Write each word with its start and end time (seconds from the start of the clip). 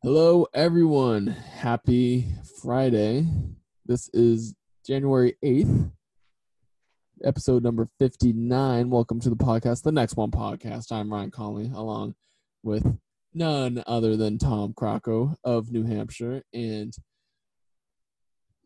Hello, 0.00 0.46
everyone. 0.54 1.26
Happy 1.26 2.28
Friday. 2.62 3.26
This 3.84 4.08
is 4.14 4.54
January 4.86 5.34
8th, 5.44 5.90
episode 7.24 7.64
number 7.64 7.88
59. 7.98 8.90
Welcome 8.90 9.18
to 9.18 9.28
the 9.28 9.34
podcast, 9.34 9.82
the 9.82 9.90
next 9.90 10.16
one 10.16 10.30
podcast. 10.30 10.92
I'm 10.92 11.12
Ryan 11.12 11.32
Conley, 11.32 11.72
along 11.74 12.14
with 12.62 12.86
none 13.34 13.82
other 13.88 14.16
than 14.16 14.38
Tom 14.38 14.72
Crocco 14.72 15.34
of 15.42 15.72
New 15.72 15.82
Hampshire. 15.82 16.44
And 16.54 16.94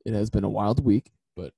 it 0.04 0.12
has 0.12 0.28
been 0.28 0.44
a 0.44 0.50
wild 0.50 0.84
week, 0.84 1.12
but 1.34 1.54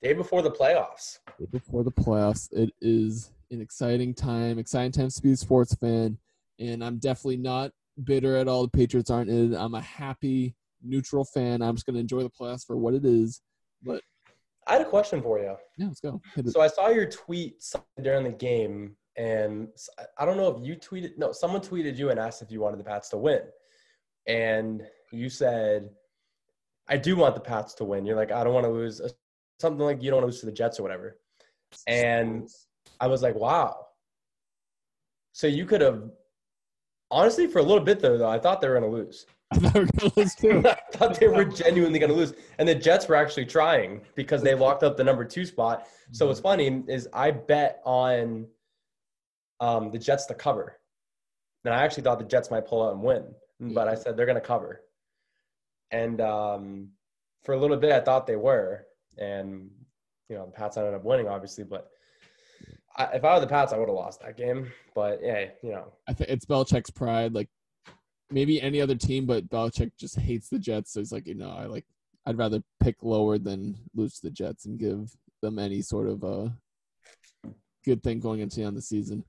Day 0.00 0.14
before 0.14 0.40
the 0.40 0.50
playoffs. 0.50 1.18
Day 1.38 1.48
before 1.52 1.84
the 1.84 1.92
playoffs, 1.92 2.50
it 2.50 2.72
is 2.80 3.30
an 3.50 3.60
exciting 3.60 4.14
time, 4.14 4.58
exciting 4.58 4.92
times 4.92 5.16
to 5.16 5.22
be 5.22 5.32
a 5.32 5.36
sports 5.36 5.74
fan. 5.74 6.16
And 6.58 6.82
I'm 6.82 6.96
definitely 6.96 7.36
not 7.36 7.72
bitter 8.04 8.36
at 8.36 8.48
all. 8.48 8.62
The 8.62 8.70
Patriots 8.70 9.10
aren't 9.10 9.30
in. 9.30 9.54
I'm 9.54 9.74
a 9.74 9.80
happy, 9.80 10.54
neutral 10.82 11.24
fan. 11.24 11.62
I'm 11.62 11.74
just 11.74 11.86
going 11.86 11.94
to 11.94 12.00
enjoy 12.00 12.22
the 12.22 12.30
playoffs 12.30 12.66
for 12.66 12.76
what 12.76 12.94
it 12.94 13.04
is. 13.04 13.40
But 13.82 14.02
I 14.66 14.72
had 14.74 14.82
a 14.82 14.88
question 14.88 15.22
for 15.22 15.38
you. 15.38 15.54
yeah, 15.76 15.86
let's 15.86 16.00
go. 16.00 16.20
So 16.46 16.60
I 16.60 16.66
saw 16.68 16.88
your 16.88 17.06
tweet 17.06 17.62
during 18.02 18.24
the 18.24 18.30
game, 18.30 18.96
and 19.16 19.68
I 20.18 20.24
don't 20.24 20.36
know 20.36 20.48
if 20.56 20.66
you 20.66 20.76
tweeted. 20.76 21.16
No, 21.16 21.32
someone 21.32 21.60
tweeted 21.60 21.96
you 21.96 22.10
and 22.10 22.18
asked 22.18 22.42
if 22.42 22.50
you 22.50 22.60
wanted 22.60 22.80
the 22.80 22.84
Pats 22.84 23.08
to 23.10 23.16
win, 23.16 23.42
and 24.26 24.82
you 25.12 25.28
said, 25.28 25.90
"I 26.88 26.96
do 26.96 27.16
want 27.16 27.34
the 27.34 27.40
Pats 27.40 27.74
to 27.74 27.84
win." 27.84 28.04
You're 28.06 28.16
like, 28.16 28.32
"I 28.32 28.42
don't 28.44 28.54
want 28.54 28.66
to 28.66 28.72
lose." 28.72 29.00
uh, 29.00 29.08
Something 29.58 29.86
like 29.86 30.02
you 30.02 30.10
don't 30.10 30.20
want 30.20 30.24
to 30.24 30.34
lose 30.34 30.40
to 30.40 30.46
the 30.46 30.52
Jets 30.52 30.78
or 30.78 30.82
whatever. 30.82 31.18
And 31.86 32.46
I 33.00 33.06
was 33.06 33.22
like, 33.22 33.34
"Wow." 33.36 33.86
So 35.32 35.46
you 35.46 35.64
could 35.66 35.80
have, 35.82 36.02
honestly, 37.10 37.46
for 37.46 37.58
a 37.58 37.62
little 37.62 37.82
bit 37.82 38.00
though, 38.00 38.18
though 38.18 38.28
I 38.28 38.38
thought 38.38 38.60
they 38.60 38.68
were 38.68 38.78
going 38.78 38.90
to 38.90 38.96
lose. 38.96 39.26
I 39.52 39.58
thought 39.58 39.74
we 39.74 39.80
were 39.80 39.86
going 39.86 40.10
to 40.10 40.20
lose 40.20 40.34
too. 40.34 40.62
I 40.66 40.96
thought 40.96 41.20
they 41.20 41.28
were 41.28 41.44
genuinely 41.44 41.98
going 41.98 42.10
to 42.10 42.16
lose, 42.16 42.34
and 42.58 42.68
the 42.68 42.74
Jets 42.74 43.08
were 43.08 43.14
actually 43.14 43.46
trying 43.46 44.00
because 44.14 44.42
they 44.42 44.54
locked 44.54 44.82
up 44.82 44.96
the 44.96 45.04
number 45.04 45.24
two 45.24 45.44
spot. 45.44 45.86
So 46.12 46.26
what's 46.26 46.40
funny 46.40 46.82
is 46.88 47.08
I 47.12 47.30
bet 47.30 47.80
on 47.84 48.46
um, 49.60 49.90
the 49.90 49.98
Jets 49.98 50.26
to 50.26 50.34
cover, 50.34 50.78
and 51.64 51.72
I 51.72 51.84
actually 51.84 52.02
thought 52.02 52.18
the 52.18 52.24
Jets 52.24 52.50
might 52.50 52.66
pull 52.66 52.86
out 52.86 52.94
and 52.94 53.02
win, 53.02 53.24
but 53.60 53.88
I 53.88 53.94
said 53.94 54.16
they're 54.16 54.26
going 54.26 54.34
to 54.34 54.40
cover, 54.40 54.82
and 55.90 56.20
um, 56.20 56.88
for 57.44 57.54
a 57.54 57.58
little 57.58 57.76
bit 57.76 57.92
I 57.92 58.00
thought 58.00 58.26
they 58.26 58.36
were, 58.36 58.86
and 59.16 59.70
you 60.28 60.36
know 60.36 60.46
the 60.46 60.52
Pats 60.52 60.76
ended 60.76 60.94
up 60.94 61.04
winning, 61.04 61.28
obviously, 61.28 61.64
but. 61.64 61.90
I, 62.96 63.04
if 63.14 63.24
I 63.24 63.34
were 63.34 63.40
the 63.40 63.46
Pats, 63.46 63.72
I 63.72 63.78
would 63.78 63.88
have 63.88 63.96
lost 63.96 64.22
that 64.22 64.36
game. 64.36 64.72
But 64.94 65.20
yeah, 65.22 65.46
you 65.62 65.70
know, 65.70 65.92
I 66.08 66.12
think 66.12 66.30
it's 66.30 66.46
Belichick's 66.46 66.90
pride. 66.90 67.34
Like 67.34 67.48
maybe 68.30 68.60
any 68.60 68.80
other 68.80 68.94
team, 68.94 69.26
but 69.26 69.48
Belichick 69.48 69.92
just 69.98 70.18
hates 70.18 70.48
the 70.48 70.58
Jets. 70.58 70.92
So 70.92 71.00
he's 71.00 71.12
like, 71.12 71.26
you 71.26 71.34
know, 71.34 71.50
I 71.50 71.66
like, 71.66 71.84
I'd 72.26 72.38
rather 72.38 72.62
pick 72.80 72.96
lower 73.02 73.38
than 73.38 73.76
lose 73.94 74.14
to 74.14 74.22
the 74.26 74.30
Jets 74.32 74.66
and 74.66 74.78
give 74.78 75.10
them 75.42 75.58
any 75.58 75.82
sort 75.82 76.08
of 76.08 76.24
uh, 76.24 76.48
good 77.84 78.02
thing 78.02 78.18
going 78.20 78.40
into 78.40 78.56
the 78.56 78.62
end 78.62 78.70
of 78.70 78.76
the 78.76 78.82
season. 78.82 79.24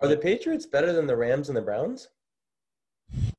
are 0.00 0.08
the 0.08 0.16
Patriots 0.16 0.66
better 0.66 0.92
than 0.92 1.06
the 1.06 1.16
Rams 1.16 1.48
and 1.48 1.56
the 1.56 1.62
Browns? 1.62 2.08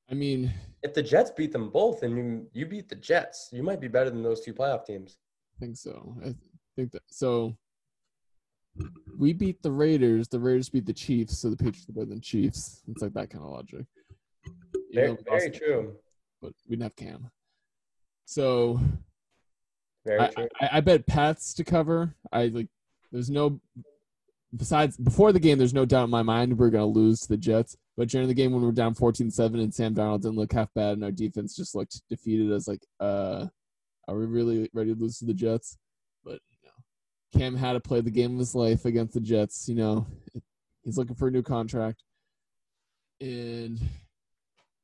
I 0.10 0.14
mean, 0.14 0.52
if 0.84 0.94
the 0.94 1.04
Jets 1.04 1.32
beat 1.32 1.52
them 1.52 1.70
both 1.70 2.04
and 2.04 2.18
you 2.18 2.48
you 2.54 2.66
beat 2.66 2.90
the 2.90 2.96
Jets, 2.96 3.50
you 3.52 3.64
might 3.64 3.80
be 3.80 3.88
better 3.88 4.10
than 4.10 4.24
those 4.24 4.42
two 4.42 4.54
playoff 4.54 4.86
teams. 4.86 5.18
I 5.56 5.60
think 5.60 5.78
so. 5.78 6.16
I 6.26 6.36
think 6.76 6.92
that 6.92 7.04
so. 7.08 7.56
We 9.18 9.34
beat 9.34 9.62
the 9.62 9.72
Raiders. 9.72 10.28
The 10.28 10.40
Raiders 10.40 10.70
beat 10.70 10.86
the 10.86 10.94
Chiefs, 10.94 11.38
so 11.38 11.50
the 11.50 11.58
Patriots 11.58 11.90
are 11.90 11.94
better 11.94 12.06
than 12.06 12.22
Chiefs. 12.22 12.82
It's 12.88 13.02
like 13.02 13.14
that 13.14 13.30
kind 13.30 13.44
of 13.44 13.52
logic. 13.52 13.86
Very, 14.94 15.18
very 15.26 15.52
true. 15.52 15.96
But 16.42 16.54
we 16.68 16.76
didn't 16.76 16.84
have 16.84 16.96
Cam. 16.96 17.30
So 18.26 18.80
Very 20.06 20.20
I, 20.22 20.28
true. 20.28 20.48
I, 20.60 20.70
I 20.74 20.82
bet 20.82 21.08
Pats 21.08 21.54
to 21.56 21.64
cover. 21.64 22.16
I 22.32 22.48
like. 22.48 22.68
There's 23.12 23.30
no. 23.30 23.60
Besides, 24.56 24.98
before 24.98 25.32
the 25.32 25.40
game, 25.40 25.58
there's 25.58 25.74
no 25.74 25.86
doubt 25.86 26.06
in 26.06 26.10
my 26.10 26.24
mind 26.24 26.58
we're 26.58 26.70
going 26.70 26.94
to 26.94 27.00
lose 27.00 27.22
to 27.22 27.30
the 27.30 27.38
Jets. 27.38 27.78
But 27.96 28.10
during 28.10 28.28
the 28.28 28.34
game, 28.34 28.52
when 28.52 28.62
we're 28.62 28.72
down 28.74 28.96
14-7 28.96 29.54
and 29.56 29.74
Sam 29.74 29.96
Darnold 29.96 30.24
didn't 30.24 30.36
look 30.36 30.52
half 30.52 30.74
bad 30.74 30.94
and 30.94 31.06
our 31.06 31.12
defense 31.12 31.56
just 31.56 31.74
looked 31.74 32.02
defeated, 32.10 32.52
I 32.52 32.56
was 32.56 32.68
like, 32.68 32.86
uh, 33.00 33.48
are 34.10 34.18
we 34.18 34.26
really 34.26 34.70
ready 34.74 34.94
to 34.94 35.00
lose 35.00 35.20
to 35.20 35.26
the 35.26 35.34
Jets? 35.34 35.78
Cam 37.38 37.56
had 37.56 37.74
to 37.74 37.80
play 37.80 38.02
the 38.02 38.12
game 38.12 38.34
of 38.34 38.40
his 38.40 38.56
life 38.56 38.86
against 38.86 39.14
the 39.14 39.22
Jets. 39.22 39.68
You 39.70 39.76
know, 39.76 40.08
he's 40.84 40.98
looking 40.98 41.16
for 41.16 41.28
a 41.28 41.32
new 41.32 41.42
contract, 41.42 42.04
and 43.20 43.80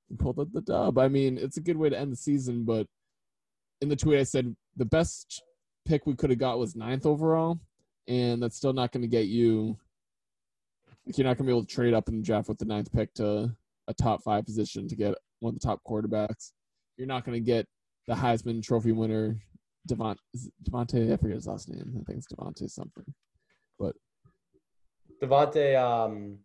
he 0.07 0.15
pulled 0.17 0.39
up 0.39 0.51
the 0.53 0.61
dub. 0.61 0.97
I 0.97 1.07
mean, 1.07 1.37
it's 1.37 1.57
a 1.57 1.61
good 1.61 1.77
way 1.77 1.89
to 1.89 1.97
end 1.97 2.11
the 2.11 2.17
season, 2.17 2.63
but 2.63 2.87
in 3.81 3.89
the 3.89 3.95
tweet 3.95 4.19
I 4.19 4.23
said 4.23 4.55
the 4.75 4.85
best 4.85 5.43
pick 5.85 6.05
we 6.05 6.15
could 6.15 6.29
have 6.29 6.39
got 6.39 6.59
was 6.59 6.75
ninth 6.75 7.05
overall, 7.05 7.59
and 8.07 8.41
that's 8.41 8.57
still 8.57 8.73
not 8.73 8.91
going 8.91 9.01
to 9.01 9.07
get 9.07 9.27
you. 9.27 9.77
Like 11.05 11.17
you're 11.17 11.25
not 11.25 11.37
going 11.37 11.47
to 11.47 11.51
be 11.51 11.57
able 11.57 11.65
to 11.65 11.73
trade 11.73 11.93
up 11.93 12.09
in 12.09 12.17
the 12.17 12.23
draft 12.23 12.49
with 12.49 12.57
the 12.57 12.65
ninth 12.65 12.91
pick 12.91 13.13
to 13.15 13.55
a 13.87 13.93
top 13.93 14.23
five 14.23 14.45
position 14.45 14.87
to 14.87 14.95
get 14.95 15.15
one 15.39 15.53
of 15.53 15.59
the 15.59 15.65
top 15.65 15.81
quarterbacks. 15.87 16.51
You're 16.97 17.07
not 17.07 17.25
going 17.25 17.35
to 17.41 17.45
get 17.45 17.67
the 18.07 18.13
Heisman 18.13 18.61
Trophy 18.63 18.91
winner, 18.91 19.37
Devont, 19.87 20.17
is 20.33 20.47
it 20.47 20.53
Devontae. 20.69 21.13
I 21.13 21.17
forget 21.17 21.35
his 21.35 21.47
last 21.47 21.69
name. 21.69 21.95
I 21.99 22.03
think 22.03 22.17
it's 22.19 22.27
Devonte 22.27 22.69
something. 22.69 23.05
But. 23.79 23.95
Devonte, 25.21 25.75
um, 25.81 26.39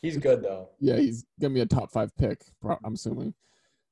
he's 0.00 0.16
good 0.16 0.42
though. 0.42 0.70
Yeah, 0.80 0.96
he's 0.96 1.24
going 1.40 1.52
to 1.52 1.54
be 1.54 1.60
a 1.60 1.66
top 1.66 1.90
five 1.90 2.16
pick. 2.16 2.40
I'm 2.84 2.94
assuming. 2.94 3.34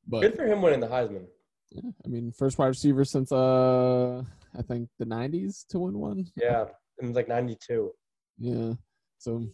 But 0.07 0.23
Good 0.23 0.37
for 0.37 0.47
him 0.47 0.63
winning 0.63 0.81
the 0.81 0.87
Heisman. 0.87 1.27
yeah, 1.71 1.91
I 2.05 2.09
mean, 2.09 2.33
first 2.33 2.59
wide 2.59 2.69
receiver 2.69 3.05
since 3.05 3.33
uh, 3.33 4.23
I 4.57 4.63
think 4.63 4.89
the 4.99 5.05
'90s 5.05 5.67
to 5.69 5.81
win 5.81 5.99
one. 5.99 6.27
Yeah, 6.37 6.67
in 7.03 7.13
like 7.13 7.29
'92. 7.29 7.91
Yeah. 8.39 8.75
So 9.19 9.45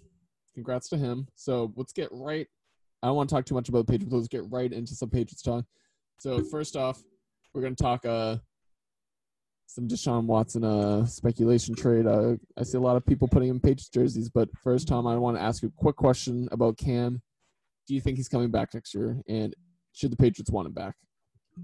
congrats 0.54 0.88
to 0.90 0.98
him. 0.98 1.26
So 1.34 1.72
let's 1.76 1.92
get 1.92 2.08
right. 2.12 2.46
I 3.02 3.06
don't 3.08 3.16
want 3.16 3.30
to 3.30 3.34
talk 3.34 3.46
too 3.46 3.54
much 3.54 3.68
about 3.68 3.86
the 3.86 3.92
Patriots. 3.92 4.10
but 4.10 4.16
Let's 4.18 4.28
get 4.28 4.44
right 4.50 4.72
into 4.72 4.94
some 4.94 5.08
Patriots 5.10 5.42
talk. 5.42 5.64
So 6.18 6.44
first 6.44 6.76
off, 6.76 7.02
we're 7.52 7.62
gonna 7.62 7.74
talk 7.74 8.04
uh 8.04 8.36
some 9.66 9.88
Deshaun 9.88 10.24
Watson 10.24 10.64
uh 10.64 11.06
speculation 11.06 11.74
trade. 11.74 12.06
Uh, 12.06 12.36
I 12.58 12.62
see 12.62 12.78
a 12.78 12.80
lot 12.80 12.96
of 12.96 13.06
people 13.06 13.28
putting 13.28 13.48
in 13.48 13.60
Patriots 13.60 13.88
jerseys, 13.88 14.28
but 14.28 14.48
first, 14.62 14.88
Tom, 14.88 15.06
I 15.06 15.16
want 15.16 15.36
to 15.36 15.42
ask 15.42 15.62
you 15.62 15.68
a 15.68 15.80
quick 15.80 15.96
question 15.96 16.48
about 16.52 16.76
Cam. 16.76 17.22
Do 17.86 17.94
you 17.94 18.00
think 18.00 18.16
he's 18.16 18.28
coming 18.28 18.50
back 18.50 18.74
next 18.74 18.94
year? 18.94 19.20
And 19.28 19.54
should 19.92 20.12
the 20.12 20.16
Patriots 20.16 20.50
want 20.50 20.66
him 20.66 20.74
back? 20.74 20.94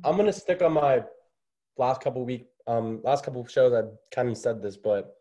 I'm 0.04 0.16
gonna 0.16 0.32
stick 0.32 0.62
on 0.62 0.72
my 0.72 1.04
last 1.76 2.00
couple 2.00 2.24
week, 2.24 2.46
um, 2.66 3.00
last 3.04 3.24
couple 3.24 3.44
shows. 3.46 3.72
I 3.72 3.82
kind 4.14 4.28
of 4.28 4.36
said 4.36 4.62
this, 4.62 4.76
but 4.76 5.14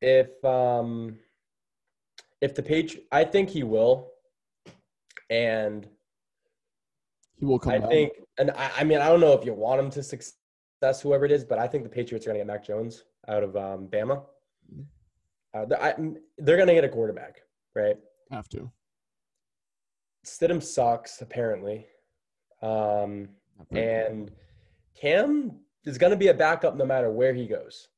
if 0.00 0.44
um, 0.44 1.18
if 2.40 2.54
the 2.54 2.62
page, 2.62 2.98
I 3.10 3.24
think 3.24 3.48
he 3.48 3.62
will, 3.62 4.10
and 5.30 5.88
He 7.38 7.44
will 7.44 7.58
come 7.58 7.74
I 7.74 7.78
back. 7.78 7.90
think, 7.90 8.12
and 8.38 8.50
I, 8.52 8.70
I 8.78 8.84
mean, 8.84 8.98
I 8.98 9.08
don't 9.08 9.20
know 9.20 9.32
if 9.32 9.44
you 9.44 9.52
want 9.52 9.80
him 9.80 9.90
to 9.90 10.02
success, 10.02 11.00
whoever 11.02 11.24
it 11.24 11.32
is, 11.32 11.44
but 11.44 11.58
I 11.58 11.66
think 11.66 11.84
the 11.84 11.90
Patriots 11.90 12.26
are 12.26 12.30
going 12.30 12.40
to 12.40 12.44
get 12.44 12.46
Mac 12.46 12.64
Jones 12.64 13.04
out 13.28 13.42
of 13.42 13.56
um, 13.56 13.88
Bama. 13.88 14.22
Uh, 15.54 15.64
they're, 15.66 15.82
I, 15.82 15.94
they're 16.38 16.56
going 16.56 16.68
to 16.68 16.74
get 16.74 16.84
a 16.84 16.88
quarterback, 16.88 17.42
right? 17.74 17.96
have 18.30 18.48
to. 18.50 18.70
Stidham 20.24 20.62
sucks, 20.62 21.20
apparently. 21.20 21.86
Um, 22.62 23.28
and 23.70 24.30
Cam 25.00 25.60
is 25.84 25.98
going 25.98 26.10
to 26.10 26.16
be 26.16 26.28
a 26.28 26.34
backup 26.34 26.76
no 26.76 26.84
matter 26.84 27.10
where 27.10 27.34
he 27.34 27.46
goes. 27.46 27.88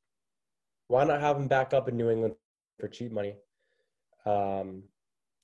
Why 0.87 1.03
not 1.03 1.21
have 1.21 1.37
him 1.37 1.47
back 1.47 1.73
up 1.73 1.87
in 1.87 1.97
New 1.97 2.09
England 2.09 2.35
for 2.79 2.87
cheap 2.87 3.11
money? 3.11 3.35
Um, 4.25 4.83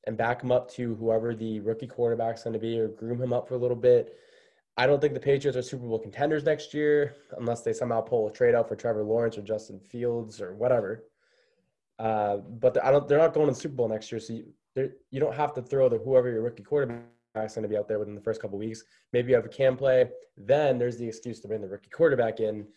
and 0.08 0.18
back 0.18 0.42
him 0.44 0.52
up 0.52 0.70
to 0.72 0.96
whoever 0.96 1.34
the 1.34 1.60
rookie 1.62 1.88
quarterback's 1.88 2.44
going 2.44 2.54
to 2.54 2.60
be 2.60 2.80
or 2.80 2.88
groom 2.90 3.22
him 3.22 3.34
up 3.34 3.48
for 3.48 3.56
a 3.56 3.58
little 3.58 3.78
bit. 3.78 4.16
I 4.78 4.88
don't 4.88 5.00
think 5.00 5.14
the 5.14 5.20
Patriots 5.20 5.58
are 5.58 5.62
Super 5.62 5.88
Bowl 5.88 6.00
contenders 6.00 6.44
next 6.44 6.74
year 6.74 7.16
unless 7.38 7.62
they 7.62 7.74
somehow 7.74 8.02
pull 8.02 8.28
a 8.28 8.32
trade 8.32 8.56
out 8.56 8.68
for 8.68 8.76
Trevor 8.76 9.04
Lawrence 9.04 9.38
or 9.38 9.42
Justin 9.42 9.80
Fields 9.80 10.42
or 10.42 10.54
whatever. 10.54 11.06
Uh, 11.98 12.38
but 12.38 12.84
I 12.84 12.92
don't, 12.92 13.08
they're 13.08 13.18
not 13.18 13.34
going 13.34 13.48
to 13.48 13.54
the 13.54 13.60
Super 13.60 13.76
Bowl 13.76 13.88
next 13.88 14.12
year, 14.12 14.20
so 14.20 14.34
you, 14.34 14.92
you 15.12 15.20
don't 15.20 15.36
have 15.36 15.54
to 15.54 15.62
throw 15.62 15.88
the 15.88 15.98
whoever 15.98 16.30
your 16.30 16.42
rookie 16.42 16.64
quarterback's 16.64 17.56
going 17.56 17.64
to 17.64 17.70
be 17.70 17.78
out 17.78 17.88
there 17.88 18.00
within 18.00 18.16
the 18.16 18.22
first 18.22 18.42
couple 18.42 18.58
weeks. 18.58 18.84
Maybe 19.14 19.30
you 19.30 19.36
have 19.36 19.46
a 19.46 19.50
cam 19.50 19.78
play. 19.78 20.10
Then 20.38 20.78
there's 20.78 20.98
the 20.98 21.08
excuse 21.08 21.40
to 21.40 21.48
bring 21.48 21.62
the 21.62 21.70
rookie 21.70 21.90
quarterback 21.90 22.42
in, 22.42 22.68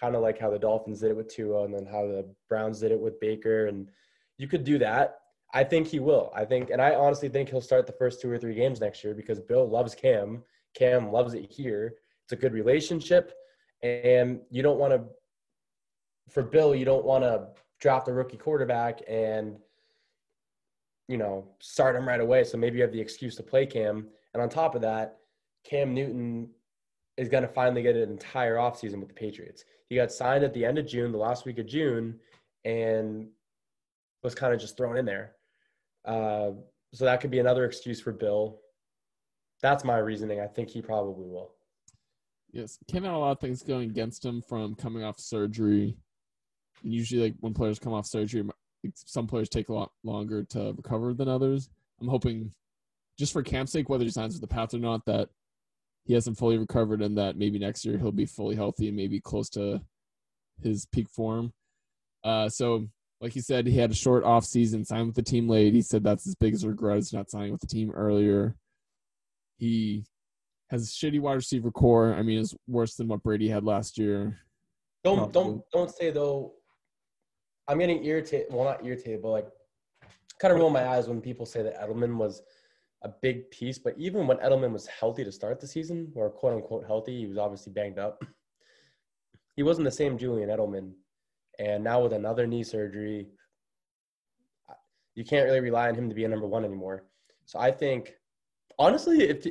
kind 0.00 0.14
of 0.14 0.22
like 0.22 0.38
how 0.38 0.50
the 0.50 0.58
Dolphins 0.60 1.00
did 1.00 1.10
it 1.10 1.16
with 1.16 1.28
Tua, 1.28 1.64
and 1.64 1.74
then 1.74 1.86
how 1.86 2.06
the 2.06 2.24
Browns 2.48 2.78
did 2.78 2.92
it 2.92 3.00
with 3.00 3.18
Baker. 3.18 3.66
And 3.66 3.90
you 4.36 4.46
could 4.46 4.62
do 4.62 4.78
that. 4.78 5.18
I 5.54 5.64
think 5.64 5.86
he 5.86 5.98
will. 5.98 6.30
I 6.34 6.44
think, 6.44 6.70
and 6.70 6.80
I 6.80 6.94
honestly 6.94 7.28
think 7.28 7.48
he'll 7.48 7.60
start 7.60 7.86
the 7.86 7.92
first 7.92 8.20
two 8.20 8.30
or 8.30 8.38
three 8.38 8.54
games 8.54 8.80
next 8.80 9.02
year 9.02 9.14
because 9.14 9.40
Bill 9.40 9.68
loves 9.68 9.94
Cam. 9.94 10.42
Cam 10.74 11.10
loves 11.10 11.34
it 11.34 11.50
here. 11.50 11.94
It's 12.24 12.32
a 12.32 12.36
good 12.36 12.52
relationship, 12.52 13.32
and 13.82 14.40
you 14.50 14.62
don't 14.62 14.78
want 14.78 14.92
to. 14.92 15.04
For 16.28 16.42
Bill, 16.42 16.74
you 16.74 16.84
don't 16.84 17.06
want 17.06 17.24
to 17.24 17.48
draft 17.80 18.04
the 18.04 18.12
rookie 18.12 18.36
quarterback 18.36 19.00
and 19.08 19.56
you 21.08 21.16
know, 21.16 21.48
start 21.58 21.96
him 21.96 22.06
right 22.06 22.20
away. 22.20 22.44
So 22.44 22.58
maybe 22.58 22.76
you 22.76 22.82
have 22.82 22.92
the 22.92 23.00
excuse 23.00 23.34
to 23.36 23.42
play 23.42 23.66
Cam. 23.66 24.06
And 24.34 24.42
on 24.42 24.48
top 24.48 24.74
of 24.74 24.82
that, 24.82 25.16
Cam 25.64 25.94
Newton 25.94 26.50
is 27.16 27.28
going 27.28 27.42
to 27.42 27.48
finally 27.48 27.82
get 27.82 27.96
an 27.96 28.10
entire 28.10 28.56
offseason 28.56 29.00
with 29.00 29.08
the 29.08 29.14
Patriots. 29.14 29.64
He 29.88 29.96
got 29.96 30.12
signed 30.12 30.44
at 30.44 30.52
the 30.52 30.64
end 30.64 30.78
of 30.78 30.86
June, 30.86 31.10
the 31.10 31.18
last 31.18 31.46
week 31.46 31.58
of 31.58 31.66
June, 31.66 32.20
and 32.64 33.28
was 34.22 34.34
kind 34.34 34.52
of 34.52 34.60
just 34.60 34.76
thrown 34.76 34.98
in 34.98 35.06
there. 35.06 35.32
Uh, 36.04 36.50
so 36.94 37.04
that 37.04 37.20
could 37.20 37.30
be 37.30 37.38
another 37.38 37.64
excuse 37.64 38.00
for 38.00 38.12
Bill. 38.12 38.60
That's 39.62 39.84
my 39.84 39.98
reasoning. 39.98 40.40
I 40.40 40.46
think 40.46 40.70
he 40.70 40.80
probably 40.80 41.26
will. 41.26 41.52
Yes, 42.52 42.78
came 42.86 43.04
out 43.04 43.14
a 43.14 43.18
lot 43.18 43.32
of 43.32 43.40
things 43.40 43.62
going 43.62 43.90
against 43.90 44.24
him 44.24 44.42
from 44.48 44.74
coming 44.74 45.04
off 45.04 45.18
surgery. 45.18 45.96
And 46.82 46.92
usually, 46.92 47.22
like 47.22 47.34
when 47.40 47.54
players 47.54 47.78
come 47.78 47.92
off 47.92 48.06
surgery, 48.06 48.44
some 48.94 49.26
players 49.26 49.48
take 49.48 49.68
a 49.68 49.74
lot 49.74 49.90
longer 50.04 50.44
to 50.44 50.72
recover 50.76 51.12
than 51.12 51.28
others. 51.28 51.68
I'm 52.00 52.08
hoping, 52.08 52.52
just 53.18 53.32
for 53.32 53.42
Cam's 53.42 53.72
sake, 53.72 53.88
whether 53.88 54.04
he 54.04 54.10
signs 54.10 54.34
with 54.34 54.40
the 54.40 54.54
Pats 54.54 54.74
or 54.74 54.78
not, 54.78 55.04
that 55.06 55.28
he 56.04 56.14
hasn't 56.14 56.38
fully 56.38 56.56
recovered 56.56 57.02
and 57.02 57.18
that 57.18 57.36
maybe 57.36 57.58
next 57.58 57.84
year 57.84 57.98
he'll 57.98 58.12
be 58.12 58.24
fully 58.24 58.56
healthy 58.56 58.88
and 58.88 58.96
maybe 58.96 59.20
close 59.20 59.50
to 59.50 59.82
his 60.62 60.86
peak 60.86 61.08
form. 61.10 61.52
Uh, 62.24 62.48
so, 62.48 62.88
like 63.20 63.32
he 63.32 63.40
said, 63.40 63.66
he 63.66 63.76
had 63.76 63.90
a 63.90 63.94
short 63.94 64.24
off 64.24 64.44
season, 64.44 64.84
signed 64.84 65.06
with 65.06 65.16
the 65.16 65.22
team 65.22 65.48
late. 65.48 65.74
He 65.74 65.82
said 65.82 66.04
that's 66.04 66.24
his 66.24 66.36
biggest 66.36 66.64
regret 66.64 66.98
is 66.98 67.12
not 67.12 67.30
signing 67.30 67.52
with 67.52 67.60
the 67.60 67.66
team 67.66 67.90
earlier. 67.90 68.54
He 69.58 70.04
has 70.70 70.92
shitty 70.92 71.20
wide 71.20 71.34
receiver 71.34 71.70
corps. 71.70 72.14
I 72.14 72.22
mean, 72.22 72.40
it's 72.40 72.54
worse 72.68 72.94
than 72.94 73.08
what 73.08 73.22
Brady 73.22 73.48
had 73.48 73.64
last 73.64 73.98
year. 73.98 74.38
Don't 75.02 75.16
Probably. 75.16 75.32
don't 75.32 75.62
don't 75.72 75.90
say 75.90 76.10
though. 76.10 76.52
I'm 77.66 77.78
getting 77.78 78.04
irritated. 78.04 78.46
Well, 78.50 78.64
not 78.64 78.84
irritated, 78.84 79.22
but 79.22 79.30
like 79.30 79.48
kind 80.40 80.52
of 80.54 80.60
roll 80.60 80.70
my 80.70 80.86
eyes 80.86 81.08
when 81.08 81.20
people 81.20 81.44
say 81.44 81.62
that 81.62 81.80
Edelman 81.80 82.16
was 82.16 82.42
a 83.02 83.10
big 83.20 83.50
piece. 83.50 83.78
But 83.78 83.94
even 83.98 84.26
when 84.26 84.38
Edelman 84.38 84.72
was 84.72 84.86
healthy 84.86 85.24
to 85.24 85.32
start 85.32 85.60
the 85.60 85.66
season, 85.66 86.12
or 86.14 86.30
quote 86.30 86.54
unquote 86.54 86.86
healthy, 86.86 87.18
he 87.18 87.26
was 87.26 87.38
obviously 87.38 87.72
banged 87.72 87.98
up. 87.98 88.22
He 89.56 89.64
wasn't 89.64 89.86
the 89.86 89.90
same 89.90 90.16
Julian 90.16 90.50
Edelman. 90.50 90.92
And 91.58 91.82
now 91.82 92.02
with 92.02 92.12
another 92.12 92.46
knee 92.46 92.62
surgery, 92.62 93.28
you 95.14 95.24
can't 95.24 95.46
really 95.46 95.60
rely 95.60 95.88
on 95.88 95.94
him 95.94 96.08
to 96.08 96.14
be 96.14 96.24
a 96.24 96.28
number 96.28 96.46
one 96.46 96.64
anymore. 96.64 97.04
So 97.44 97.58
I 97.58 97.72
think, 97.72 98.14
honestly, 98.78 99.28
if 99.28 99.46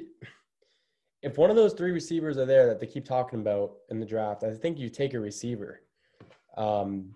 if 1.22 1.38
one 1.38 1.50
of 1.50 1.56
those 1.56 1.74
three 1.74 1.92
receivers 1.92 2.38
are 2.38 2.46
there 2.46 2.68
that 2.68 2.80
they 2.80 2.86
keep 2.86 3.04
talking 3.06 3.42
about 3.42 3.74
in 3.90 4.00
the 4.00 4.06
draft, 4.06 4.44
I 4.44 4.54
think 4.54 4.80
you 4.80 4.90
take 4.90 5.14
a 5.14 5.20
receiver, 5.20 5.82
um, 6.56 7.16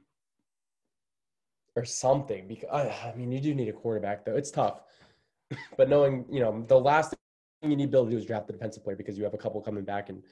or 1.75 1.85
something. 1.85 2.47
Because 2.47 2.69
I 2.71 3.13
mean, 3.15 3.31
you 3.31 3.39
do 3.39 3.53
need 3.53 3.69
a 3.69 3.73
quarterback 3.73 4.25
though. 4.25 4.35
It's 4.35 4.51
tough, 4.51 4.81
but 5.77 5.87
knowing 5.87 6.25
you 6.29 6.41
know 6.41 6.63
the 6.67 6.79
last 6.79 7.11
thing 7.11 7.71
you 7.71 7.77
need 7.77 7.85
to 7.85 7.91
be 7.91 7.97
able 7.97 8.05
to 8.05 8.11
do 8.11 8.17
is 8.17 8.25
draft 8.25 8.47
the 8.47 8.53
defensive 8.53 8.83
player 8.83 8.95
because 8.95 9.17
you 9.17 9.23
have 9.23 9.33
a 9.33 9.37
couple 9.37 9.61
coming 9.61 9.85
back 9.85 10.09
and 10.09 10.23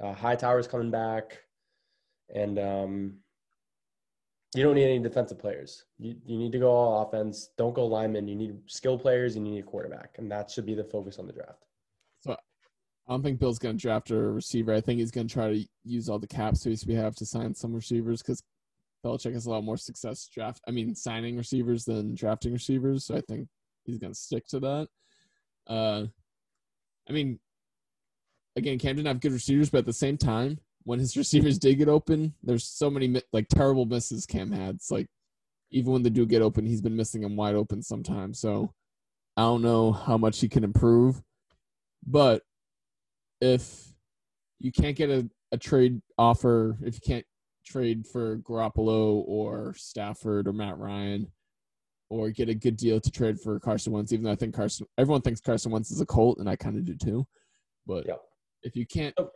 uh, 0.00 0.14
Hightower's 0.14 0.68
coming 0.68 0.90
back, 0.90 1.38
and 2.32 2.58
um, 2.58 3.14
you 4.54 4.64
don't 4.64 4.74
need 4.74 4.84
any 4.84 4.98
defensive 4.98 5.38
players. 5.38 5.84
You, 5.98 6.16
you 6.26 6.36
need 6.36 6.52
to 6.52 6.58
go 6.58 6.70
all 6.70 7.02
offense. 7.02 7.50
Don't 7.56 7.74
go 7.74 7.86
lineman. 7.86 8.26
You 8.26 8.34
need 8.34 8.58
skill 8.66 8.98
players 8.98 9.36
and 9.36 9.46
you 9.46 9.54
need 9.54 9.60
a 9.60 9.66
quarterback. 9.66 10.16
And 10.18 10.30
that 10.32 10.50
should 10.50 10.66
be 10.66 10.74
the 10.74 10.84
focus 10.84 11.18
on 11.18 11.26
the 11.26 11.32
draft. 11.32 11.64
So 12.20 12.32
I 12.32 13.12
don't 13.12 13.22
think 13.22 13.38
Bill's 13.38 13.60
going 13.60 13.76
to 13.76 13.80
draft 13.82 14.10
a 14.10 14.16
receiver. 14.16 14.74
I 14.74 14.80
think 14.80 14.98
he's 14.98 15.12
going 15.12 15.28
to 15.28 15.32
try 15.32 15.52
to 15.52 15.64
use 15.84 16.08
all 16.08 16.18
the 16.18 16.26
cap 16.26 16.56
space 16.56 16.84
we 16.84 16.94
have 16.94 17.14
to 17.16 17.26
sign 17.26 17.54
some 17.54 17.72
receivers 17.72 18.22
because 18.22 18.42
Belichick 19.04 19.34
has 19.34 19.46
a 19.46 19.50
lot 19.50 19.62
more 19.62 19.76
success 19.76 20.28
draft. 20.32 20.60
I 20.66 20.72
mean, 20.72 20.96
signing 20.96 21.36
receivers 21.36 21.84
than 21.84 22.16
drafting 22.16 22.52
receivers. 22.52 23.06
So 23.06 23.16
I 23.16 23.20
think 23.20 23.46
he's 23.84 23.98
going 23.98 24.12
to 24.12 24.18
stick 24.18 24.46
to 24.48 24.60
that. 24.60 24.88
Uh, 25.68 26.06
I 27.08 27.12
mean, 27.12 27.38
again, 28.56 28.78
Cam 28.78 28.96
didn't 28.96 29.08
have 29.08 29.20
good 29.20 29.32
receivers, 29.32 29.70
but 29.70 29.78
at 29.78 29.86
the 29.86 29.92
same 29.92 30.16
time, 30.16 30.58
when 30.84 30.98
his 30.98 31.16
receivers 31.16 31.58
did 31.58 31.78
get 31.78 31.88
open, 31.88 32.34
there's 32.42 32.64
so 32.64 32.90
many 32.90 33.20
like 33.32 33.48
terrible 33.48 33.86
misses 33.86 34.26
Cam 34.26 34.52
had. 34.52 34.76
It's 34.76 34.90
like 34.90 35.06
even 35.70 35.92
when 35.92 36.02
they 36.02 36.10
do 36.10 36.26
get 36.26 36.42
open, 36.42 36.66
he's 36.66 36.82
been 36.82 36.96
missing 36.96 37.22
them 37.22 37.36
wide 37.36 37.54
open 37.54 37.82
sometimes. 37.82 38.40
So 38.40 38.72
I 39.36 39.42
don't 39.42 39.62
know 39.62 39.92
how 39.92 40.18
much 40.18 40.40
he 40.40 40.48
can 40.48 40.64
improve, 40.64 41.22
but 42.06 42.42
if 43.40 43.94
you 44.58 44.72
can't 44.72 44.96
get 44.96 45.10
a, 45.10 45.28
a 45.52 45.58
trade 45.58 46.00
offer, 46.18 46.76
if 46.82 46.94
you 46.94 47.00
can't 47.00 47.24
trade 47.64 48.06
for 48.06 48.38
Garoppolo 48.38 49.22
or 49.26 49.74
Stafford 49.74 50.48
or 50.48 50.52
Matt 50.52 50.78
Ryan, 50.78 51.30
or 52.10 52.30
get 52.30 52.48
a 52.48 52.54
good 52.54 52.76
deal 52.76 53.00
to 53.00 53.10
trade 53.10 53.40
for 53.40 53.60
Carson 53.60 53.92
Wentz, 53.92 54.12
even 54.12 54.24
though 54.24 54.32
I 54.32 54.36
think 54.36 54.54
Carson, 54.54 54.86
everyone 54.98 55.22
thinks 55.22 55.40
Carson 55.40 55.70
Wentz 55.70 55.92
is 55.92 56.00
a 56.00 56.06
Colt, 56.06 56.38
and 56.38 56.48
I 56.50 56.56
kind 56.56 56.76
of 56.76 56.84
do 56.84 56.96
too. 56.96 57.24
But 57.86 58.04
yeah. 58.06 58.16
if 58.64 58.74
you 58.74 58.84
can't 58.84 59.14
oh. 59.16 59.30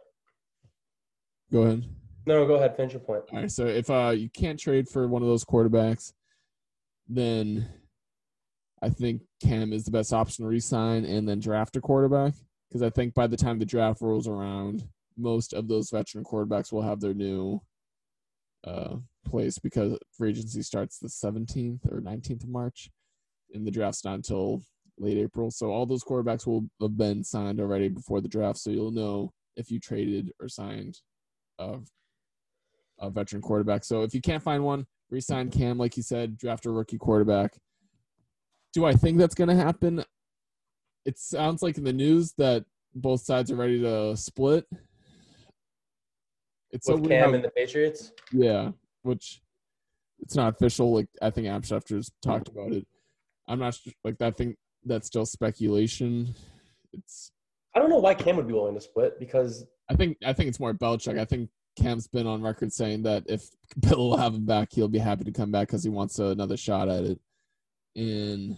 Go 1.55 1.62
ahead. 1.62 1.85
No, 2.27 2.45
go 2.47 2.56
ahead. 2.56 2.77
Finish 2.77 2.95
your 2.95 3.01
point. 3.01 3.23
All 3.33 3.39
right. 3.39 3.51
So 3.51 3.67
if 3.67 3.89
uh, 3.89 4.12
you 4.17 4.29
can't 4.29 4.59
trade 4.59 4.89
for 4.89 5.06
one 5.06 5.23
of 5.23 5.29
those 5.29 5.45
quarterbacks, 5.45 6.12
then 7.09 7.69
I 8.83 8.89
think 8.89 9.23
Cam 9.41 9.73
is 9.73 9.85
the 9.85 9.93
best 9.93 10.12
option 10.12 10.45
to 10.45 10.49
resign 10.49 11.05
and 11.05 11.29
then 11.29 11.39
draft 11.39 11.77
a 11.77 11.81
quarterback. 11.81 12.35
Because 12.69 12.83
I 12.83 12.91
think 12.91 13.15
by 13.15 13.29
the 13.29 13.37
time 13.37 13.61
the 13.61 13.65
draft 13.65 14.01
rolls 14.01 14.27
around, 14.27 14.89
most 15.17 15.53
of 15.53 15.69
those 15.69 15.91
veteran 15.91 16.25
quarterbacks 16.25 16.73
will 16.73 16.83
have 16.83 16.99
their 16.99 17.15
new 17.15 17.62
uh, 18.65 18.97
place 19.25 19.57
because 19.57 19.97
free 20.11 20.31
agency 20.31 20.61
starts 20.61 20.99
the 20.99 21.07
17th 21.07 21.87
or 21.93 22.00
19th 22.00 22.43
of 22.43 22.49
March, 22.49 22.91
and 23.53 23.65
the 23.65 23.71
draft's 23.71 24.05
not 24.05 24.15
until 24.15 24.61
late 24.99 25.19
April. 25.19 25.53
So 25.53 25.71
all 25.71 25.87
those 25.87 26.03
quarterbacks 26.03 26.49
will 26.49 26.67
have 26.81 26.97
been 26.97 27.23
signed 27.23 27.61
already 27.61 27.91
before 27.91 28.21
the 28.21 28.27
draft. 28.27 28.59
So 28.59 28.71
you'll 28.71 28.91
know 28.91 29.33
if 29.57 29.71
you 29.71 29.79
traded 29.79 30.33
or 30.41 30.49
signed 30.49 30.99
of 31.59 31.87
a 33.01 33.11
veteran 33.11 33.43
quarterback. 33.43 33.85
So 33.85 34.03
if 34.03 34.15
you 34.15 34.21
can't 34.21 34.43
find 34.43 34.65
one, 34.65 34.87
resign 35.11 35.51
Cam, 35.51 35.79
like 35.79 35.97
you 35.97 36.03
said, 36.03 36.39
draft 36.39 36.67
a 36.67 36.71
rookie 36.71 36.99
quarterback. 36.99 37.53
Do 38.73 38.85
I 38.85 38.93
think 38.95 39.19
that's 39.19 39.35
going 39.35 39.49
to 39.49 39.56
happen? 39.56 40.05
It 41.05 41.19
sounds 41.19 41.62
like 41.62 41.79
in 41.79 41.85
the 41.85 41.93
news 41.93 42.33
that 42.39 42.65
both 42.95 43.23
sides 43.23 43.51
are 43.51 43.56
ready 43.56 43.81
to 43.83 44.17
split. 44.17 44.65
It's 46.71 46.89
With 46.89 47.05
so 47.05 47.09
Cam 47.09 47.29
how, 47.29 47.35
and 47.35 47.45
the 47.45 47.51
Patriots. 47.51 48.12
Yeah, 48.33 48.71
which 49.03 49.41
it's 50.21 50.35
not 50.35 50.55
official. 50.55 50.93
Like 50.93 51.07
I 51.23 51.31
think 51.31 51.47
Adam 51.47 51.62
Schefter's 51.62 52.11
talked 52.23 52.49
about 52.49 52.73
it. 52.73 52.87
I'm 53.47 53.61
not 53.61 53.79
like 54.03 54.19
that. 54.19 54.37
Thing 54.37 54.57
that's 54.85 55.07
still 55.07 55.27
speculation. 55.27 56.35
It's. 56.93 57.31
I 57.77 57.79
don't 57.79 57.91
know 57.91 57.99
why 57.99 58.15
Cam 58.15 58.37
would 58.37 58.49
be 58.49 58.55
willing 58.55 58.75
to 58.75 58.81
split 58.81 59.19
because 59.21 59.67
I 59.91 59.95
think 59.95 60.19
I 60.25 60.33
think 60.33 60.49
it's 60.49 60.61
more 60.61 60.75
Belichick. 60.75 61.19
I 61.19 61.25
think 61.25 61.50
Cam's 61.76 62.07
been 62.07 62.26
on 62.26 62.43
record 62.43 62.73
saying 62.73 63.03
that 63.03 63.25
if 63.26 63.43
Bill 63.81 64.11
will 64.11 64.17
have 64.17 64.35
him 64.35 64.47
back, 64.47 64.69
he'll 64.73 64.88
be 64.88 64.99
happy 64.99 65.25
to 65.25 65.33
come 65.33 65.50
back 65.50 65.69
because 65.69 65.85
he 65.85 65.91
wants 65.91 66.19
another 66.19 66.57
shot 66.57 66.88
at 66.88 67.05
it. 67.05 67.21
And 67.97 68.57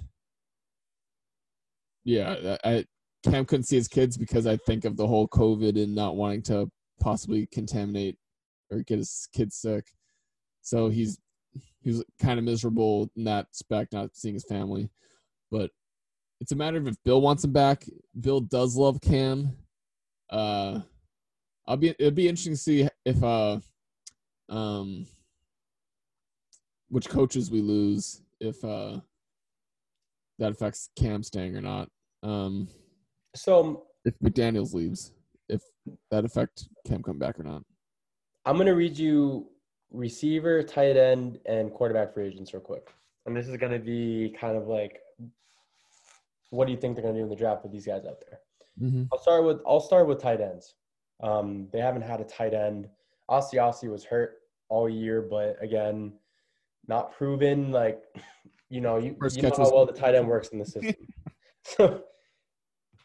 yeah, 2.05 2.57
I 2.65 2.85
Cam 3.25 3.45
couldn't 3.45 3.65
see 3.65 3.77
his 3.77 3.89
kids 3.89 4.17
because 4.17 4.47
I 4.47 4.57
think 4.57 4.85
of 4.85 4.97
the 4.97 5.07
whole 5.07 5.29
COVID 5.29 5.83
and 5.83 5.95
not 5.95 6.17
wanting 6.17 6.43
to 6.43 6.71
possibly 7.01 7.47
contaminate 7.47 8.17
or 8.71 8.83
get 8.83 8.99
his 8.99 9.29
kids 9.35 9.57
sick. 9.57 9.87
So 10.63 10.89
he's 10.89 11.19
he 11.83 11.91
was 11.91 12.05
kind 12.21 12.39
of 12.39 12.45
miserable 12.45 13.11
in 13.17 13.25
that 13.25 13.47
spec, 13.53 13.93
not 13.93 14.11
seeing 14.15 14.35
his 14.35 14.45
family. 14.45 14.91
But 15.51 15.71
it's 16.41 16.53
a 16.53 16.57
matter 16.57 16.77
of 16.77 16.87
if 16.87 16.97
Bill 17.05 17.21
wants 17.21 17.45
him 17.45 17.53
back. 17.53 17.85
Bill 18.19 18.41
does 18.41 18.77
love 18.77 19.01
Cam. 19.01 19.57
Uh, 20.29 20.81
I'll 21.69 21.77
be 21.77 21.91
it'll 21.99 22.11
be 22.11 22.29
interesting 22.29 22.53
to 22.53 22.59
see 22.59 22.89
if 23.05 23.23
uh 23.23 23.59
um 24.49 25.07
which 26.89 27.09
coaches 27.09 27.51
we 27.51 27.61
lose 27.61 28.23
if 28.41 28.65
uh 28.65 29.01
that 30.39 30.53
affects 30.53 30.91
Cam 30.97 31.23
staying 31.23 31.57
or 31.57 31.61
not. 31.61 31.89
Um 32.23 32.69
so 33.35 33.87
if 34.05 34.15
McDaniels 34.21 34.73
leaves, 34.73 35.13
if 35.49 35.63
that 36.11 36.25
affect 36.25 36.69
Cam 36.87 37.03
come 37.03 37.19
back 37.19 37.39
or 37.41 37.43
not. 37.43 37.63
I'm 38.45 38.57
gonna 38.57 38.75
read 38.75 38.97
you 38.97 39.49
receiver, 39.91 40.63
tight 40.63 40.97
end, 40.97 41.41
and 41.47 41.73
quarterback 41.73 42.15
free 42.15 42.29
agents 42.29 42.55
real 42.55 42.61
quick. 42.61 42.93
And 43.25 43.37
this 43.37 43.49
is 43.49 43.57
gonna 43.57 43.81
be 43.81 44.37
kind 44.39 44.57
of 44.57 44.69
like 44.69 45.01
what 46.51 46.67
do 46.67 46.73
you 46.73 46.79
think 46.79 46.95
they're 46.95 47.05
gonna 47.05 47.19
do 47.19 47.25
in 47.25 47.29
the 47.29 47.35
draft 47.35 47.65
with 47.65 47.73
these 47.73 47.87
guys 47.87 48.05
out 48.07 48.23
there? 48.29 48.39
Mm-hmm. 48.81 49.05
I'll 49.13 49.19
start 49.19 49.45
with 49.45 49.61
I'll 49.67 49.81
start 49.81 50.07
with 50.07 50.23
tight 50.23 50.41
ends. 50.41 50.76
Um, 51.23 51.69
they 51.73 51.81
haven't 51.81 52.03
had 52.03 52.21
a 52.21 52.25
tight 52.25 52.55
end. 52.55 52.89
Asiasi 53.31 53.91
was 53.91 54.05
hurt 54.05 54.39
all 54.69 54.89
year, 54.89 55.23
but 55.23 55.57
again, 55.63 56.13
not 56.87 57.13
proven. 57.17 57.73
Like, 57.73 58.03
you 58.69 58.81
know, 58.81 58.99
you, 58.99 59.17
you 59.33 59.43
know 59.43 59.53
how 59.57 59.71
well 59.71 59.87
the 59.87 59.93
tight 59.93 60.15
end 60.15 60.29
works 60.29 60.49
in 60.49 60.59
the 60.59 60.65
system. 60.65 60.95
so 61.63 62.03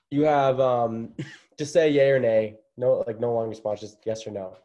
you 0.10 0.24
have 0.24 0.60
um, 0.60 1.14
just 1.58 1.74
say 1.74 1.90
yay 1.90 2.12
or 2.12 2.20
nay. 2.20 2.56
No, 2.78 3.04
like 3.08 3.20
no 3.20 3.34
long 3.34 3.50
response, 3.50 3.80
just 3.80 3.98
yes 4.06 4.26
or 4.26 4.32
no. 4.32 4.58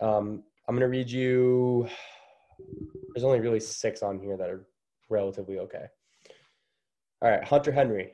Um, 0.00 0.42
I'm 0.66 0.74
gonna 0.74 0.88
read 0.88 1.10
you. 1.10 1.88
There's 3.14 3.24
only 3.24 3.40
really 3.40 3.60
six 3.60 4.02
on 4.02 4.18
here 4.18 4.36
that 4.36 4.48
are 4.48 4.66
relatively 5.08 5.58
okay. 5.60 5.86
All 7.22 7.30
right, 7.30 7.42
Hunter 7.42 7.72
Henry. 7.72 8.12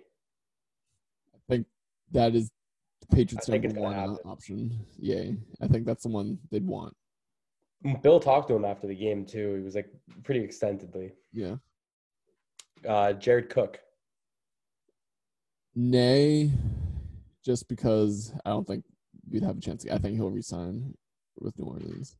I 1.34 1.38
think 1.48 1.66
that 2.12 2.34
is 2.34 2.50
the 3.08 3.16
Patriots' 3.16 3.48
I 3.48 3.52
think 3.52 3.64
number 3.64 3.66
it's 3.66 3.74
gonna 3.74 3.84
one 4.08 4.10
happen. 4.16 4.30
option. 4.30 4.86
Yeah, 4.98 5.30
I 5.60 5.66
think 5.68 5.86
that's 5.86 6.02
the 6.04 6.08
one 6.10 6.38
they'd 6.50 6.66
want. 6.66 6.94
Bill 8.02 8.18
talked 8.18 8.48
to 8.48 8.54
him 8.54 8.64
after 8.64 8.86
the 8.86 8.94
game 8.94 9.26
too. 9.26 9.56
He 9.56 9.62
was 9.62 9.74
like 9.74 9.90
pretty 10.22 10.40
extensively. 10.42 11.12
Yeah. 11.32 11.56
Uh, 12.88 13.12
Jared 13.12 13.50
Cook. 13.50 13.78
Nay, 15.74 16.50
just 17.44 17.68
because 17.68 18.32
I 18.44 18.50
don't 18.50 18.66
think 18.66 18.84
we'd 19.30 19.42
have 19.42 19.58
a 19.58 19.60
chance. 19.60 19.84
I 19.90 19.98
think 19.98 20.16
he'll 20.16 20.30
resign 20.30 20.94
with 21.38 21.58
New 21.58 21.64
Orleans. 21.66 22.16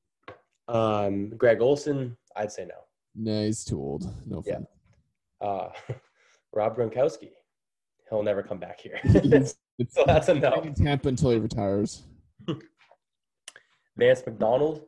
Um, 0.68 1.30
Greg 1.36 1.60
Olsen. 1.60 2.16
I'd 2.36 2.50
say 2.52 2.64
no. 2.66 2.74
Nay, 3.14 3.46
he's 3.46 3.64
too 3.64 3.78
old. 3.78 4.12
No 4.26 4.42
Yeah. 4.44 4.54
offense. 4.54 4.68
Uh, 5.40 5.68
Rob 6.52 6.76
Gronkowski. 6.76 7.30
He'll 8.10 8.22
never 8.22 8.42
come 8.42 8.58
back 8.58 8.80
here. 8.80 9.00
It's 9.04 9.56
so 9.88 10.04
that's 10.06 10.28
a 10.28 10.34
no. 10.34 10.60
in 10.62 10.74
Tampa 10.74 11.08
until 11.08 11.30
he 11.30 11.38
retires. 11.38 12.02
Vance 13.96 14.22
McDonald. 14.26 14.82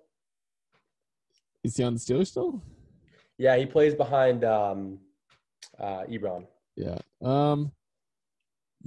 Is 1.64 1.76
he 1.76 1.84
on 1.84 1.94
the 1.94 2.00
Steelers 2.00 2.28
still? 2.28 2.62
Yeah, 3.38 3.56
he 3.56 3.66
plays 3.66 3.94
behind 3.94 4.44
um, 4.44 4.98
uh, 5.78 6.04
Ebron. 6.08 6.46
Yeah. 6.76 6.98
Um. 7.22 7.72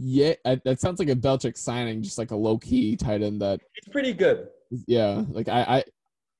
Yeah, 0.01 0.35
I, 0.45 0.61
that 0.63 0.79
sounds 0.79 0.99
like 0.99 1.09
a 1.09 1.15
Belichick 1.15 1.57
signing, 1.57 2.01
just 2.01 2.17
like 2.17 2.31
a 2.31 2.35
low 2.35 2.57
key 2.57 2.95
tight 2.95 3.21
end. 3.21 3.41
That 3.41 3.59
He's 3.73 3.91
pretty 3.91 4.13
good. 4.13 4.47
yeah, 4.87 5.23
like 5.29 5.49
I 5.49 5.83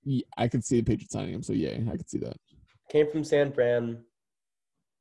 I 0.06 0.24
I 0.38 0.48
could 0.48 0.64
see 0.64 0.78
the 0.78 0.84
Patriots 0.84 1.12
signing 1.12 1.34
him. 1.34 1.44
So 1.44 1.54
yeah, 1.54 1.78
I 1.92 1.98
could 1.98 2.10
see 2.10 2.20
that. 2.20 2.38
Came 2.90 3.12
from 3.12 3.24
San 3.24 3.52
Fran. 3.52 3.98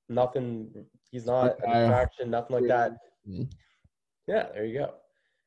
Nothing. 0.08 0.86
He's 1.10 1.26
not 1.26 1.56
an 1.64 1.70
attraction. 1.70 2.30
Nothing 2.30 2.56
like 2.56 2.68
that. 2.68 2.98
Yeah, 3.26 4.46
there 4.52 4.66
you 4.66 4.78
go. 4.78 4.94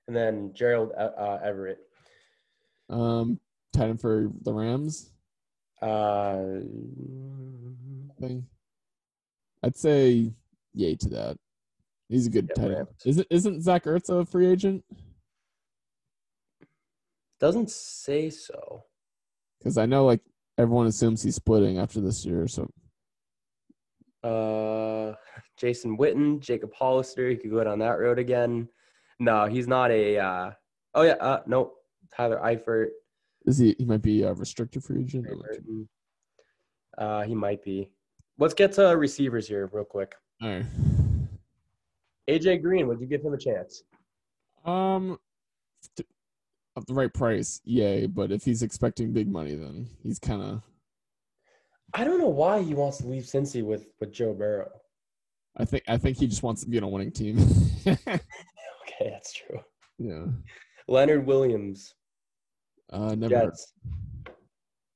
And 0.08 0.16
then 0.16 0.52
Gerald 0.54 0.92
uh, 0.98 1.12
uh, 1.18 1.40
Everett. 1.44 1.80
Um, 2.90 3.40
tight 3.74 3.90
end 3.90 4.02
for 4.02 4.30
the 4.42 4.54
Rams. 4.54 5.12
Uh, 5.82 6.62
thing. 8.20 8.46
I'd 9.64 9.78
say 9.78 10.34
yay 10.74 10.96
to 10.96 11.10
that. 11.10 11.38
He's 12.10 12.28
a 12.28 12.30
good 12.32 12.52
Yeah, 12.56 12.64
tight 12.64 12.78
end. 12.78 12.88
Isn't 13.06 13.28
isn't 13.30 13.62
Zach 13.62 13.84
Ertz 13.86 14.10
a 14.10 14.26
free 14.26 14.48
agent? 14.48 14.84
doesn't 17.40 17.72
say 17.72 18.30
so. 18.30 18.84
Because 19.58 19.78
I 19.78 19.86
know 19.88 20.06
like 20.06 20.22
everyone 20.60 20.86
assumes 20.88 21.24
he's 21.24 21.36
splitting 21.36 21.80
after 21.80 22.00
this 22.02 22.26
year. 22.26 22.48
So 22.48 22.70
Uh, 24.24 25.16
Jason 25.62 25.96
Witten, 25.96 26.40
Jacob 26.40 26.74
Hollister. 26.74 27.30
You 27.30 27.38
could 27.38 27.52
go 27.52 27.64
down 27.64 27.78
that 27.80 28.00
road 28.00 28.18
again. 28.18 28.68
No, 29.20 29.46
he's 29.46 29.68
not 29.68 29.92
a. 29.92 30.18
Uh, 30.18 30.52
oh 30.96 31.04
yeah, 31.04 31.18
uh, 31.22 31.42
no, 31.46 31.74
Tyler 32.12 32.42
Eifert. 32.44 32.88
is 33.46 33.60
he? 33.60 33.76
He 33.78 33.86
might 33.86 34.02
be 34.02 34.24
a 34.24 34.34
restricted 34.34 34.84
free 34.84 35.04
agent. 35.04 35.28
I'm 35.30 35.38
not 35.38 35.46
sure. 35.46 35.62
Burton. 35.62 35.90
Uh, 36.98 37.22
he 37.22 37.36
might 37.36 37.64
be. 37.64 37.92
Let's 38.40 38.56
get 38.56 38.72
to 38.74 38.88
receivers 38.98 39.48
here 39.48 39.70
real 39.72 39.86
quick. 39.86 40.16
All 40.42 40.50
right. 40.50 40.66
AJ 42.28 42.64
Green, 42.64 42.88
would 42.88 43.00
you 43.00 43.06
give 43.06 43.22
him 43.22 43.34
a 43.34 43.38
chance? 43.38 43.84
Um, 44.66 45.20
th- 45.96 46.08
at 46.76 46.88
the 46.88 46.94
right 46.96 47.14
price, 47.14 47.62
yay. 47.66 48.08
But 48.08 48.32
if 48.32 48.44
he's 48.44 48.64
expecting 48.64 49.14
big 49.14 49.28
money, 49.30 49.54
then 49.54 49.88
he's 50.02 50.18
kind 50.18 50.42
of. 50.42 50.62
I 51.94 52.04
don't 52.04 52.20
know 52.20 52.30
why 52.30 52.64
he 52.64 52.74
wants 52.74 52.98
to 53.00 53.08
leave 53.08 53.24
Cincy 53.24 53.64
with 53.64 53.86
with 54.00 54.12
Joe 54.12 54.34
Burrow. 54.34 54.72
I 55.58 55.66
think 55.66 55.84
I 55.88 55.98
think 55.98 56.18
he 56.18 56.28
just 56.28 56.44
wants 56.44 56.64
to 56.64 56.70
be 56.70 56.78
on 56.78 56.84
a 56.84 56.88
winning 56.88 57.12
team. 57.12 57.38
Okay, 58.94 59.10
that's 59.10 59.34
true. 59.34 59.60
yeah. 59.98 60.26
Leonard 60.88 61.26
Williams, 61.26 61.94
Uh, 62.92 63.16
never. 63.16 63.36
heard- 63.38 63.54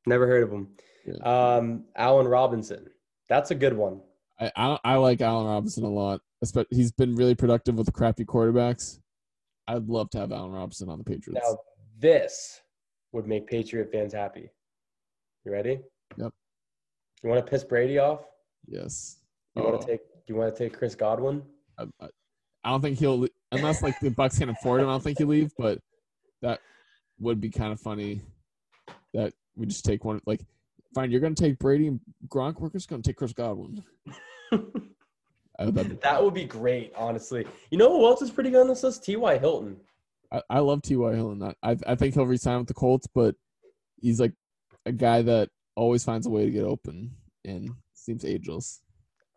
Never 0.05 0.27
heard 0.27 0.43
of 0.43 0.51
him. 0.51 0.67
Yeah. 1.05 1.55
Um, 1.57 1.85
Allen 1.95 2.27
Robinson. 2.27 2.88
That's 3.29 3.50
a 3.51 3.55
good 3.55 3.74
one. 3.74 4.01
I, 4.39 4.51
I 4.55 4.79
I 4.83 4.95
like 4.97 5.21
Allen 5.21 5.47
Robinson 5.47 5.83
a 5.83 5.89
lot. 5.89 6.21
He's 6.69 6.91
been 6.91 7.15
really 7.15 7.33
productive 7.35 7.75
with 7.75 7.91
crappy 7.93 8.25
quarterbacks. 8.25 9.00
I'd 9.67 9.88
love 9.88 10.09
to 10.12 10.19
have 10.19 10.31
Allen 10.31 10.51
Robinson 10.51 10.89
on 10.89 11.00
the 11.00 11.03
Patriots. 11.03 11.41
Now, 11.43 11.57
this 11.97 12.62
would 13.13 13.25
make 13.27 13.47
Patriot 13.47 13.91
fans 13.91 14.13
happy. 14.13 14.51
You 15.45 15.51
ready? 15.51 15.79
Yep. 16.17 16.31
You 17.24 17.29
want 17.29 17.43
to 17.43 17.50
piss 17.50 17.63
Brady 17.63 17.97
off? 17.97 18.21
yes. 18.67 19.17
You 19.55 19.63
Oh, 19.63 19.69
want 19.69 19.81
to 19.81 19.88
take? 19.88 20.01
Do 20.25 20.34
you 20.34 20.39
want 20.39 20.55
to 20.55 20.63
take 20.63 20.77
Chris 20.77 20.96
Godwin? 20.96 21.44
I, 21.77 21.86
I- 22.01 22.10
don't 22.70 22.82
think 22.82 22.98
he'll 22.98 23.27
unless 23.51 23.84
like 23.84 24.00
the 24.00 24.10
Bucs 24.10 24.39
can 24.39 24.50
afford 24.50 24.82
him. 24.82 24.88
I 24.89 24.94
don't 24.94 25.03
think 25.03 25.20
he'll 25.20 25.27
leave, 25.27 25.51
but 25.55 25.77
that 26.41 26.60
would 27.20 27.39
be 27.39 27.51
kind 27.51 27.72
of 27.72 27.79
funny. 27.79 28.22
That 29.13 29.34
we 29.55 29.67
just 29.67 29.86
take 29.86 30.03
one 30.03 30.20
like 30.25 30.41
fine. 30.96 31.12
You're 31.12 31.20
gonna 31.22 31.36
take 31.36 31.60
Brady 31.60 31.88
and 31.88 32.00
Gronk. 32.27 32.60
We're 32.60 32.70
just 32.70 32.89
gonna 32.89 33.03
take 33.03 33.17
Chris 33.17 33.34
Godwin. 33.34 33.84
I, 34.51 35.65
that'd 35.70 35.89
be- 35.89 35.96
that 36.01 36.24
would 36.24 36.34
be 36.34 36.46
great, 36.46 36.91
honestly. 36.96 37.46
You 37.70 37.77
know 37.77 37.89
who 37.96 38.05
else 38.08 38.22
is 38.24 38.32
pretty 38.32 38.50
good 38.50 38.62
on 38.62 38.67
this 38.67 38.84
list? 38.84 39.03
T.Y. 39.05 39.38
Hilton. 39.38 39.77
I, 40.32 40.41
I 40.50 40.60
love 40.60 40.82
T.Y. 40.82 41.13
Hilton. 41.13 41.44
I, 41.44 41.53
I 41.72 41.77
I 41.88 41.96
think 41.96 42.15
he'll 42.15 42.25
resign 42.25 42.58
with 42.60 42.67
the 42.67 42.74
Colts, 42.74 43.08
but 43.13 43.36
he's 44.01 44.20
like 44.20 44.34
a 44.86 44.91
guy 44.91 45.22
that 45.22 45.50
always 45.75 46.03
finds 46.03 46.25
a 46.25 46.29
way 46.32 46.46
to 46.46 46.51
get 46.51 46.63
open 46.63 47.12
and 47.46 47.70
seems 47.94 48.25
ageless. 48.25 48.82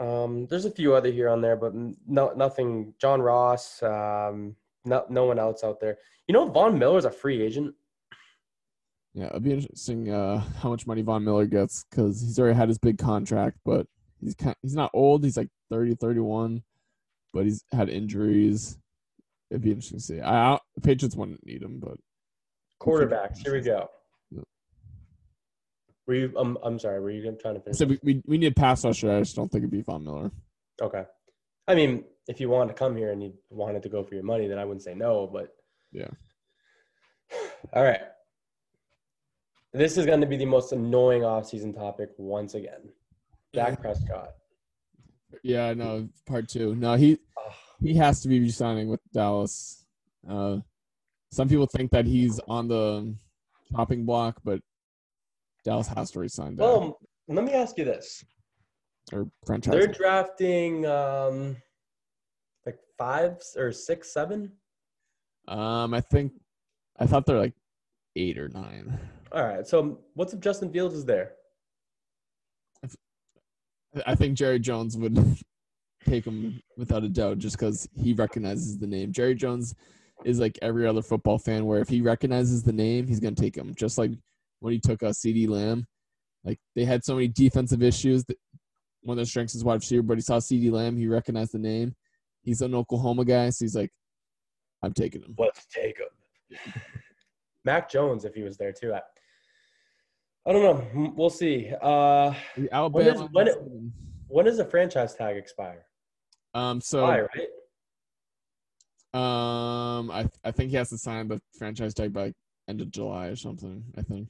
Um, 0.01 0.47
there's 0.47 0.65
a 0.65 0.71
few 0.71 0.95
other 0.95 1.11
here 1.11 1.29
on 1.29 1.41
there, 1.41 1.57
but 1.57 1.73
no, 1.75 2.33
nothing. 2.37 2.95
John 3.01 3.21
Ross. 3.21 3.83
Um, 3.83 4.55
no, 4.85 5.05
no 5.09 5.27
one 5.27 5.39
else 5.39 5.65
out 5.65 5.81
there. 5.81 5.99
You 6.27 6.33
know, 6.33 6.49
Von 6.49 6.79
Miller's 6.79 7.05
a 7.05 7.11
free 7.11 7.43
agent. 7.43 7.75
Yeah, 9.15 9.27
it'd 9.27 9.43
be 9.43 9.53
interesting 9.53 10.11
uh, 10.11 10.39
how 10.63 10.71
much 10.71 10.87
money 10.87 11.03
Von 11.03 11.25
Miller 11.25 11.47
gets 11.47 11.85
because 11.91 12.21
he's 12.21 12.39
already 12.39 12.57
had 12.57 12.69
his 12.69 12.79
big 12.79 12.99
contract, 12.99 13.59
but 13.65 13.87
he's 14.21 14.35
kind, 14.35 14.57
he's 14.63 14.77
not 14.77 14.91
old. 14.95 15.25
He's 15.25 15.37
like 15.37 15.49
30, 15.71 15.97
31, 15.97 16.63
but 17.33 17.45
he's 17.45 17.65
had 17.73 17.89
injuries. 17.89 18.79
It'd 19.51 19.63
be 19.63 19.71
interesting 19.71 19.99
to 19.99 20.05
see. 20.05 20.21
I, 20.21 20.55
I 20.55 20.59
the 20.75 20.81
Patriots 20.83 21.17
wouldn't 21.17 21.45
need 21.45 21.63
him, 21.63 21.81
but 21.81 21.99
Quarterbacks. 22.81 23.39
Here 23.39 23.55
we 23.55 23.61
go. 23.61 23.91
Were 26.09 26.15
you? 26.15 26.33
Um, 26.39 26.59
I'm 26.63 26.79
sorry. 26.79 27.01
Were 27.01 27.11
you 27.11 27.23
trying 27.41 27.55
to 27.55 27.61
finish? 27.61 27.77
said 27.77 27.91
we, 27.91 27.99
we, 28.03 28.23
we 28.27 28.39
need 28.39 28.53
a 28.53 28.55
pass 28.55 28.83
rusher. 28.83 29.13
I 29.13 29.21
just 29.21 29.37
don't 29.37 29.53
think 29.53 29.63
it'd 29.63 29.71
be 29.71 29.83
Von 29.83 30.03
Miller. 30.03 30.31
Okay. 30.81 31.05
I 31.69 31.75
mean, 31.75 32.05
if 32.27 32.41
you 32.41 32.49
wanted 32.49 32.69
to 32.69 32.79
come 32.79 32.97
here 32.97 33.13
and 33.13 33.23
you 33.23 33.35
wanted 33.51 33.83
to 33.83 33.91
go 33.91 34.03
for 34.03 34.15
your 34.15 34.25
money, 34.25 34.49
then 34.49 34.59
I 34.59 34.65
wouldn't 34.65 34.83
say 34.83 34.95
no. 34.95 35.27
But 35.31 35.55
Yeah. 35.93 36.09
All 37.75 37.85
right. 37.85 38.01
This 39.75 39.99
is 39.99 40.07
going 40.07 40.23
to 40.23 40.27
be 40.27 40.39
the 40.39 40.47
most 40.47 40.73
annoying 40.73 41.23
offseason 41.23 41.75
topic 41.77 42.09
once 42.17 42.55
again. 42.55 42.89
Dak 43.53 43.79
Prescott. 43.79 44.31
Yeah, 45.43 45.75
no. 45.75 46.09
Part 46.27 46.49
two. 46.49 46.75
No, 46.75 46.95
he 46.95 47.19
he 47.83 47.95
has 47.95 48.23
to 48.23 48.29
be 48.29 48.41
resigning 48.41 48.89
with 48.89 49.01
Dallas. 49.13 49.85
Uh, 50.27 50.59
some 51.31 51.51
people 51.51 51.67
think 51.67 51.91
that 51.91 52.07
he's 52.07 52.41
on 52.49 52.69
the 52.69 53.15
chopping 53.71 54.07
block, 54.07 54.41
but 54.43 54.63
Dallas 55.65 55.89
has 55.89 56.11
to 56.13 56.21
resign 56.21 56.57
Dak 56.57 56.65
Well, 56.65 56.99
let 57.29 57.45
me 57.45 57.53
ask 57.53 57.77
you 57.79 57.85
this. 57.85 58.25
or 59.13 59.27
franchise. 59.47 59.75
They're 59.75 59.87
drafting 59.87 60.87
um, 60.87 61.57
like 62.67 62.79
five 62.97 63.39
or 63.57 63.73
six, 63.73 64.13
seven. 64.13 64.53
Um, 65.47 65.95
I 65.95 66.01
think 66.01 66.33
I 66.99 67.07
thought 67.07 67.27
they're 67.27 67.39
like 67.39 67.55
eight 68.17 68.39
or 68.39 68.49
nine. 68.49 68.99
All 69.33 69.45
right. 69.45 69.67
So 69.67 70.01
what's 70.15 70.33
if 70.33 70.41
Justin 70.41 70.73
Fields 70.73 70.95
is 70.95 71.05
there? 71.05 71.33
I 74.07 74.15
think 74.15 74.37
Jerry 74.37 74.59
Jones 74.59 74.97
would 74.97 75.17
take 76.07 76.25
him 76.27 76.61
without 76.77 77.05
a 77.05 77.09
doubt, 77.09 77.39
just 77.39 77.59
because 77.59 77.89
he 77.95 78.13
recognizes 78.13 78.79
the 78.79 78.87
name. 78.87 79.13
Jerry 79.13 79.35
Jones 79.35 79.75
is 80.25 80.39
like 80.39 80.59
every 80.63 80.87
other 80.87 81.03
football 81.03 81.39
fan, 81.39 81.65
where 81.67 81.81
if 81.81 81.89
he 81.89 82.01
recognizes 82.01 82.63
the 82.63 82.73
name, 82.73 83.07
he's 83.07 83.21
gonna 83.21 83.35
take 83.35 83.57
him. 83.57 83.75
Just 83.75 83.99
like 83.99 84.11
when 84.61 84.73
he 84.73 84.81
took 84.81 85.03
a 85.03 85.13
C.D. 85.15 85.47
Lamb, 85.47 85.87
like 86.45 86.59
they 86.75 86.85
had 86.85 87.05
so 87.05 87.15
many 87.15 87.29
defensive 87.29 87.83
issues 87.83 88.25
that 88.25 88.37
one 89.03 89.15
of 89.15 89.17
their 89.19 89.27
strengths 89.27 89.55
is 89.55 89.65
wide 89.65 89.75
receiver, 89.81 90.03
but 90.03 90.17
he 90.17 90.23
saw 90.23 90.39
C.D. 90.39 90.71
Lamb, 90.71 90.97
he 90.97 91.07
recognized 91.07 91.53
the 91.53 91.59
name. 91.59 91.95
He's 92.43 92.63
an 92.63 92.75
Oklahoma 92.75 93.25
guy, 93.25 93.51
so 93.51 93.65
he's 93.65 93.77
like, 93.77 93.91
I'm 94.83 94.93
taking 94.93 95.23
him. 95.23 95.35
Let's 95.39 95.67
take 95.67 95.97
him. 95.99 96.73
Mac 97.65 97.91
Jones, 97.91 98.25
if 98.25 98.35
he 98.35 98.43
was 98.43 98.57
there 98.57 98.73
too. 98.73 98.95
I, 98.95 99.01
I 100.47 100.53
don't 100.53 100.63
know. 100.63 101.13
We'll 101.17 101.31
see. 101.31 101.71
Uh, 101.83 102.33
Alabama. 102.73 103.29
when 103.33 103.49
it- 103.49 103.59
when 104.31 104.45
does 104.45 104.59
the 104.59 104.65
franchise 104.65 105.15
tag 105.15 105.37
expire? 105.37 105.87
um, 106.55 106.81
so 106.83 107.07
right? 107.07 107.49
Um, 109.15 110.11
I 110.11 110.29
I 110.45 110.51
think 110.51 110.71
he 110.71 110.77
has 110.77 110.91
to 110.91 110.99
sign 110.99 111.29
the 111.29 111.41
franchise 111.59 111.95
tag 111.95 112.13
by 112.13 112.35
end 112.69 112.81
of 112.83 112.91
July 112.91 113.29
or 113.29 113.37
something. 113.37 113.83
I 113.97 114.03
think. 114.03 114.29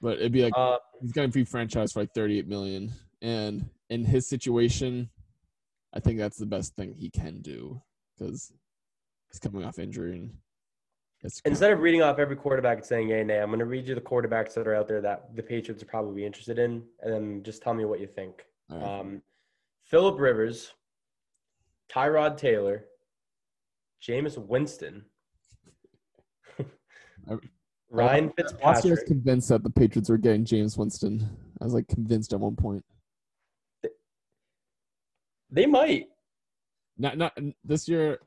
But 0.00 0.18
it'd 0.18 0.32
be 0.32 0.44
like 0.44 0.52
Uh, 0.56 0.78
he's 1.00 1.12
gonna 1.12 1.28
be 1.28 1.44
franchised 1.44 1.92
for 1.92 2.00
like 2.00 2.12
thirty 2.14 2.38
eight 2.38 2.48
million, 2.48 2.92
and 3.22 3.68
in 3.90 4.04
his 4.04 4.28
situation, 4.28 5.10
I 5.92 6.00
think 6.00 6.18
that's 6.18 6.38
the 6.38 6.46
best 6.46 6.74
thing 6.76 6.94
he 6.94 7.10
can 7.10 7.40
do 7.40 7.80
because 8.16 8.52
he's 9.30 9.40
coming 9.40 9.64
off 9.64 9.78
injury 9.78 10.12
and 10.12 10.36
Instead 11.44 11.72
of 11.72 11.80
reading 11.80 12.00
off 12.00 12.20
every 12.20 12.36
quarterback 12.36 12.78
and 12.78 12.86
saying 12.86 13.08
yay 13.08 13.24
nay, 13.24 13.40
I'm 13.40 13.48
going 13.48 13.58
to 13.58 13.64
read 13.64 13.88
you 13.88 13.94
the 13.96 14.00
quarterbacks 14.00 14.54
that 14.54 14.68
are 14.68 14.74
out 14.74 14.86
there 14.86 15.00
that 15.00 15.34
the 15.34 15.42
Patriots 15.42 15.82
are 15.82 15.86
probably 15.86 16.24
interested 16.24 16.60
in, 16.60 16.84
and 17.02 17.12
then 17.12 17.42
just 17.42 17.60
tell 17.60 17.74
me 17.74 17.84
what 17.84 17.98
you 17.98 18.06
think. 18.06 18.44
Right. 18.68 18.82
Um, 18.82 19.22
Philip 19.82 20.20
Rivers, 20.20 20.72
Tyrod 21.90 22.36
Taylor, 22.36 22.84
Jameis 24.00 24.38
Winston, 24.38 25.04
Ryan 27.90 28.32
year 28.36 28.48
I 28.62 28.80
was 28.80 29.02
convinced 29.06 29.48
that 29.48 29.62
the 29.62 29.70
Patriots 29.70 30.10
were 30.10 30.18
getting 30.18 30.44
Jameis 30.44 30.76
Winston. 30.76 31.28
I 31.60 31.64
was 31.64 31.74
like 31.74 31.88
convinced 31.88 32.32
at 32.32 32.40
one 32.40 32.56
point. 32.56 32.84
They 35.50 35.66
might. 35.66 36.08
Not 36.98 37.16
not 37.16 37.38
this 37.64 37.88
year. 37.88 38.18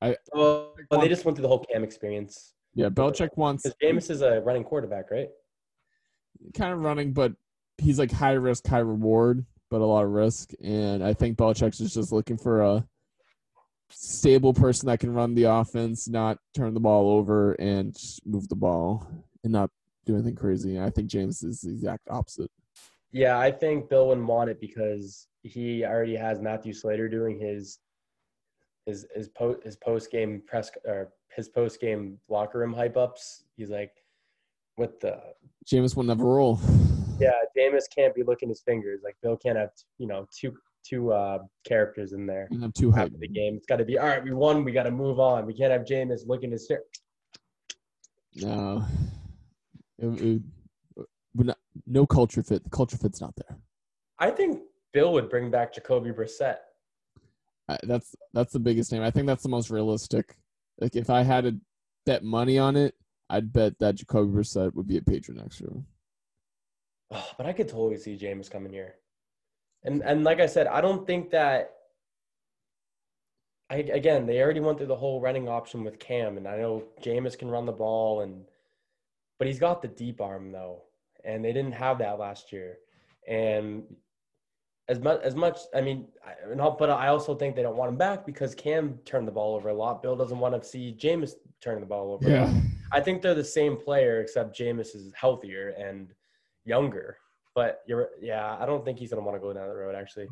I 0.00 0.16
well, 0.32 0.74
they 0.90 1.08
just 1.08 1.24
went 1.24 1.36
through 1.36 1.42
the 1.42 1.48
whole 1.48 1.64
Cam 1.64 1.82
experience. 1.82 2.54
Yeah, 2.74 2.88
Belichick 2.88 3.36
wants 3.36 3.64
Because 3.64 3.76
Jameis 3.82 4.10
is 4.10 4.22
a 4.22 4.40
running 4.40 4.64
quarterback, 4.64 5.10
right? 5.10 5.28
kind 6.54 6.72
of 6.72 6.80
running, 6.80 7.12
but 7.12 7.32
he's 7.78 7.98
like 7.98 8.10
high 8.10 8.32
risk, 8.32 8.66
high 8.66 8.78
reward, 8.78 9.44
but 9.70 9.80
a 9.80 9.84
lot 9.84 10.04
of 10.04 10.10
risk. 10.10 10.52
And 10.62 11.04
I 11.04 11.12
think 11.12 11.36
Belichick's 11.36 11.80
is 11.80 11.94
just 11.94 12.12
looking 12.12 12.38
for 12.38 12.62
a 12.62 12.86
stable 13.90 14.54
person 14.54 14.86
that 14.86 15.00
can 15.00 15.12
run 15.12 15.34
the 15.34 15.44
offense, 15.44 16.08
not 16.08 16.38
turn 16.54 16.74
the 16.74 16.80
ball 16.80 17.10
over 17.10 17.52
and 17.54 17.96
move 18.24 18.48
the 18.48 18.56
ball 18.56 19.06
and 19.44 19.52
not 19.52 19.70
do 20.06 20.14
anything 20.14 20.34
crazy. 20.34 20.76
And 20.76 20.84
I 20.84 20.90
think 20.90 21.10
Jameis 21.10 21.44
is 21.44 21.60
the 21.60 21.70
exact 21.70 22.08
opposite. 22.10 22.50
Yeah, 23.12 23.38
I 23.38 23.50
think 23.50 23.88
Bill 23.88 24.08
wouldn't 24.08 24.26
want 24.26 24.50
it 24.50 24.60
because 24.60 25.26
he 25.42 25.84
already 25.84 26.16
has 26.16 26.40
Matthew 26.40 26.72
Slater 26.72 27.08
doing 27.08 27.38
his 27.38 27.78
his 28.86 29.06
his 29.14 29.28
post 29.28 29.62
his 29.64 29.76
post 29.76 30.10
game 30.10 30.42
press 30.46 30.70
or 30.84 31.12
his 31.34 31.48
post 31.48 31.80
game 31.80 32.18
locker 32.28 32.58
room 32.58 32.72
hype 32.72 32.96
ups. 32.96 33.44
He's 33.56 33.70
like, 33.70 33.92
with 34.76 35.00
the 35.00 35.20
James 35.66 35.96
will 35.96 36.04
never 36.04 36.24
roll. 36.24 36.60
yeah, 37.18 37.32
Jameis 37.56 37.84
can't 37.94 38.14
be 38.14 38.22
looking 38.22 38.48
his 38.48 38.62
fingers. 38.62 39.00
Like 39.02 39.16
Bill 39.22 39.36
can't 39.36 39.58
have 39.58 39.70
you 39.98 40.06
know 40.06 40.26
two 40.36 40.52
two 40.84 41.12
uh 41.12 41.38
characters 41.66 42.12
in 42.12 42.26
there 42.26 42.48
And 42.50 42.64
I'm 42.64 42.72
too 42.72 42.90
hype. 42.90 43.06
after 43.06 43.18
the 43.18 43.28
game. 43.28 43.54
It's 43.56 43.66
got 43.66 43.76
to 43.76 43.84
be 43.84 43.98
all 43.98 44.06
right. 44.06 44.22
We 44.22 44.32
won. 44.32 44.64
We 44.64 44.72
got 44.72 44.84
to 44.84 44.90
move 44.90 45.20
on. 45.20 45.46
We 45.46 45.54
can't 45.54 45.72
have 45.72 45.82
Jameis 45.82 46.26
looking 46.26 46.50
his 46.50 46.66
finger. 46.66 46.82
No. 48.36 48.84
It- 49.98 50.20
it- 50.22 50.42
not- 51.34 51.58
no 51.86 52.06
culture 52.06 52.42
fit. 52.42 52.64
The 52.64 52.70
culture 52.70 52.96
fit's 52.96 53.20
not 53.20 53.34
there. 53.36 53.56
I 54.18 54.30
think 54.30 54.62
Bill 54.92 55.12
would 55.12 55.30
bring 55.30 55.50
back 55.50 55.72
Jacoby 55.74 56.10
Brissett. 56.10 56.56
I, 57.68 57.78
that's 57.84 58.14
that's 58.32 58.52
the 58.52 58.58
biggest 58.58 58.90
name. 58.90 59.02
I 59.02 59.10
think 59.10 59.26
that's 59.26 59.42
the 59.44 59.48
most 59.48 59.70
realistic. 59.70 60.36
Like 60.80 60.96
if 60.96 61.08
I 61.08 61.22
had 61.22 61.44
to 61.44 61.56
bet 62.04 62.24
money 62.24 62.58
on 62.58 62.74
it, 62.76 62.94
I'd 63.28 63.52
bet 63.52 63.78
that 63.78 63.94
Jacoby 63.94 64.32
Brissett 64.32 64.74
would 64.74 64.88
be 64.88 64.96
a 64.96 65.02
patron 65.02 65.36
next 65.38 65.60
year. 65.60 65.70
Oh, 67.12 67.28
but 67.36 67.46
I 67.46 67.52
could 67.52 67.68
totally 67.68 67.96
see 67.98 68.16
Jameis 68.18 68.50
coming 68.50 68.72
here. 68.72 68.96
And 69.84 70.02
and 70.02 70.24
like 70.24 70.40
I 70.40 70.46
said, 70.46 70.66
I 70.66 70.80
don't 70.80 71.06
think 71.06 71.30
that 71.30 71.74
I 73.70 73.76
again, 73.76 74.26
they 74.26 74.40
already 74.42 74.60
went 74.60 74.78
through 74.78 74.88
the 74.88 74.96
whole 74.96 75.20
running 75.20 75.48
option 75.48 75.84
with 75.84 75.98
Cam 75.98 76.36
and 76.36 76.46
I 76.46 76.56
know 76.56 76.84
Jameis 77.02 77.38
can 77.38 77.48
run 77.48 77.66
the 77.66 77.72
ball 77.72 78.20
and 78.20 78.44
but 79.38 79.46
he's 79.46 79.58
got 79.58 79.80
the 79.80 79.88
deep 79.88 80.20
arm 80.20 80.52
though. 80.52 80.82
And 81.24 81.44
they 81.44 81.52
didn't 81.52 81.72
have 81.72 81.98
that 81.98 82.18
last 82.18 82.52
year. 82.52 82.78
And 83.28 83.84
as 84.88 84.98
much 84.98 85.20
as 85.22 85.34
much 85.34 85.58
I 85.74 85.80
mean, 85.80 86.08
I, 86.26 86.70
but 86.78 86.90
I 86.90 87.08
also 87.08 87.34
think 87.34 87.56
they 87.56 87.62
don't 87.62 87.76
want 87.76 87.90
him 87.90 87.96
back 87.96 88.26
because 88.26 88.54
Cam 88.54 88.98
turned 89.04 89.28
the 89.28 89.32
ball 89.32 89.54
over 89.54 89.68
a 89.68 89.74
lot. 89.74 90.02
Bill 90.02 90.16
doesn't 90.16 90.38
want 90.38 90.60
to 90.60 90.68
see 90.68 90.96
Jameis 90.98 91.34
turn 91.62 91.80
the 91.80 91.86
ball 91.86 92.12
over. 92.12 92.28
lot. 92.28 92.54
I 92.92 93.00
think 93.00 93.22
they're 93.22 93.34
the 93.34 93.44
same 93.44 93.76
player, 93.76 94.20
except 94.20 94.58
Jameis 94.58 94.96
is 94.96 95.12
healthier 95.14 95.70
and 95.78 96.12
younger. 96.64 97.18
But 97.54 97.80
you're, 97.86 98.10
yeah, 98.20 98.56
I 98.58 98.66
don't 98.66 98.84
think 98.84 98.98
he's 98.98 99.10
gonna 99.10 99.22
want 99.22 99.36
to 99.36 99.40
go 99.40 99.52
down 99.52 99.68
that 99.68 99.74
road. 99.74 99.94
Actually, 99.94 100.28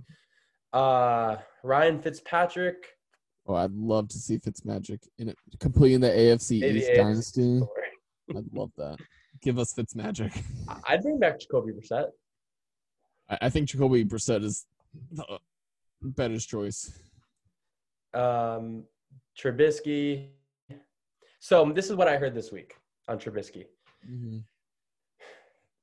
uh, 0.72 1.36
Ryan 1.62 2.00
Fitzpatrick, 2.00 2.76
Oh, 3.48 3.54
I'd 3.54 3.72
love 3.72 4.08
to 4.08 4.18
see 4.18 4.38
Fitzmagic 4.38 5.00
in 5.16 5.30
it, 5.30 5.38
completing 5.58 6.00
the 6.00 6.08
AFC 6.10 6.60
maybe 6.60 6.80
East 6.80 6.90
AFC 6.90 6.96
dynasty. 6.96 7.60
I'd 8.36 8.44
love 8.52 8.70
that. 8.76 8.98
Give 9.40 9.58
us 9.58 9.72
Fitzmagic. 9.72 10.42
I'd 10.86 11.02
bring 11.02 11.18
back 11.18 11.40
Jacoby 11.40 11.72
Brissett. 11.72 12.08
I, 13.30 13.38
I 13.42 13.48
think 13.48 13.68
Jacoby 13.70 14.04
Brissett 14.04 14.44
is 14.44 14.66
the 15.10 15.24
better 16.02 16.38
choice. 16.38 16.92
Um, 18.12 18.84
Trubisky. 19.42 20.28
So 21.40 21.72
this 21.74 21.88
is 21.88 21.96
what 21.96 22.06
I 22.08 22.18
heard 22.18 22.34
this 22.34 22.52
week 22.52 22.74
on 23.06 23.18
Trubisky. 23.18 23.64
Mhm. 24.06 24.44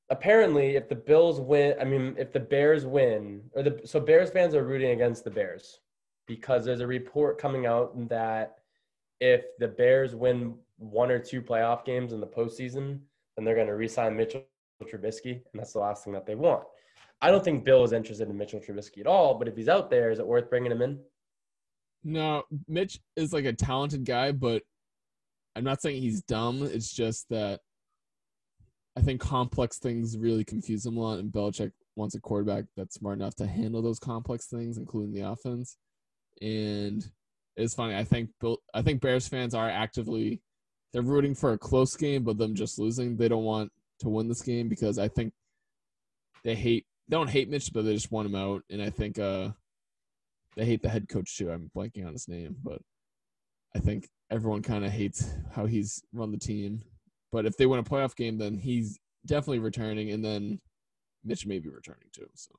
Apparently 0.09 0.75
if 0.75 0.87
the 0.87 0.95
bills 0.95 1.39
win 1.39 1.75
i 1.81 1.83
mean 1.83 2.15
if 2.17 2.31
the 2.31 2.39
bears 2.39 2.85
win 2.85 3.41
or 3.53 3.63
the 3.63 3.79
so 3.85 3.99
bears 3.99 4.29
fans 4.29 4.53
are 4.53 4.63
rooting 4.63 4.91
against 4.91 5.23
the 5.23 5.31
bears 5.31 5.79
because 6.27 6.63
there's 6.65 6.81
a 6.81 6.87
report 6.87 7.39
coming 7.39 7.65
out 7.65 7.91
that 8.07 8.57
if 9.19 9.45
the 9.59 9.67
bears 9.67 10.15
win 10.15 10.55
one 10.77 11.09
or 11.09 11.19
two 11.19 11.41
playoff 11.41 11.85
games 11.85 12.13
in 12.13 12.19
the 12.19 12.27
postseason 12.27 12.99
then 13.35 13.43
they're 13.43 13.55
going 13.55 13.67
to 13.67 13.75
re-sign 13.75 14.15
mitchell 14.15 14.43
trubisky 14.83 15.31
and 15.31 15.59
that's 15.59 15.73
the 15.73 15.79
last 15.79 16.03
thing 16.03 16.13
that 16.13 16.25
they 16.25 16.35
want 16.35 16.63
i 17.21 17.31
don't 17.31 17.43
think 17.43 17.63
bill 17.63 17.83
is 17.83 17.93
interested 17.93 18.29
in 18.29 18.37
mitchell 18.37 18.59
trubisky 18.59 18.99
at 18.99 19.07
all 19.07 19.33
but 19.33 19.47
if 19.47 19.55
he's 19.55 19.69
out 19.69 19.89
there 19.89 20.11
is 20.11 20.19
it 20.19 20.27
worth 20.27 20.49
bringing 20.49 20.71
him 20.71 20.81
in 20.81 20.99
No, 22.03 22.43
Mitch 22.67 22.99
is 23.15 23.33
like 23.33 23.45
a 23.45 23.53
talented 23.53 24.05
guy, 24.05 24.31
but 24.31 24.61
I'm 25.55 25.63
not 25.63 25.81
saying 25.81 25.99
he's 25.99 26.21
dumb. 26.21 26.61
It's 26.61 26.93
just 26.93 27.27
that 27.29 27.61
I 28.97 29.01
think 29.01 29.19
complex 29.19 29.77
things 29.77 30.17
really 30.17 30.43
confuse 30.43 30.85
him 30.85 30.97
a 30.97 31.01
lot, 31.01 31.19
and 31.19 31.31
Belichick 31.31 31.71
wants 31.95 32.15
a 32.15 32.19
quarterback 32.19 32.65
that's 32.75 32.95
smart 32.95 33.17
enough 33.17 33.35
to 33.35 33.47
handle 33.47 33.81
those 33.81 33.99
complex 33.99 34.47
things, 34.47 34.77
including 34.77 35.13
the 35.13 35.29
offense. 35.29 35.77
And 36.41 37.05
it's 37.55 37.73
funny. 37.73 37.95
I 37.95 38.03
think 38.03 38.29
I 38.73 38.81
think 38.81 39.01
Bears 39.01 39.27
fans 39.27 39.53
are 39.53 39.69
actively 39.69 40.41
they're 40.93 41.01
rooting 41.01 41.35
for 41.35 41.53
a 41.53 41.57
close 41.57 41.95
game, 41.95 42.23
but 42.23 42.37
them 42.37 42.55
just 42.55 42.79
losing. 42.79 43.17
They 43.17 43.27
don't 43.27 43.43
want 43.43 43.71
to 43.99 44.09
win 44.09 44.27
this 44.27 44.41
game 44.41 44.69
because 44.69 44.97
I 44.97 45.07
think 45.07 45.33
they 46.43 46.55
hate 46.55 46.85
they 47.07 47.17
don't 47.17 47.29
hate 47.29 47.49
Mitch, 47.49 47.71
but 47.73 47.85
they 47.85 47.93
just 47.93 48.11
want 48.11 48.27
him 48.27 48.35
out. 48.35 48.63
And 48.69 48.81
I 48.81 48.89
think 48.89 49.19
uh 49.19 49.49
they 50.55 50.65
hate 50.65 50.81
the 50.81 50.89
head 50.89 51.09
coach 51.09 51.37
too. 51.37 51.51
I'm 51.51 51.69
blanking 51.75 52.05
on 52.05 52.13
his 52.13 52.27
name, 52.27 52.55
but 52.63 52.81
I 53.75 53.79
think 53.79 54.07
everyone 54.31 54.61
kind 54.61 54.85
of 54.85 54.91
hates 54.91 55.33
how 55.53 55.65
he's 55.65 56.01
run 56.13 56.31
the 56.31 56.37
team. 56.37 56.81
But 57.35 57.45
if 57.45 57.57
they 57.57 57.65
win 57.65 57.79
a 57.79 57.83
playoff 57.83 58.15
game, 58.15 58.37
then 58.37 58.57
he's 58.57 58.99
definitely 59.25 59.59
returning, 59.59 60.11
and 60.11 60.23
then 60.23 60.59
Mitch 61.23 61.45
may 61.45 61.59
be 61.59 61.69
returning 61.69 62.07
too. 62.13 62.27
So 62.33 62.55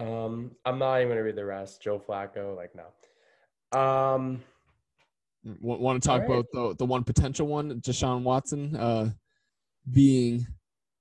um 0.00 0.52
i'm 0.64 0.78
not 0.78 0.98
even 0.98 1.08
going 1.08 1.16
to 1.16 1.24
read 1.24 1.34
the 1.34 1.44
rest 1.44 1.82
joe 1.82 1.98
flacco 1.98 2.56
like 2.56 2.70
no 2.72 3.76
um 3.76 4.40
want 5.60 6.02
to 6.02 6.06
talk 6.06 6.22
right. 6.22 6.30
about 6.30 6.46
the 6.52 6.74
the 6.78 6.84
one 6.84 7.04
potential 7.04 7.46
one, 7.46 7.80
Deshaun 7.80 8.22
Watson, 8.22 8.76
uh, 8.76 9.10
being 9.90 10.46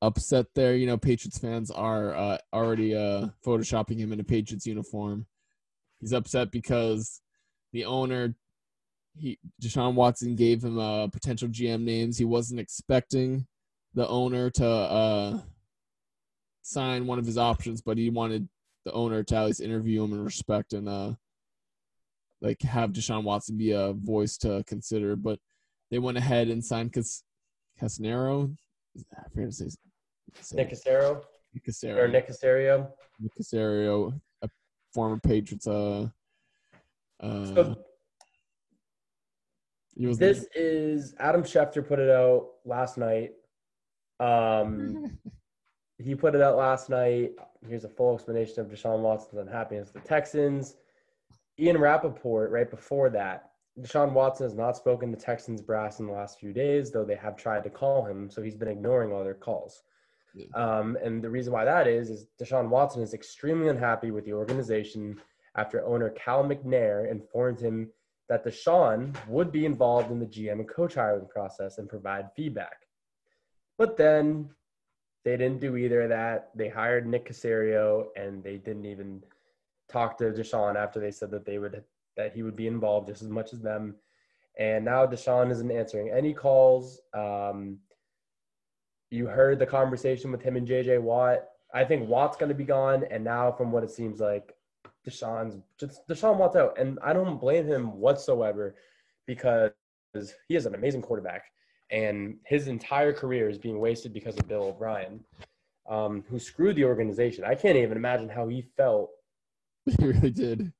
upset 0.01 0.47
there. 0.55 0.75
You 0.75 0.87
know, 0.87 0.97
Patriots 0.97 1.37
fans 1.37 1.71
are 1.71 2.15
uh, 2.15 2.37
already 2.53 2.95
uh, 2.95 3.27
photoshopping 3.45 3.97
him 3.97 4.13
in 4.13 4.19
a 4.19 4.23
Patriots 4.23 4.65
uniform. 4.65 5.25
He's 5.99 6.13
upset 6.13 6.51
because 6.51 7.21
the 7.73 7.85
owner, 7.85 8.35
he 9.17 9.39
Deshaun 9.61 9.95
Watson 9.95 10.35
gave 10.35 10.63
him 10.63 10.77
uh, 10.79 11.07
potential 11.07 11.47
GM 11.47 11.81
names. 11.81 12.17
He 12.17 12.25
wasn't 12.25 12.59
expecting 12.59 13.47
the 13.93 14.07
owner 14.07 14.49
to 14.51 14.67
uh, 14.67 15.39
sign 16.61 17.07
one 17.07 17.19
of 17.19 17.25
his 17.25 17.37
options, 17.37 17.81
but 17.81 17.97
he 17.97 18.09
wanted 18.09 18.47
the 18.85 18.91
owner 18.93 19.23
to 19.23 19.35
at 19.35 19.45
least 19.45 19.61
interview 19.61 20.03
him 20.03 20.13
and 20.13 20.23
respect 20.23 20.73
and 20.73 20.87
uh, 20.87 21.13
like 22.41 22.61
have 22.61 22.91
Deshaun 22.91 23.23
Watson 23.23 23.57
be 23.57 23.71
a 23.71 23.93
voice 23.93 24.37
to 24.37 24.63
consider. 24.67 25.15
But 25.15 25.39
they 25.91 25.99
went 25.99 26.17
ahead 26.17 26.49
and 26.49 26.63
signed 26.63 26.93
Cas- 26.93 27.23
Casanero. 27.81 28.55
I 28.97 29.29
forget 29.29 29.49
to 29.49 29.55
say. 29.55 29.69
say 30.41 30.55
nick 30.57 30.71
Cassero 30.71 31.21
Nick 31.53 31.65
Caserio. 31.65 31.97
or 31.97 32.07
nick 32.07 32.27
Caserio 32.27 32.89
Nick 33.19 33.31
Caserio, 33.39 34.19
a 34.41 34.49
former 34.93 35.19
Patriots. 35.19 35.67
Uh, 35.67 36.09
uh, 37.19 37.45
so 37.45 37.77
he 39.97 40.07
was 40.07 40.17
This 40.17 40.47
is 40.55 41.15
Adam 41.19 41.43
Schefter 41.43 41.85
put 41.85 41.99
it 41.99 42.09
out 42.09 42.49
last 42.65 42.97
night. 42.97 43.31
Um, 44.19 45.17
he 45.97 46.15
put 46.15 46.35
it 46.35 46.41
out 46.41 46.57
last 46.57 46.89
night. 46.89 47.31
Here's 47.67 47.83
a 47.83 47.89
full 47.89 48.13
explanation 48.15 48.59
of 48.59 48.67
Deshaun 48.67 48.99
Watson's 48.99 49.41
unhappiness 49.41 49.91
with 49.93 50.03
the 50.03 50.07
Texans. 50.07 50.75
Ian 51.59 51.77
Rapoport, 51.77 52.51
right 52.51 52.69
before 52.69 53.09
that, 53.09 53.51
Deshaun 53.79 54.13
Watson 54.13 54.45
has 54.45 54.55
not 54.55 54.77
spoken 54.77 55.11
to 55.11 55.17
Texans 55.17 55.61
brass 55.61 55.99
in 55.99 56.07
the 56.07 56.13
last 56.13 56.39
few 56.39 56.53
days, 56.53 56.91
though 56.91 57.05
they 57.05 57.15
have 57.15 57.35
tried 57.35 57.63
to 57.63 57.69
call 57.69 58.05
him, 58.05 58.29
so 58.29 58.41
he's 58.41 58.55
been 58.55 58.67
ignoring 58.67 59.11
all 59.11 59.23
their 59.23 59.33
calls. 59.33 59.83
Yeah. 60.35 60.45
Um, 60.55 60.97
and 61.03 61.23
the 61.23 61.29
reason 61.29 61.53
why 61.53 61.65
that 61.65 61.87
is, 61.87 62.09
is 62.09 62.27
Deshaun 62.39 62.69
Watson 62.69 63.01
is 63.01 63.13
extremely 63.13 63.69
unhappy 63.69 64.11
with 64.11 64.25
the 64.25 64.33
organization 64.33 65.19
after 65.55 65.83
owner 65.85 66.09
Cal 66.11 66.43
McNair 66.43 67.09
informed 67.09 67.59
him 67.59 67.89
that 68.29 68.45
Deshaun 68.45 69.15
would 69.27 69.51
be 69.51 69.65
involved 69.65 70.11
in 70.11 70.19
the 70.19 70.25
GM 70.25 70.53
and 70.53 70.69
coach 70.69 70.95
hiring 70.95 71.27
process 71.27 71.77
and 71.77 71.87
provide 71.87 72.29
feedback. 72.35 72.85
But 73.77 73.97
then 73.97 74.49
they 75.23 75.37
didn't 75.37 75.61
do 75.61 75.77
either 75.77 76.01
of 76.03 76.09
that. 76.09 76.51
They 76.55 76.69
hired 76.69 77.07
Nick 77.07 77.29
Caserio 77.29 78.07
and 78.15 78.43
they 78.43 78.57
didn't 78.57 78.85
even 78.85 79.23
talk 79.89 80.17
to 80.17 80.25
Deshaun 80.25 80.75
after 80.75 80.99
they 80.99 81.11
said 81.11 81.31
that 81.31 81.45
they 81.45 81.57
would 81.57 81.83
that 82.17 82.33
he 82.33 82.43
would 82.43 82.55
be 82.55 82.67
involved 82.67 83.07
just 83.07 83.21
as 83.21 83.29
much 83.29 83.53
as 83.53 83.61
them. 83.61 83.95
And 84.57 84.83
now 84.83 85.05
Deshaun 85.05 85.51
isn't 85.51 85.71
answering 85.71 86.09
any 86.09 86.33
calls. 86.33 86.99
Um, 87.13 87.77
you 89.11 89.27
heard 89.27 89.59
the 89.59 89.65
conversation 89.65 90.31
with 90.31 90.41
him 90.41 90.57
and 90.57 90.67
JJ 90.67 90.99
Watt. 91.01 91.43
I 91.73 91.83
think 91.85 92.09
Watt's 92.09 92.37
going 92.37 92.49
to 92.49 92.55
be 92.55 92.63
gone, 92.63 93.03
and 93.11 93.23
now 93.23 93.51
from 93.51 93.71
what 93.71 93.83
it 93.83 93.91
seems 93.91 94.19
like, 94.19 94.55
Deshaun's 95.07 95.57
just 95.79 96.07
Deshaun 96.07 96.37
Watt's 96.37 96.55
out, 96.55 96.77
and 96.77 96.99
I 97.03 97.13
don't 97.13 97.39
blame 97.39 97.65
him 97.65 97.97
whatsoever 97.97 98.75
because 99.25 99.71
he 100.47 100.55
is 100.55 100.65
an 100.65 100.75
amazing 100.75 101.01
quarterback, 101.01 101.45
and 101.91 102.35
his 102.45 102.67
entire 102.67 103.13
career 103.13 103.49
is 103.49 103.57
being 103.57 103.79
wasted 103.79 104.13
because 104.13 104.37
of 104.37 104.47
Bill 104.47 104.63
O'Brien, 104.63 105.21
um, 105.89 106.23
who 106.29 106.39
screwed 106.39 106.75
the 106.75 106.83
organization. 106.85 107.43
I 107.43 107.55
can't 107.55 107.77
even 107.77 107.97
imagine 107.97 108.29
how 108.29 108.47
he 108.47 108.61
felt. 108.75 109.11
He 109.99 110.05
really 110.05 110.31
did. 110.31 110.73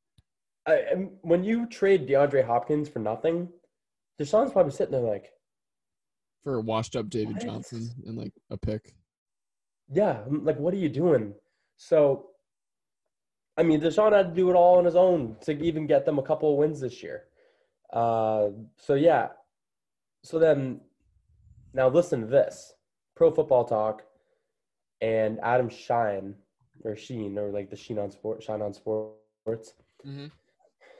I, 0.67 1.07
when 1.21 1.45
you 1.45 1.65
trade 1.67 2.09
DeAndre 2.09 2.45
Hopkins 2.45 2.89
for 2.89 2.99
nothing, 2.99 3.47
Deshaun's 4.19 4.51
probably 4.51 4.73
sitting 4.73 4.91
there 4.91 5.01
like, 5.01 5.31
for 6.43 6.55
a 6.55 6.61
washed 6.61 6.97
up 6.97 7.09
David 7.09 7.35
what? 7.35 7.45
Johnson 7.45 7.89
and 8.05 8.17
like 8.17 8.33
a 8.49 8.57
pick. 8.57 8.93
Yeah, 9.89 10.19
like 10.29 10.59
what 10.59 10.73
are 10.73 10.77
you 10.77 10.89
doing? 10.89 11.33
So 11.77 12.31
I 13.57 13.63
mean, 13.63 13.81
Deshaun 13.81 14.13
had 14.13 14.29
to 14.29 14.35
do 14.35 14.49
it 14.51 14.53
all 14.53 14.77
on 14.77 14.85
his 14.85 14.95
own 14.95 15.35
to 15.41 15.51
even 15.63 15.87
get 15.87 16.05
them 16.05 16.19
a 16.19 16.23
couple 16.23 16.51
of 16.51 16.57
wins 16.57 16.79
this 16.79 17.01
year. 17.01 17.23
Uh, 17.91 18.49
so 18.77 18.93
yeah. 18.93 19.29
So 20.23 20.37
then, 20.37 20.81
now 21.73 21.89
listen 21.89 22.21
to 22.21 22.27
this: 22.27 22.73
Pro 23.15 23.31
Football 23.31 23.65
Talk 23.65 24.03
and 25.01 25.39
Adam 25.41 25.69
Schein 25.69 26.35
or 26.83 26.95
Sheen 26.95 27.37
or 27.37 27.49
like 27.49 27.69
the 27.69 27.75
Sheen 27.75 27.97
on 27.97 28.11
Sport, 28.11 28.43
Schein 28.43 28.61
on 28.61 28.73
Sports. 28.73 29.73
Mm-hmm. 30.05 30.27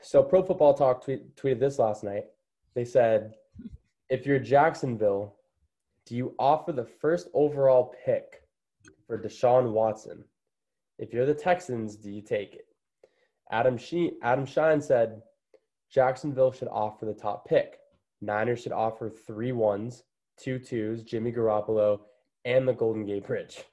So 0.02 0.24
Pro 0.24 0.42
Football 0.42 0.74
Talk 0.74 1.04
tweet, 1.04 1.36
tweeted 1.36 1.60
this 1.60 1.78
last 1.78 2.04
night. 2.04 2.26
They 2.74 2.86
said, 2.86 3.36
"If 4.10 4.26
you're 4.26 4.40
Jacksonville, 4.40 5.36
do 6.06 6.16
you 6.16 6.34
offer 6.40 6.72
the 6.72 6.86
first 6.86 7.28
overall 7.34 7.94
pick 8.04 8.42
for 9.06 9.22
Deshaun 9.22 9.74
Watson?" 9.74 10.24
If 11.00 11.14
you're 11.14 11.26
the 11.26 11.34
Texans, 11.34 11.96
do 11.96 12.12
you 12.12 12.22
take 12.22 12.54
it? 12.54 12.66
Adam 13.52 13.78
Sheen, 13.78 14.18
Adam 14.24 14.46
Schein 14.46 14.82
said 14.82 15.22
Jacksonville 15.90 16.52
should 16.52 16.68
offer 16.70 17.06
the 17.06 17.14
top 17.14 17.48
pick. 17.48 17.80
Niners 18.22 18.62
should 18.62 18.72
offer 18.72 19.10
three 19.10 19.52
ones, 19.52 20.04
two 20.38 20.60
twos, 20.60 21.04
Jimmy 21.04 21.32
Garoppolo, 21.32 22.02
and 22.46 22.68
the 22.68 22.74
Golden 22.74 23.06
Gate 23.06 23.28
Bridge. 23.28 23.64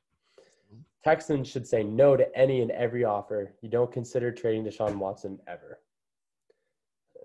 Texans 1.03 1.49
should 1.49 1.67
say 1.67 1.83
no 1.83 2.17
to 2.17 2.27
any 2.37 2.63
and 2.63 2.71
every 2.71 3.05
offer. 3.05 3.55
You 3.63 3.69
don't 3.69 3.93
consider 3.93 4.31
trading 4.33 4.65
Deshaun 4.65 4.97
Watson 4.97 5.39
ever. 5.47 5.81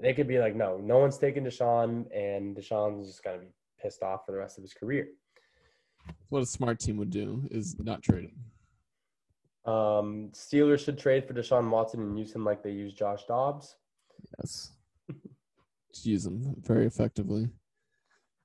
They 0.01 0.13
could 0.13 0.27
be 0.27 0.39
like, 0.39 0.55
no, 0.55 0.77
no 0.77 0.97
one's 0.97 1.17
taking 1.17 1.43
Deshaun, 1.43 2.05
and 2.15 2.55
Deshaun's 2.55 3.07
just 3.07 3.23
going 3.23 3.38
to 3.39 3.45
be 3.45 3.51
pissed 3.81 4.01
off 4.01 4.25
for 4.25 4.31
the 4.31 4.38
rest 4.38 4.57
of 4.57 4.63
his 4.63 4.73
career. 4.73 5.09
What 6.29 6.41
a 6.41 6.45
smart 6.45 6.79
team 6.79 6.97
would 6.97 7.09
do 7.09 7.47
is 7.51 7.75
not 7.79 8.01
trade 8.01 8.25
him. 8.25 8.35
Um, 9.69 10.32
Steelers 10.34 10.84
should 10.84 10.97
trade 10.97 11.27
for 11.27 11.36
Deshaun 11.36 11.69
Watson 11.69 12.01
and 12.01 12.17
use 12.17 12.34
him 12.34 12.43
like 12.43 12.63
they 12.63 12.71
use 12.71 12.91
Josh 12.93 13.25
Dobbs. 13.25 13.75
Yes. 14.39 14.71
use 16.03 16.25
him 16.25 16.55
very 16.62 16.88
effectively. 16.88 17.49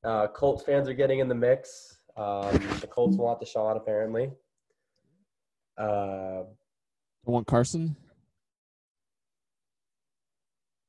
Uh, 0.04 0.26
Colts 0.26 0.62
fans 0.64 0.86
are 0.86 0.94
getting 0.94 1.20
in 1.20 1.28
the 1.28 1.34
mix. 1.34 1.96
Um, 2.16 2.52
the 2.80 2.86
Colts 2.86 3.16
want 3.16 3.40
Deshaun 3.40 3.76
apparently. 3.76 4.32
Uh, 5.78 6.42
want 7.24 7.46
Carson? 7.46 7.96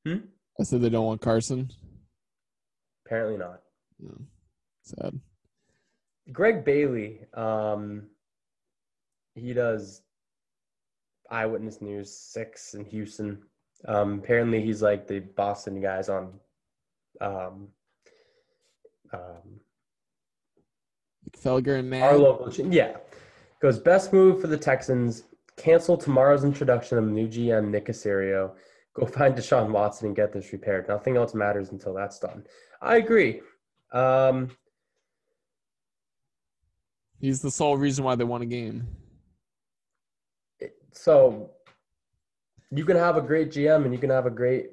Hmm? 0.04 0.18
I 0.60 0.64
said 0.64 0.82
they 0.82 0.90
don't 0.90 1.06
want 1.06 1.22
Carson. 1.22 1.70
Apparently 3.06 3.38
not. 3.38 3.62
Yeah. 3.98 4.24
Sad. 4.82 5.18
Greg 6.30 6.64
Bailey, 6.64 7.20
um, 7.34 8.08
he 9.34 9.54
does 9.54 10.02
Eyewitness 11.30 11.80
News 11.80 12.12
six 12.12 12.74
in 12.74 12.84
Houston. 12.86 13.42
Um, 13.86 14.20
apparently, 14.20 14.62
he's 14.62 14.82
like 14.82 15.06
the 15.06 15.20
Boston 15.20 15.80
guys 15.80 16.08
on. 16.08 16.32
Um, 17.20 17.68
um, 19.12 19.60
Felger 21.36 21.78
and 21.78 21.90
Mazz. 21.90 22.02
Our 22.02 22.18
local, 22.18 22.52
yeah, 22.70 22.96
goes 23.60 23.78
best 23.78 24.12
move 24.12 24.40
for 24.40 24.46
the 24.46 24.56
Texans. 24.56 25.24
Cancel 25.56 25.96
tomorrow's 25.96 26.44
introduction 26.44 26.98
of 26.98 27.04
new 27.04 27.28
GM 27.28 27.70
Nick 27.70 27.86
Caserio. 27.86 28.52
Go 28.94 29.06
find 29.06 29.34
Deshaun 29.34 29.70
Watson 29.70 30.08
and 30.08 30.16
get 30.16 30.32
this 30.32 30.52
repaired. 30.52 30.88
Nothing 30.88 31.16
else 31.16 31.34
matters 31.34 31.70
until 31.70 31.94
that's 31.94 32.18
done. 32.18 32.44
I 32.80 32.96
agree. 32.96 33.40
Um, 33.92 34.50
He's 37.18 37.40
the 37.40 37.50
sole 37.50 37.76
reason 37.76 38.04
why 38.04 38.14
they 38.14 38.24
won 38.24 38.42
a 38.42 38.46
game. 38.46 38.86
So 40.96 41.50
you 42.70 42.84
can 42.84 42.96
have 42.96 43.16
a 43.16 43.20
great 43.20 43.50
GM 43.50 43.84
and 43.84 43.92
you 43.92 43.98
can 43.98 44.10
have 44.10 44.26
a 44.26 44.30
great 44.30 44.70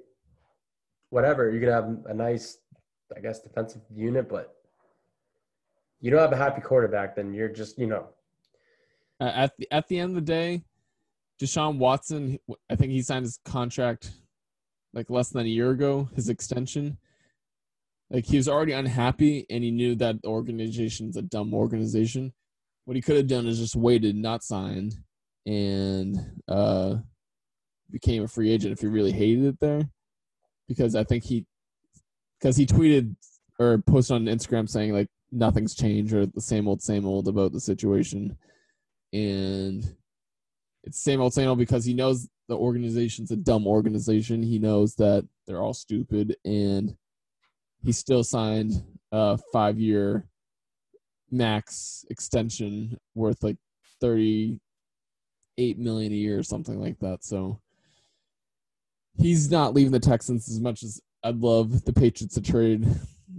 whatever. 1.10 1.52
You 1.52 1.60
can 1.60 1.70
have 1.70 1.98
a 2.06 2.14
nice, 2.14 2.58
I 3.16 3.20
guess, 3.20 3.42
defensive 3.42 3.82
unit, 3.94 4.30
but 4.30 4.56
you 6.00 6.10
don't 6.10 6.22
have 6.22 6.32
a 6.32 6.38
happy 6.38 6.62
quarterback, 6.62 7.16
then 7.16 7.34
you're 7.34 7.50
just, 7.50 7.78
you 7.78 7.88
know. 7.88 8.08
Uh, 9.20 9.32
at 9.36 9.52
the 9.58 9.72
at 9.72 9.88
the 9.88 10.00
end 10.00 10.10
of 10.10 10.16
the 10.16 10.22
day, 10.22 10.64
Deshaun 11.40 11.78
Watson, 11.78 12.40
I 12.70 12.76
think 12.76 12.92
he 12.94 13.02
signed 13.02 13.26
his 13.26 13.40
contract 13.46 14.12
like 14.94 15.10
less 15.10 15.30
than 15.30 15.46
a 15.46 15.50
year 15.50 15.72
ago, 15.72 16.10
his 16.16 16.30
extension. 16.30 16.98
Like 18.10 18.26
he 18.26 18.38
was 18.38 18.48
already 18.48 18.74
unhappy 18.74 19.46
and 19.50 19.64
he 19.64 19.72
knew 19.72 19.96
that 19.96 20.18
organization's 20.26 21.18
a 21.18 21.22
dumb 21.22 21.54
organization. 21.54 22.34
What 22.86 22.96
he 22.96 23.02
could 23.02 23.18
have 23.18 23.28
done 23.28 23.48
is 23.48 23.60
just 23.60 23.76
waited, 23.76 24.16
not 24.16 24.44
signed, 24.44 24.96
and 25.45 26.17
uh, 26.47 26.95
became 27.91 28.23
a 28.23 28.27
free 28.27 28.51
agent 28.51 28.73
if 28.73 28.79
he 28.79 28.88
really 28.88 29.12
hated 29.12 29.45
it 29.45 29.60
there. 29.60 29.89
Because 30.67 30.95
I 30.95 31.03
think 31.03 31.23
he, 31.23 31.45
because 32.39 32.56
he 32.56 32.65
tweeted 32.65 33.15
or 33.60 33.77
posted 33.79 34.15
on 34.15 34.25
Instagram 34.25 34.69
saying 34.69 34.93
like 34.93 35.08
nothing's 35.32 35.75
changed 35.75 36.13
or 36.13 36.25
the 36.25 36.41
same 36.41 36.67
old, 36.67 36.82
same 36.82 37.06
old 37.06 37.27
about 37.27 37.51
the 37.51 37.60
situation. 37.60 38.38
And 39.12 39.95
it's 40.84 41.03
same 41.03 41.21
old, 41.21 41.34
same 41.34 41.49
old 41.49 41.60
because 41.60 41.86
he 41.86 41.93
knows 41.93 42.27
the 42.47 42.58
organization's 42.58 43.32
a 43.32 43.36
dumb 43.36 43.67
organization. 43.67 44.43
He 44.43 44.60
knows 44.60 44.95
that 44.95 45.27
they're 45.45 45.62
all 45.62 45.73
stupid 45.73 46.36
and 46.45 46.95
he 47.84 47.91
still 47.91 48.23
signed 48.23 48.71
a 49.12 49.38
five 49.51 49.79
year 49.79 50.27
max 51.29 52.06
extension 52.10 52.97
worth 53.15 53.43
like 53.43 53.58
30 54.01 54.60
eight 55.58 55.78
million 55.78 56.12
a 56.12 56.16
year 56.16 56.39
or 56.39 56.44
something 56.44 56.80
like 56.80 57.00
that. 57.00 57.24
So 57.24 57.60
he's 59.18 59.52
not 59.52 59.74
leaving 59.74 59.92
the 59.92 60.00
Texans 60.00 60.50
as 60.50 60.60
much 60.60 60.84
as 60.84 61.02
I'd 61.24 61.38
love 61.38 61.86
the 61.86 61.94
Patriots 61.94 62.36
to 62.36 62.42
trade 62.42 62.86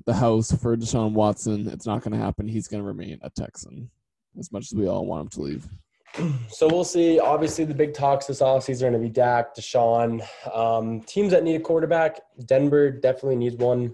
the 0.06 0.14
house 0.14 0.52
for 0.52 0.76
Deshaun 0.76 1.12
Watson. 1.12 1.68
It's 1.68 1.86
not 1.86 2.02
going 2.02 2.12
to 2.12 2.24
happen. 2.24 2.48
He's 2.48 2.68
going 2.68 2.82
to 2.82 2.86
remain 2.86 3.18
a 3.22 3.30
Texan 3.30 3.90
as 4.38 4.50
much 4.52 4.64
as 4.72 4.74
we 4.74 4.88
all 4.88 5.06
want 5.06 5.22
him 5.22 5.28
to 5.30 5.40
leave. 5.42 5.68
So 6.48 6.68
we'll 6.68 6.84
see. 6.84 7.18
Obviously, 7.18 7.64
the 7.64 7.74
big 7.74 7.92
talks 7.92 8.26
this 8.26 8.40
offseason 8.40 8.82
are 8.82 8.90
going 8.90 8.92
to 8.92 8.98
be 9.00 9.08
Dak, 9.08 9.56
Deshaun. 9.56 10.24
Um, 10.54 11.00
teams 11.00 11.32
that 11.32 11.42
need 11.42 11.56
a 11.56 11.60
quarterback, 11.60 12.20
Denver 12.46 12.92
definitely 12.92 13.34
needs 13.34 13.56
one. 13.56 13.92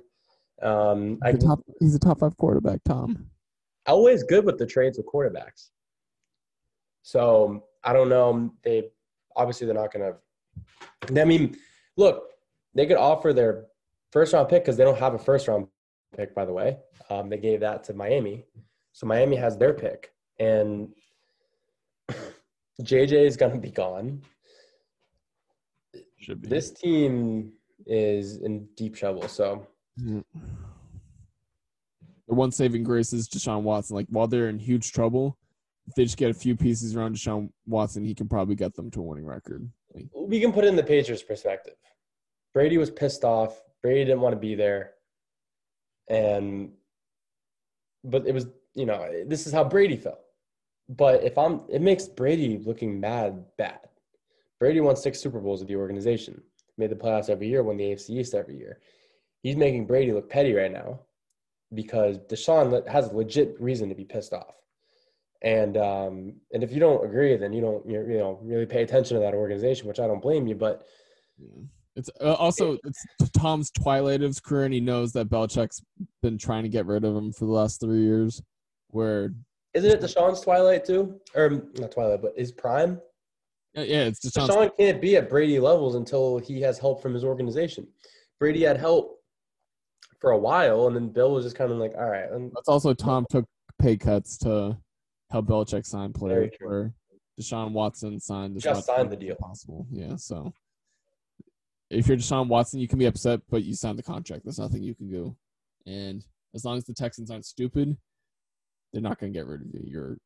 Um, 0.60 1.12
he's, 1.12 1.18
I, 1.24 1.28
a 1.30 1.38
top, 1.38 1.60
he's 1.80 1.94
a 1.94 1.98
top 1.98 2.20
five 2.20 2.36
quarterback, 2.36 2.80
Tom. 2.84 3.30
Always 3.86 4.22
good 4.22 4.44
with 4.44 4.58
the 4.58 4.66
trades 4.66 4.98
of 4.98 5.06
quarterbacks. 5.06 5.70
So 7.02 7.64
I 7.84 7.92
don't 7.92 8.08
know. 8.08 8.52
They 8.62 8.90
obviously 9.36 9.66
they're 9.66 9.74
not 9.74 9.92
going 9.92 10.12
to. 10.12 11.20
I 11.20 11.24
mean, 11.24 11.56
look, 11.96 12.24
they 12.74 12.86
could 12.86 12.96
offer 12.96 13.32
their 13.32 13.66
first 14.12 14.32
round 14.32 14.48
pick 14.48 14.64
because 14.64 14.76
they 14.76 14.84
don't 14.84 14.98
have 14.98 15.14
a 15.14 15.18
first 15.18 15.48
round 15.48 15.66
pick. 16.16 16.34
By 16.34 16.44
the 16.44 16.52
way, 16.52 16.78
um, 17.08 17.28
they 17.28 17.38
gave 17.38 17.60
that 17.60 17.84
to 17.84 17.94
Miami, 17.94 18.44
so 18.92 19.06
Miami 19.06 19.36
has 19.36 19.56
their 19.56 19.72
pick, 19.72 20.12
and 20.38 20.88
JJ 22.82 23.12
is 23.12 23.36
going 23.36 23.52
to 23.52 23.58
be 23.58 23.70
gone. 23.70 24.22
Should 26.18 26.42
be. 26.42 26.48
This 26.48 26.70
team 26.70 27.52
is 27.86 28.38
in 28.38 28.68
deep 28.76 28.94
trouble. 28.94 29.26
So. 29.28 29.66
The 32.30 32.36
one 32.36 32.52
saving 32.52 32.84
grace 32.84 33.12
is 33.12 33.28
Deshaun 33.28 33.62
Watson. 33.62 33.96
Like 33.96 34.06
while 34.08 34.28
they're 34.28 34.48
in 34.48 34.60
huge 34.60 34.92
trouble, 34.92 35.36
if 35.90 35.96
they 35.96 36.04
just 36.04 36.16
get 36.16 36.30
a 36.30 36.34
few 36.34 36.54
pieces 36.54 36.94
around 36.94 37.16
Deshaun 37.16 37.50
Watson, 37.66 38.04
he 38.04 38.14
can 38.14 38.28
probably 38.28 38.54
get 38.54 38.74
them 38.74 38.92
to 38.92 39.00
a 39.00 39.02
winning 39.02 39.26
record. 39.26 39.68
we 40.14 40.40
can 40.40 40.52
put 40.52 40.64
it 40.64 40.68
in 40.68 40.76
the 40.76 40.84
Patriots' 40.84 41.24
perspective. 41.24 41.74
Brady 42.54 42.78
was 42.78 42.90
pissed 42.90 43.24
off. 43.24 43.60
Brady 43.82 44.04
didn't 44.04 44.20
want 44.20 44.32
to 44.32 44.40
be 44.40 44.54
there, 44.54 44.92
and 46.08 46.70
but 48.04 48.24
it 48.24 48.32
was 48.32 48.46
you 48.74 48.86
know 48.86 49.24
this 49.26 49.48
is 49.48 49.52
how 49.52 49.64
Brady 49.64 49.96
felt. 49.96 50.20
But 50.88 51.24
if 51.24 51.36
I'm, 51.36 51.62
it 51.68 51.80
makes 51.80 52.06
Brady 52.06 52.58
looking 52.58 53.00
mad 53.00 53.44
bad. 53.58 53.80
Brady 54.60 54.80
won 54.80 54.94
six 54.94 55.18
Super 55.18 55.40
Bowls 55.40 55.60
with 55.60 55.68
the 55.68 55.76
organization, 55.76 56.40
made 56.78 56.90
the 56.90 56.96
playoffs 56.96 57.30
every 57.30 57.48
year, 57.48 57.64
won 57.64 57.78
the 57.78 57.84
AFC 57.84 58.10
East 58.10 58.34
every 58.34 58.56
year. 58.56 58.78
He's 59.42 59.56
making 59.56 59.86
Brady 59.86 60.12
look 60.12 60.30
petty 60.30 60.52
right 60.52 60.70
now 60.70 61.00
because 61.74 62.18
Deshaun 62.18 62.86
has 62.88 63.08
a 63.08 63.16
legit 63.16 63.60
reason 63.60 63.88
to 63.88 63.94
be 63.94 64.04
pissed 64.04 64.32
off. 64.32 64.54
And 65.42 65.76
um, 65.76 66.34
and 66.52 66.62
if 66.62 66.72
you 66.72 66.80
don't 66.80 67.04
agree, 67.04 67.36
then 67.36 67.52
you 67.52 67.60
don't 67.60 67.88
you 67.88 68.18
know 68.18 68.38
really 68.42 68.66
pay 68.66 68.82
attention 68.82 69.16
to 69.16 69.20
that 69.22 69.34
organization, 69.34 69.88
which 69.88 70.00
I 70.00 70.06
don't 70.06 70.20
blame 70.20 70.46
you. 70.46 70.54
But 70.54 70.86
yeah. 71.38 71.62
it's 71.96 72.10
uh, 72.20 72.34
also 72.34 72.76
it's 72.84 73.04
Tom's 73.32 73.70
twilight 73.70 74.22
of 74.22 74.28
his 74.28 74.40
career, 74.40 74.64
and 74.64 74.74
he 74.74 74.80
knows 74.80 75.12
that 75.12 75.30
Belichick's 75.30 75.82
been 76.22 76.36
trying 76.36 76.64
to 76.64 76.68
get 76.68 76.84
rid 76.84 77.04
of 77.04 77.16
him 77.16 77.32
for 77.32 77.46
the 77.46 77.52
last 77.52 77.80
three 77.80 78.02
years. 78.02 78.42
Where 78.88 79.32
isn't 79.72 79.90
it 79.90 80.00
Deshaun's 80.00 80.40
twilight 80.40 80.84
too, 80.84 81.18
or 81.34 81.62
not 81.78 81.92
twilight, 81.92 82.20
but 82.20 82.34
his 82.36 82.52
prime? 82.52 83.00
Yeah, 83.74 83.84
yeah 83.84 84.04
it's 84.04 84.20
Deshaun's 84.20 84.50
Deshaun 84.50 84.76
can't 84.78 85.00
be 85.00 85.16
at 85.16 85.30
Brady 85.30 85.58
levels 85.58 85.94
until 85.94 86.38
he 86.38 86.60
has 86.60 86.78
help 86.78 87.00
from 87.00 87.14
his 87.14 87.24
organization. 87.24 87.86
Brady 88.38 88.62
had 88.62 88.76
help 88.76 89.20
for 90.20 90.32
a 90.32 90.38
while, 90.38 90.86
and 90.86 90.94
then 90.94 91.08
Bill 91.08 91.32
was 91.32 91.44
just 91.44 91.56
kind 91.56 91.72
of 91.72 91.78
like, 91.78 91.94
"All 91.96 92.10
right." 92.10 92.30
And 92.30 92.52
That's 92.54 92.68
also 92.68 92.92
Tom 92.92 93.26
took 93.30 93.46
pay 93.80 93.96
cuts 93.96 94.36
to 94.38 94.76
help 95.30 95.46
Belichick 95.46 95.86
signed 95.86 96.14
players. 96.14 96.50
Where 96.60 96.92
Deshaun 97.40 97.72
Watson 97.72 98.20
signed. 98.20 98.56
Deshaun 98.56 98.62
just 98.62 98.86
signed 98.86 99.10
the 99.10 99.16
deal. 99.16 99.36
Possible, 99.36 99.86
yeah. 99.90 100.16
So 100.16 100.52
if 101.90 102.06
you're 102.06 102.16
Deshaun 102.16 102.48
Watson, 102.48 102.80
you 102.80 102.88
can 102.88 102.98
be 102.98 103.06
upset, 103.06 103.40
but 103.50 103.64
you 103.64 103.74
signed 103.74 103.98
the 103.98 104.02
contract. 104.02 104.44
There's 104.44 104.58
nothing 104.58 104.82
you 104.82 104.94
can 104.94 105.10
do. 105.10 105.36
And 105.86 106.24
as 106.54 106.64
long 106.64 106.76
as 106.76 106.84
the 106.84 106.94
Texans 106.94 107.30
aren't 107.30 107.46
stupid, 107.46 107.96
they're 108.92 109.02
not 109.02 109.18
going 109.18 109.32
to 109.32 109.38
get 109.38 109.46
rid 109.46 109.62
of 109.62 109.66
you. 109.68 109.80
You're 109.84 110.18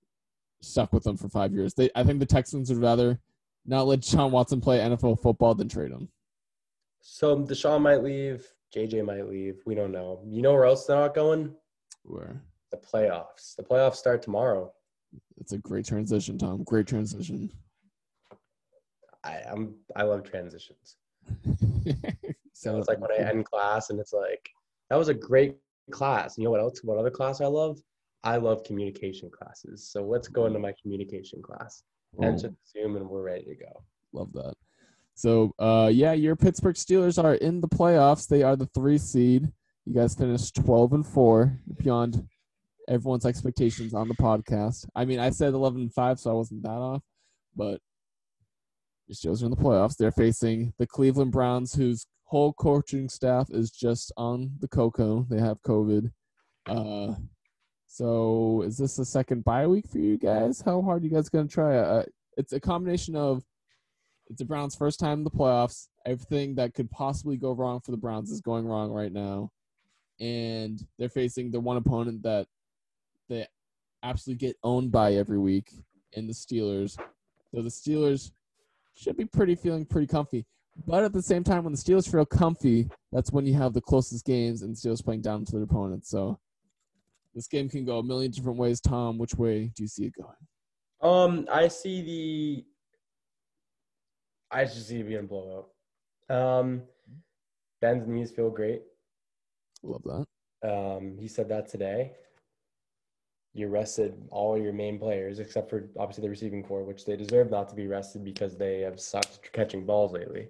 stuck 0.60 0.92
with 0.92 1.04
them 1.04 1.16
for 1.16 1.28
five 1.28 1.52
years. 1.52 1.74
They, 1.74 1.90
I 1.94 2.02
think 2.02 2.18
the 2.18 2.26
Texans 2.26 2.70
would 2.70 2.82
rather 2.82 3.20
not 3.66 3.86
let 3.86 4.00
Deshaun 4.00 4.30
Watson 4.30 4.60
play 4.60 4.78
NFL 4.78 5.22
football 5.22 5.54
than 5.54 5.68
trade 5.68 5.90
him. 5.90 6.08
So 7.00 7.36
Deshaun 7.36 7.82
might 7.82 8.02
leave. 8.02 8.46
JJ 8.74 9.04
might 9.04 9.28
leave. 9.28 9.60
We 9.66 9.74
don't 9.74 9.92
know. 9.92 10.20
You 10.26 10.42
know 10.42 10.52
where 10.52 10.64
else 10.64 10.86
they're 10.86 10.96
not 10.96 11.14
going? 11.14 11.54
Where? 12.02 12.42
The 12.70 12.78
playoffs. 12.78 13.54
The 13.56 13.62
playoffs 13.62 13.96
start 13.96 14.22
tomorrow. 14.22 14.72
It's 15.38 15.52
a 15.52 15.58
great 15.58 15.86
transition, 15.86 16.38
Tom. 16.38 16.62
Great 16.64 16.86
transition. 16.86 17.50
I, 19.24 19.40
I'm 19.50 19.74
I 19.96 20.02
love 20.02 20.24
transitions. 20.24 20.96
so 22.52 22.76
it's 22.78 22.88
like 22.88 23.00
when 23.00 23.12
I 23.12 23.30
end 23.30 23.46
class 23.46 23.90
and 23.90 23.98
it's 23.98 24.12
like 24.12 24.48
that 24.90 24.96
was 24.96 25.08
a 25.08 25.14
great 25.14 25.56
class. 25.90 26.36
You 26.36 26.44
know 26.44 26.50
what 26.50 26.60
else? 26.60 26.80
What 26.82 26.98
other 26.98 27.10
class 27.10 27.40
I 27.40 27.46
love? 27.46 27.78
I 28.22 28.36
love 28.36 28.64
communication 28.64 29.30
classes. 29.30 29.88
So 29.90 30.02
let's 30.04 30.28
go 30.28 30.46
into 30.46 30.58
my 30.58 30.74
communication 30.80 31.42
class. 31.42 31.82
Enter 32.22 32.54
Zoom 32.70 32.96
and 32.96 33.08
we're 33.08 33.22
ready 33.22 33.44
to 33.44 33.54
go. 33.54 33.84
Love 34.12 34.32
that. 34.34 34.54
So, 35.14 35.52
uh, 35.58 35.90
yeah, 35.92 36.12
your 36.12 36.36
Pittsburgh 36.36 36.76
Steelers 36.76 37.22
are 37.22 37.34
in 37.34 37.60
the 37.60 37.68
playoffs. 37.68 38.26
They 38.26 38.42
are 38.42 38.56
the 38.56 38.66
three 38.66 38.98
seed. 38.98 39.50
You 39.84 39.94
guys 39.94 40.14
finished 40.14 40.56
12 40.56 40.92
and 40.94 41.06
4 41.06 41.60
beyond 41.78 42.26
everyone's 42.88 43.26
expectations 43.26 43.94
on 43.94 44.08
the 44.08 44.14
podcast. 44.14 44.86
I 44.94 45.04
mean, 45.04 45.18
I 45.18 45.30
said 45.30 45.54
11 45.54 45.80
and 45.80 45.92
5, 45.92 46.20
so 46.20 46.30
I 46.30 46.34
wasn't 46.34 46.62
that 46.62 46.70
off, 46.70 47.02
but 47.56 47.80
your 49.06 49.14
Steelers 49.14 49.42
are 49.42 49.46
in 49.46 49.50
the 49.50 49.56
playoffs. 49.56 49.96
They're 49.96 50.12
facing 50.12 50.72
the 50.78 50.86
Cleveland 50.86 51.32
Browns, 51.32 51.74
whose 51.74 52.06
whole 52.24 52.52
coaching 52.54 53.08
staff 53.08 53.48
is 53.50 53.70
just 53.70 54.12
on 54.16 54.52
the 54.60 54.68
cocoa. 54.68 55.26
They 55.28 55.40
have 55.40 55.62
COVID. 55.62 56.10
Uh, 56.66 57.14
so, 57.86 58.62
is 58.66 58.78
this 58.78 58.98
a 58.98 59.04
second 59.04 59.44
bye 59.44 59.66
week 59.66 59.88
for 59.90 59.98
you 59.98 60.18
guys? 60.18 60.62
How 60.64 60.82
hard 60.82 61.02
are 61.02 61.06
you 61.06 61.12
guys 61.12 61.28
going 61.28 61.46
to 61.46 61.52
try? 61.54 61.76
Uh, 61.76 62.04
it's 62.36 62.52
a 62.52 62.60
combination 62.60 63.14
of 63.14 63.44
it's 64.26 64.38
the 64.38 64.44
Browns' 64.44 64.74
first 64.74 64.98
time 64.98 65.18
in 65.18 65.24
the 65.24 65.30
playoffs. 65.30 65.88
Everything 66.06 66.54
that 66.56 66.74
could 66.74 66.90
possibly 66.90 67.36
go 67.36 67.52
wrong 67.52 67.80
for 67.80 67.90
the 67.90 67.96
Browns 67.96 68.30
is 68.30 68.40
going 68.40 68.66
wrong 68.66 68.90
right 68.90 69.12
now. 69.12 69.50
And 70.18 70.80
they're 70.98 71.08
facing 71.08 71.50
the 71.50 71.60
one 71.60 71.76
opponent 71.76 72.22
that 72.22 72.46
they 73.28 73.46
absolutely 74.02 74.46
get 74.46 74.56
owned 74.62 74.92
by 74.92 75.14
every 75.14 75.38
week 75.38 75.72
in 76.12 76.26
the 76.26 76.32
Steelers. 76.32 76.96
So 77.54 77.62
the 77.62 77.68
Steelers 77.68 78.32
should 78.94 79.16
be 79.16 79.24
pretty 79.24 79.54
feeling 79.54 79.84
pretty 79.84 80.06
comfy. 80.06 80.46
But 80.86 81.04
at 81.04 81.12
the 81.12 81.22
same 81.22 81.44
time, 81.44 81.64
when 81.64 81.72
the 81.72 81.78
Steelers 81.78 82.10
feel 82.10 82.26
comfy, 82.26 82.88
that's 83.12 83.30
when 83.30 83.46
you 83.46 83.54
have 83.54 83.72
the 83.72 83.80
closest 83.80 84.24
games 84.24 84.62
and 84.62 84.74
the 84.74 84.76
Steelers 84.76 85.04
playing 85.04 85.22
down 85.22 85.44
to 85.44 85.52
their 85.52 85.62
opponents. 85.62 86.10
So 86.10 86.38
this 87.34 87.46
game 87.46 87.68
can 87.68 87.84
go 87.84 87.98
a 87.98 88.02
million 88.02 88.30
different 88.30 88.58
ways. 88.58 88.80
Tom, 88.80 89.18
which 89.18 89.34
way 89.34 89.70
do 89.74 89.82
you 89.82 89.88
see 89.88 90.06
it 90.06 90.14
going? 90.14 90.36
Um, 91.00 91.46
I 91.52 91.68
see 91.68 92.02
the 92.02 92.64
I 94.50 94.64
just 94.64 94.88
see 94.88 95.00
it 95.00 95.08
being 95.08 95.20
a 95.20 95.22
blowout. 95.22 95.68
Um, 96.30 96.82
Ben's 97.80 98.06
knees 98.06 98.30
feel 98.30 98.50
great. 98.50 98.82
Love 99.82 100.02
that. 100.04 100.26
Um, 100.68 101.16
he 101.18 101.28
said 101.28 101.48
that 101.48 101.68
today. 101.68 102.12
You 103.54 103.68
rested 103.68 104.14
all 104.30 104.58
your 104.58 104.72
main 104.72 104.98
players 104.98 105.38
except 105.38 105.70
for 105.70 105.88
obviously 105.98 106.22
the 106.22 106.30
receiving 106.30 106.62
corps, 106.62 106.82
which 106.82 107.06
they 107.06 107.16
deserve 107.16 107.50
not 107.50 107.68
to 107.68 107.74
be 107.74 107.86
rested 107.86 108.24
because 108.24 108.56
they 108.56 108.80
have 108.80 109.00
sucked 109.00 109.52
catching 109.52 109.86
balls 109.86 110.12
lately. 110.12 110.48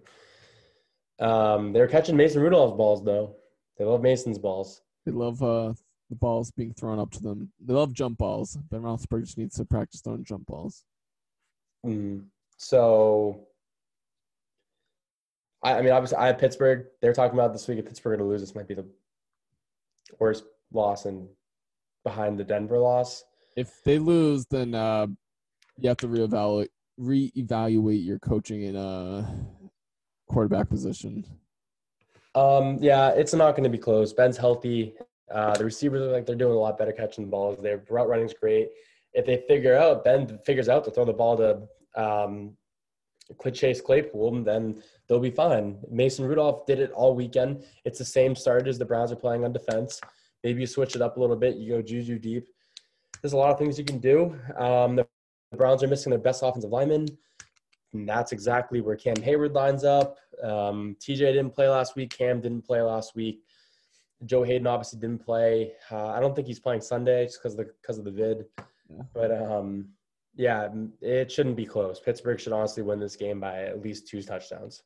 Um, 1.20 1.72
they're 1.72 1.86
catching 1.86 2.16
Mason 2.16 2.40
Rudolph's 2.40 2.76
balls 2.76 3.04
though. 3.04 3.36
They 3.78 3.84
love 3.84 4.02
Mason's 4.02 4.38
balls. 4.38 4.80
They 5.04 5.12
love 5.12 5.42
uh, 5.42 5.74
the 6.08 6.16
balls 6.16 6.50
being 6.50 6.72
thrown 6.72 6.98
up 6.98 7.10
to 7.12 7.22
them. 7.22 7.52
They 7.64 7.74
love 7.74 7.92
jump 7.92 8.18
balls. 8.18 8.56
Ben 8.70 8.80
Roethlisberger 8.80 9.24
just 9.24 9.38
needs 9.38 9.56
to 9.56 9.64
practice 9.64 10.00
throwing 10.00 10.24
jump 10.24 10.46
balls. 10.46 10.84
Mm. 11.84 12.24
So 12.56 13.46
I, 15.64 15.78
I 15.78 15.82
mean, 15.82 15.92
obviously, 15.92 16.18
I 16.18 16.28
have 16.28 16.38
Pittsburgh. 16.38 16.86
They're 17.00 17.14
talking 17.14 17.38
about 17.38 17.52
this 17.52 17.66
week 17.66 17.78
if 17.78 17.86
Pittsburgh 17.86 18.18
to 18.18 18.24
lose, 18.24 18.42
this 18.42 18.54
might 18.54 18.68
be 18.68 18.74
the 18.74 18.86
worst 20.20 20.44
loss 20.72 21.06
and 21.06 21.26
behind 22.04 22.38
the 22.38 22.44
Denver 22.44 22.78
loss. 22.78 23.24
If 23.56 23.82
they 23.84 23.98
lose, 23.98 24.46
then 24.46 24.74
uh, 24.74 25.06
you 25.78 25.88
have 25.88 25.98
to 25.98 26.08
reevaluate 26.08 26.68
reevaluate 27.00 28.04
your 28.04 28.20
coaching 28.20 28.62
in 28.62 28.76
a 28.76 29.28
quarterback 30.28 30.68
position. 30.68 31.26
Um, 32.36 32.78
yeah, 32.80 33.08
it's 33.10 33.34
not 33.34 33.52
going 33.52 33.64
to 33.64 33.70
be 33.70 33.78
close. 33.78 34.12
Ben's 34.12 34.36
healthy. 34.36 34.94
Uh, 35.32 35.56
the 35.56 35.64
receivers 35.64 36.02
look 36.02 36.12
like 36.12 36.26
they're 36.26 36.36
doing 36.36 36.52
a 36.52 36.58
lot 36.58 36.78
better 36.78 36.92
catching 36.92 37.24
the 37.24 37.30
balls. 37.30 37.60
Their 37.60 37.82
route 37.88 38.08
running's 38.08 38.34
great. 38.34 38.70
If 39.12 39.26
they 39.26 39.42
figure 39.48 39.76
out 39.76 40.04
Ben 40.04 40.38
figures 40.44 40.68
out 40.68 40.84
to 40.84 40.90
throw 40.90 41.04
the 41.04 41.12
ball 41.12 41.36
to 41.36 42.00
um, 42.00 42.56
Chase 43.52 43.80
Claypool, 43.80 44.42
then 44.42 44.82
they'll 45.08 45.20
be 45.20 45.30
fine. 45.30 45.78
Mason 45.90 46.24
Rudolph 46.24 46.66
did 46.66 46.80
it 46.80 46.90
all 46.90 47.14
weekend. 47.14 47.64
It's 47.84 47.98
the 47.98 48.04
same 48.04 48.34
start 48.34 48.66
as 48.66 48.78
the 48.78 48.84
Browns 48.84 49.12
are 49.12 49.16
playing 49.16 49.44
on 49.44 49.52
defense. 49.52 50.00
Maybe 50.44 50.60
you 50.60 50.66
switch 50.66 50.94
it 50.94 51.02
up 51.02 51.16
a 51.16 51.20
little 51.20 51.36
bit. 51.36 51.56
You 51.56 51.72
go 51.72 51.82
Juju 51.82 52.18
deep. 52.18 52.46
There's 53.22 53.32
a 53.32 53.36
lot 53.36 53.50
of 53.50 53.58
things 53.58 53.78
you 53.78 53.84
can 53.84 53.98
do. 53.98 54.38
Um, 54.56 54.96
the 54.96 55.06
Browns 55.56 55.82
are 55.82 55.88
missing 55.88 56.10
their 56.10 56.18
best 56.18 56.42
offensive 56.42 56.70
lineman. 56.70 57.08
And 57.94 58.08
that's 58.08 58.32
exactly 58.32 58.80
where 58.80 58.96
Cam 58.96 59.16
Heyward 59.16 59.54
lines 59.54 59.84
up. 59.84 60.18
Um, 60.42 60.96
TJ 61.00 61.18
didn't 61.18 61.54
play 61.54 61.68
last 61.68 61.96
week. 61.96 62.16
Cam 62.16 62.40
didn't 62.40 62.62
play 62.62 62.82
last 62.82 63.16
week. 63.16 63.40
Joe 64.26 64.42
Haden 64.42 64.66
obviously 64.66 65.00
didn't 65.00 65.24
play. 65.24 65.72
Uh, 65.90 66.08
I 66.08 66.20
don't 66.20 66.34
think 66.34 66.46
he's 66.46 66.60
playing 66.60 66.80
Sunday 66.82 67.24
just 67.24 67.40
because 67.40 67.54
of 67.54 67.58
the 67.58 67.72
because 67.80 67.98
of 67.98 68.04
the 68.04 68.10
vid. 68.10 68.44
Yeah. 68.88 69.02
But 69.12 69.30
um, 69.32 69.88
yeah, 70.34 70.68
it 71.00 71.30
shouldn't 71.30 71.56
be 71.56 71.66
close. 71.66 72.00
Pittsburgh 72.00 72.40
should 72.40 72.52
honestly 72.52 72.82
win 72.82 73.00
this 73.00 73.16
game 73.16 73.40
by 73.40 73.64
at 73.64 73.82
least 73.82 74.08
two 74.08 74.22
touchdowns. 74.22 74.82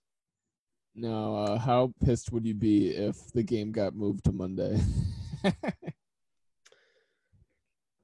Now, 0.95 1.35
uh, 1.37 1.59
how 1.59 1.93
pissed 2.05 2.33
would 2.33 2.45
you 2.45 2.55
be 2.55 2.89
if 2.89 3.33
the 3.33 3.43
game 3.43 3.73
got 3.73 3.95
moved 3.95 4.25
to 4.25 4.33
Monday? 4.33 4.81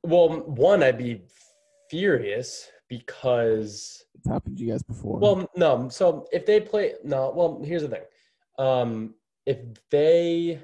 well, 0.02 0.40
one, 0.40 0.82
I'd 0.82 0.98
be 0.98 1.22
furious 1.90 2.68
because 2.88 4.04
it's 4.14 4.28
happened 4.28 4.56
to 4.58 4.64
you 4.64 4.72
guys 4.72 4.82
before. 4.82 5.18
Well, 5.18 5.50
no. 5.56 5.88
So 5.88 6.26
if 6.32 6.46
they 6.46 6.60
play, 6.60 6.94
no. 7.04 7.32
Well, 7.34 7.60
here's 7.64 7.82
the 7.82 7.88
thing. 7.88 8.02
Um, 8.58 9.14
if 9.46 9.58
they, 9.90 10.60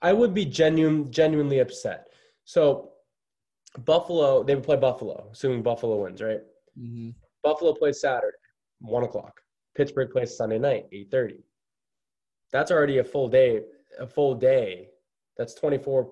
I 0.00 0.12
would 0.12 0.34
be 0.34 0.44
genuine, 0.44 1.10
genuinely 1.10 1.58
upset. 1.58 2.08
So 2.44 2.90
Buffalo, 3.84 4.42
they 4.42 4.54
would 4.54 4.64
play 4.64 4.76
Buffalo, 4.76 5.28
assuming 5.32 5.62
Buffalo 5.62 6.02
wins, 6.02 6.22
right? 6.22 6.40
Mm-hmm. 6.78 7.10
Buffalo 7.42 7.74
plays 7.74 8.00
Saturday, 8.00 8.36
one 8.80 9.04
o'clock. 9.04 9.40
Pittsburgh 9.74 10.10
plays 10.10 10.36
Sunday 10.36 10.58
night, 10.58 10.86
eight 10.92 11.10
thirty. 11.10 11.44
That's 12.52 12.70
already 12.70 12.98
a 12.98 13.04
full 13.04 13.28
day. 13.28 13.62
A 13.98 14.06
full 14.06 14.34
day. 14.34 14.88
That's 15.38 15.54
24, 15.54 16.10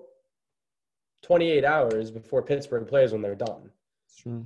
28 1.21 1.65
hours 1.65 2.11
before 2.11 2.41
Pittsburgh 2.41 2.87
plays 2.87 3.11
when 3.11 3.21
they're 3.21 3.35
done. 3.35 3.69
True. 4.17 4.45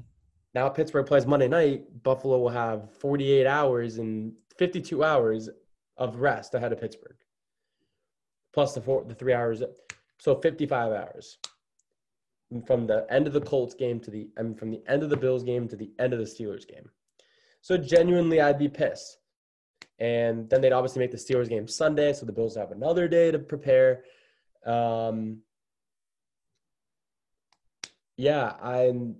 now 0.54 0.68
Pittsburgh 0.68 1.06
plays 1.06 1.26
Monday 1.26 1.48
night. 1.48 2.04
Buffalo 2.04 2.40
will 2.40 2.50
have 2.50 2.92
48 3.00 3.48
hours 3.48 4.00
and 4.00 4.34
52 4.58 5.04
hours 5.04 5.50
of 5.98 6.18
rest 6.18 6.56
ahead 6.56 6.74
of 6.74 6.82
Pittsburgh, 6.82 7.16
plus 8.54 8.74
the 8.74 8.82
four, 8.82 9.06
the 9.08 9.16
three 9.16 9.34
hours, 9.34 9.64
so 10.18 10.36
55 10.36 10.92
hours 10.92 11.38
from 12.66 12.86
the 12.86 13.06
end 13.10 13.28
of 13.28 13.34
the 13.34 13.42
Colts 13.42 13.74
game 13.74 14.00
to 14.02 14.12
the 14.12 14.28
I 14.38 14.42
mean, 14.42 14.56
from 14.56 14.72
the 14.72 14.82
end 14.88 15.04
of 15.04 15.10
the 15.10 15.18
Bills 15.18 15.44
game 15.44 15.68
to 15.70 15.76
the 15.76 15.92
end 16.00 16.14
of 16.14 16.20
the 16.20 16.26
Steelers 16.26 16.68
game. 16.68 16.90
So 17.62 17.78
genuinely, 17.78 18.42
I'd 18.42 18.60
be 18.60 18.68
pissed. 18.68 19.18
And 20.00 20.50
then 20.50 20.62
they'd 20.62 20.74
obviously 20.74 21.00
make 21.00 21.12
the 21.12 21.18
Steelers 21.18 21.48
game 21.48 21.68
Sunday, 21.68 22.12
so 22.12 22.26
the 22.26 22.32
Bills 22.32 22.56
have 22.56 22.72
another 22.72 23.08
day 23.08 23.32
to 23.32 23.40
prepare. 23.40 24.04
Um, 24.66 25.40
yeah, 28.18 28.54
I'm. 28.62 29.16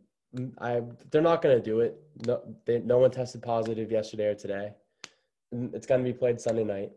I 0.60 0.82
they're 1.10 1.22
not 1.22 1.42
going 1.42 1.58
to 1.58 1.64
do 1.64 1.82
it. 1.82 2.02
No, 2.26 2.42
they, 2.66 2.80
no 2.80 3.00
one 3.00 3.12
tested 3.12 3.42
positive 3.42 3.92
yesterday 3.92 4.28
or 4.28 4.36
today. 4.36 4.74
It's 5.52 5.86
going 5.86 6.04
to 6.04 6.10
be 6.10 6.18
played 6.18 6.40
Sunday 6.40 6.64
night. 6.64 6.92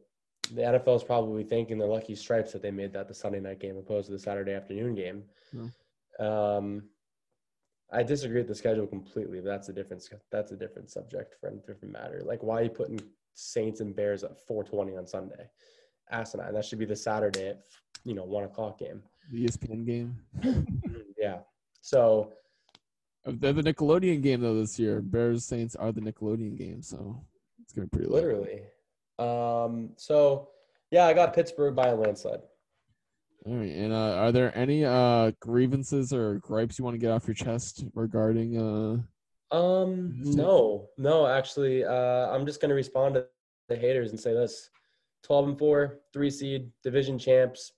The 0.52 0.62
NFL 0.62 0.96
is 0.96 1.02
probably 1.02 1.42
thanking 1.42 1.78
the 1.78 1.86
lucky 1.86 2.14
stripes 2.14 2.52
that 2.52 2.62
they 2.62 2.70
made 2.70 2.92
that 2.92 3.08
the 3.08 3.14
Sunday 3.14 3.40
night 3.40 3.58
game 3.58 3.76
opposed 3.76 4.06
to 4.06 4.12
the 4.12 4.18
Saturday 4.18 4.52
afternoon 4.52 4.94
game. 4.94 5.24
Um, 6.20 6.84
I 7.92 8.02
disagree 8.02 8.38
with 8.38 8.48
the 8.48 8.54
schedule 8.54 8.86
completely, 8.86 9.40
but 9.40 9.46
that's 9.46 9.68
a 9.68 9.72
different 9.72 10.06
that's 10.30 10.52
a 10.52 10.56
different 10.56 10.90
subject 10.90 11.34
for 11.40 11.48
a 11.48 11.52
different 11.52 11.92
matter. 11.92 12.22
Like 12.24 12.42
why 12.42 12.60
are 12.60 12.64
you 12.64 12.70
putting 12.70 13.00
Saints 13.34 13.80
and 13.80 13.94
Bears 13.94 14.24
at 14.24 14.46
4:20 14.46 14.96
on 14.98 15.06
Sunday? 15.06 15.48
Asinine. 16.10 16.52
That 16.52 16.64
should 16.64 16.78
be 16.78 16.84
the 16.84 16.96
Saturday 16.96 17.48
at 17.48 17.62
you 18.04 18.14
know 18.14 18.24
one 18.24 18.44
o'clock 18.44 18.78
game. 18.78 19.02
The 19.32 19.46
ESPN 19.46 19.86
game. 19.86 20.18
yeah. 21.18 21.38
So 21.80 22.32
they're 23.24 23.52
the 23.52 23.62
Nickelodeon 23.62 24.22
game 24.22 24.40
though 24.40 24.60
this 24.60 24.78
year. 24.78 25.00
Bears 25.00 25.44
Saints 25.44 25.76
are 25.76 25.92
the 25.92 26.00
Nickelodeon 26.00 26.56
game, 26.56 26.82
so 26.82 27.20
it's 27.62 27.72
gonna 27.72 27.86
be 27.86 27.98
pretty 27.98 28.10
literally. 28.10 28.62
Um. 29.18 29.90
So 29.96 30.48
yeah, 30.90 31.06
I 31.06 31.12
got 31.12 31.34
Pittsburgh 31.34 31.74
by 31.74 31.88
a 31.88 31.96
landslide. 31.96 32.40
All 33.46 33.56
right, 33.56 33.72
and 33.72 33.92
uh, 33.92 34.16
are 34.16 34.32
there 34.32 34.56
any 34.56 34.86
uh, 34.86 35.32
grievances 35.40 36.14
or 36.14 36.36
gripes 36.36 36.78
you 36.78 36.84
want 36.84 36.94
to 36.94 36.98
get 36.98 37.10
off 37.10 37.26
your 37.26 37.34
chest 37.34 37.84
regarding? 37.94 38.56
Uh... 38.56 39.54
Um, 39.54 40.14
no, 40.22 40.88
no, 40.96 41.26
actually, 41.26 41.84
uh, 41.84 42.30
I'm 42.30 42.46
just 42.46 42.62
gonna 42.62 42.74
respond 42.74 43.14
to 43.14 43.26
the 43.68 43.76
haters 43.76 44.10
and 44.10 44.18
say 44.18 44.32
this: 44.32 44.70
twelve 45.24 45.48
and 45.48 45.58
four, 45.58 46.00
three 46.12 46.30
seed, 46.30 46.70
division 46.82 47.18
champs. 47.18 47.72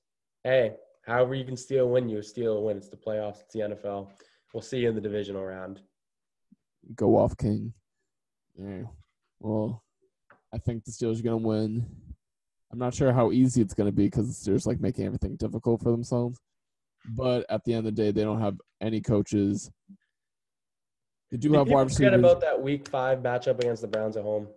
Hey, 0.45 0.73
however 1.07 1.35
you 1.35 1.45
can 1.45 1.57
steal 1.57 1.85
a 1.85 1.89
win, 1.89 2.09
you 2.09 2.21
steal 2.23 2.57
a 2.57 2.61
win. 2.61 2.77
It's 2.77 2.89
the 2.89 2.97
playoffs. 2.97 3.41
It's 3.43 3.55
the 3.55 3.61
NFL. 3.61 4.11
We'll 4.53 4.63
see 4.63 4.79
you 4.79 4.89
in 4.89 4.95
the 4.95 5.01
divisional 5.01 5.45
round. 5.45 5.81
Go 6.95 7.17
off, 7.17 7.37
King. 7.37 7.73
Yeah. 8.55 8.83
Well, 9.41 9.83
I 10.55 10.59
think 10.59 10.85
the 10.85 10.91
Steelers 10.91 11.21
are 11.21 11.23
gonna 11.23 11.37
win. 11.37 11.87
I'm 12.73 12.79
not 12.79 12.95
sure 12.95 13.13
how 13.13 13.33
easy 13.33 13.63
it's 13.63 13.75
going 13.75 13.89
to 13.89 13.97
be 13.97 14.05
because 14.05 14.27
the 14.27 14.51
Steelers 14.51 14.67
like 14.67 14.81
making 14.81 15.07
everything 15.07 15.37
difficult 15.37 15.83
for 15.83 15.91
themselves. 15.91 16.39
But 17.09 17.47
at 17.49 17.65
the 17.65 17.73
end 17.73 17.87
of 17.87 17.95
the 17.95 18.03
day, 18.03 18.11
they 18.11 18.25
don't 18.25 18.41
have 18.41 18.61
any 18.81 19.01
coaches. 19.01 19.71
They 21.31 21.37
do 21.37 21.53
have 21.53 21.69
wide 21.69 21.85
receivers. 21.85 22.13
Forget 22.13 22.19
about 22.19 22.41
that 22.41 22.61
Week 22.61 22.89
Five 22.89 23.21
matchup 23.21 23.61
against 23.61 23.83
the 23.83 23.89
Browns 23.89 24.17
at 24.17 24.25
home. 24.25 24.49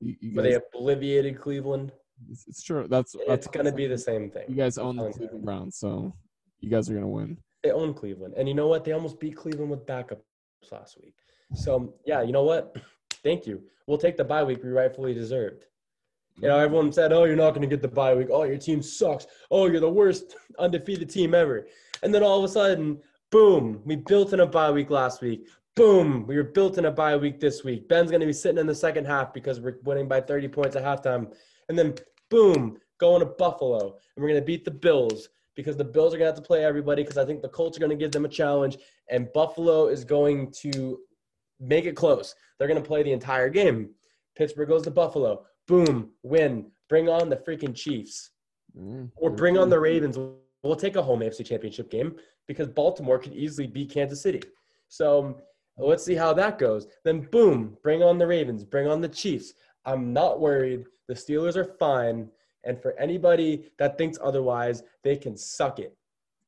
You, 0.00 0.16
you 0.20 0.32
guys, 0.32 0.44
they 0.44 0.54
obliterated 0.54 1.40
Cleveland. 1.40 1.92
It's, 2.28 2.46
it's 2.48 2.62
true. 2.62 2.86
That's 2.88 3.16
it's 3.28 3.46
going 3.46 3.66
to 3.66 3.72
be 3.72 3.86
the 3.86 3.98
same 3.98 4.30
thing. 4.30 4.44
You 4.48 4.56
guys 4.56 4.78
own 4.78 4.96
the 4.96 5.10
Cleveland 5.10 5.44
Browns, 5.44 5.76
so 5.76 6.14
you 6.60 6.70
guys 6.70 6.88
are 6.90 6.92
going 6.92 7.04
to 7.04 7.08
win. 7.08 7.38
They 7.62 7.70
own 7.70 7.94
Cleveland, 7.94 8.34
and 8.36 8.48
you 8.48 8.54
know 8.54 8.68
what? 8.68 8.84
They 8.84 8.92
almost 8.92 9.20
beat 9.20 9.36
Cleveland 9.36 9.70
with 9.70 9.86
backups 9.86 10.22
last 10.70 10.98
week. 11.02 11.14
So 11.54 11.94
yeah, 12.04 12.22
you 12.22 12.32
know 12.32 12.44
what? 12.44 12.76
Thank 13.22 13.46
you. 13.46 13.62
We'll 13.86 13.98
take 13.98 14.16
the 14.16 14.24
bye 14.24 14.44
week 14.44 14.62
we 14.62 14.70
rightfully 14.70 15.14
deserved. 15.14 15.64
You 16.40 16.48
know, 16.48 16.58
everyone 16.58 16.92
said, 16.92 17.12
"Oh, 17.12 17.24
you're 17.24 17.36
not 17.36 17.50
going 17.50 17.62
to 17.62 17.68
get 17.68 17.82
the 17.82 17.88
bye 17.88 18.14
week. 18.14 18.28
Oh, 18.32 18.44
your 18.44 18.56
team 18.56 18.82
sucks. 18.82 19.26
Oh, 19.50 19.66
you're 19.66 19.80
the 19.80 19.90
worst 19.90 20.36
undefeated 20.58 21.10
team 21.10 21.34
ever." 21.34 21.66
And 22.02 22.14
then 22.14 22.22
all 22.22 22.38
of 22.38 22.44
a 22.44 22.52
sudden, 22.52 22.98
boom, 23.30 23.82
we 23.84 23.96
built 23.96 24.32
in 24.32 24.40
a 24.40 24.46
bye 24.46 24.70
week 24.70 24.90
last 24.90 25.20
week. 25.20 25.48
Boom, 25.76 26.26
we 26.26 26.36
were 26.36 26.44
built 26.44 26.78
in 26.78 26.86
a 26.86 26.90
bye 26.90 27.16
week 27.16 27.40
this 27.40 27.62
week. 27.62 27.88
Ben's 27.88 28.10
going 28.10 28.20
to 28.20 28.26
be 28.26 28.32
sitting 28.32 28.58
in 28.58 28.66
the 28.66 28.74
second 28.74 29.06
half 29.06 29.32
because 29.32 29.60
we're 29.60 29.78
winning 29.84 30.08
by 30.08 30.20
30 30.20 30.48
points 30.48 30.76
at 30.76 30.82
halftime. 30.82 31.32
And 31.68 31.78
then, 31.78 31.94
boom, 32.30 32.78
going 32.98 33.20
to 33.20 33.26
Buffalo, 33.26 33.96
and 34.16 34.22
we're 34.22 34.28
going 34.28 34.40
to 34.40 34.46
beat 34.46 34.64
the 34.64 34.70
Bills 34.70 35.28
because 35.56 35.76
the 35.76 35.84
Bills 35.84 36.14
are 36.14 36.18
going 36.18 36.30
to 36.30 36.34
have 36.34 36.42
to 36.42 36.46
play 36.46 36.64
everybody 36.64 37.02
because 37.02 37.18
I 37.18 37.24
think 37.24 37.42
the 37.42 37.48
Colts 37.48 37.76
are 37.76 37.80
going 37.80 37.90
to 37.90 37.96
give 37.96 38.12
them 38.12 38.24
a 38.24 38.28
challenge, 38.28 38.78
and 39.10 39.32
Buffalo 39.32 39.88
is 39.88 40.04
going 40.04 40.52
to 40.60 41.00
make 41.58 41.84
it 41.84 41.96
close. 41.96 42.34
They're 42.58 42.68
going 42.68 42.82
to 42.82 42.86
play 42.86 43.02
the 43.02 43.12
entire 43.12 43.50
game. 43.50 43.90
Pittsburgh 44.36 44.68
goes 44.68 44.82
to 44.82 44.90
Buffalo 44.90 45.44
boom, 45.70 46.10
win, 46.24 46.66
bring 46.88 47.08
on 47.08 47.28
the 47.28 47.36
freaking 47.36 47.74
Chiefs, 47.74 48.30
mm-hmm. 48.76 49.04
or 49.14 49.30
bring 49.30 49.56
on 49.56 49.70
the 49.70 49.78
Ravens. 49.78 50.18
We'll 50.64 50.74
take 50.74 50.96
a 50.96 51.02
home 51.02 51.20
AFC 51.20 51.46
Championship 51.46 51.90
game 51.90 52.16
because 52.48 52.66
Baltimore 52.66 53.20
could 53.20 53.34
easily 53.34 53.68
beat 53.68 53.92
Kansas 53.92 54.20
City. 54.20 54.42
So 54.88 55.40
let's 55.78 56.04
see 56.04 56.16
how 56.16 56.32
that 56.34 56.58
goes. 56.58 56.88
Then 57.04 57.20
boom, 57.30 57.76
bring 57.84 58.02
on 58.02 58.18
the 58.18 58.26
Ravens, 58.26 58.64
bring 58.64 58.88
on 58.88 59.00
the 59.00 59.08
Chiefs. 59.08 59.54
I'm 59.84 60.12
not 60.12 60.40
worried. 60.40 60.84
The 61.10 61.16
Steelers 61.16 61.56
are 61.56 61.64
fine. 61.64 62.28
And 62.62 62.80
for 62.80 62.96
anybody 62.96 63.64
that 63.80 63.98
thinks 63.98 64.16
otherwise, 64.22 64.84
they 65.02 65.16
can 65.16 65.36
suck 65.36 65.80
it. 65.80 65.92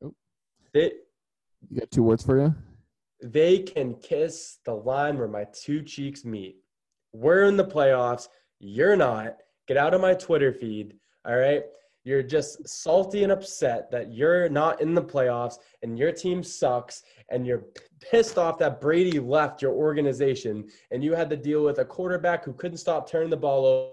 Oh. 0.05 0.14
They, 0.72 0.92
you 1.68 1.81
got 1.81 1.90
two 1.90 2.05
words 2.05 2.25
for 2.25 2.40
you? 2.40 2.55
They 3.20 3.59
can 3.59 3.96
kiss 3.96 4.59
the 4.64 4.75
line 4.75 5.18
where 5.18 5.27
my 5.27 5.46
two 5.53 5.83
cheeks 5.83 6.25
meet. 6.25 6.59
We're 7.12 7.42
in 7.42 7.57
the 7.57 7.64
playoffs. 7.64 8.29
You're 8.61 8.94
not. 8.94 9.38
Get 9.66 9.77
out 9.77 9.94
of 9.94 10.01
my 10.01 10.14
Twitter 10.14 10.53
feed. 10.53 10.94
All 11.27 11.37
right. 11.37 11.64
You're 12.05 12.22
just 12.22 12.68
salty 12.68 13.25
and 13.25 13.33
upset 13.33 13.90
that 13.90 14.12
you're 14.12 14.48
not 14.48 14.81
in 14.81 14.94
the 14.94 15.03
playoffs 15.03 15.57
and 15.83 15.98
your 15.98 16.12
team 16.12 16.44
sucks 16.44 17.03
and 17.31 17.44
you're 17.44 17.64
pissed 18.01 18.38
off 18.38 18.59
that 18.59 18.81
Brady 18.81 19.18
left 19.18 19.61
your 19.61 19.72
organization 19.72 20.68
and 20.92 21.03
you 21.03 21.16
had 21.16 21.31
to 21.31 21.37
deal 21.37 21.64
with 21.64 21.81
a 21.81 21.85
quarterback 21.85 22.44
who 22.44 22.53
couldn't 22.53 22.77
stop 22.77 23.11
turning 23.11 23.31
the 23.31 23.37
ball 23.37 23.66
over 23.66 23.92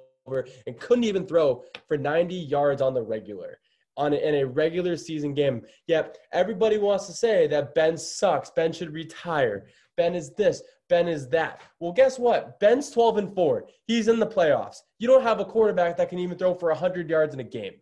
and 0.68 0.80
couldn't 0.80 1.04
even 1.04 1.26
throw 1.26 1.64
for 1.88 1.98
90 1.98 2.36
yards 2.36 2.82
on 2.82 2.94
the 2.94 3.02
regular 3.02 3.60
on 3.98 4.14
a, 4.14 4.16
in 4.16 4.36
a 4.36 4.46
regular 4.46 4.96
season 4.96 5.34
game. 5.34 5.62
Yep, 5.88 6.18
everybody 6.32 6.78
wants 6.78 7.06
to 7.08 7.14
say 7.14 7.48
that 7.48 7.76
Ben 7.76 7.98
sucks. 7.98 8.50
Ben 8.50 8.72
should 8.72 8.94
retire. 8.94 9.68
Ben 9.98 10.16
is 10.16 10.34
this. 10.36 10.64
Ben 10.88 11.08
is 11.08 11.28
that. 11.30 11.62
Well, 11.80 11.92
guess 11.92 12.18
what? 12.18 12.60
Ben's 12.60 12.90
12 12.90 13.18
and 13.18 13.36
4. 13.36 13.68
He's 13.86 14.08
in 14.08 14.18
the 14.20 14.26
playoffs. 14.26 14.78
You 14.98 15.08
don't 15.08 15.22
have 15.22 15.40
a 15.40 15.46
quarterback 15.46 15.98
that 15.98 16.10
can 16.10 16.18
even 16.18 16.38
throw 16.38 16.56
for 16.56 16.70
100 16.70 17.10
yards 17.10 17.34
in 17.34 17.42
a 17.42 17.44
game. 17.44 17.74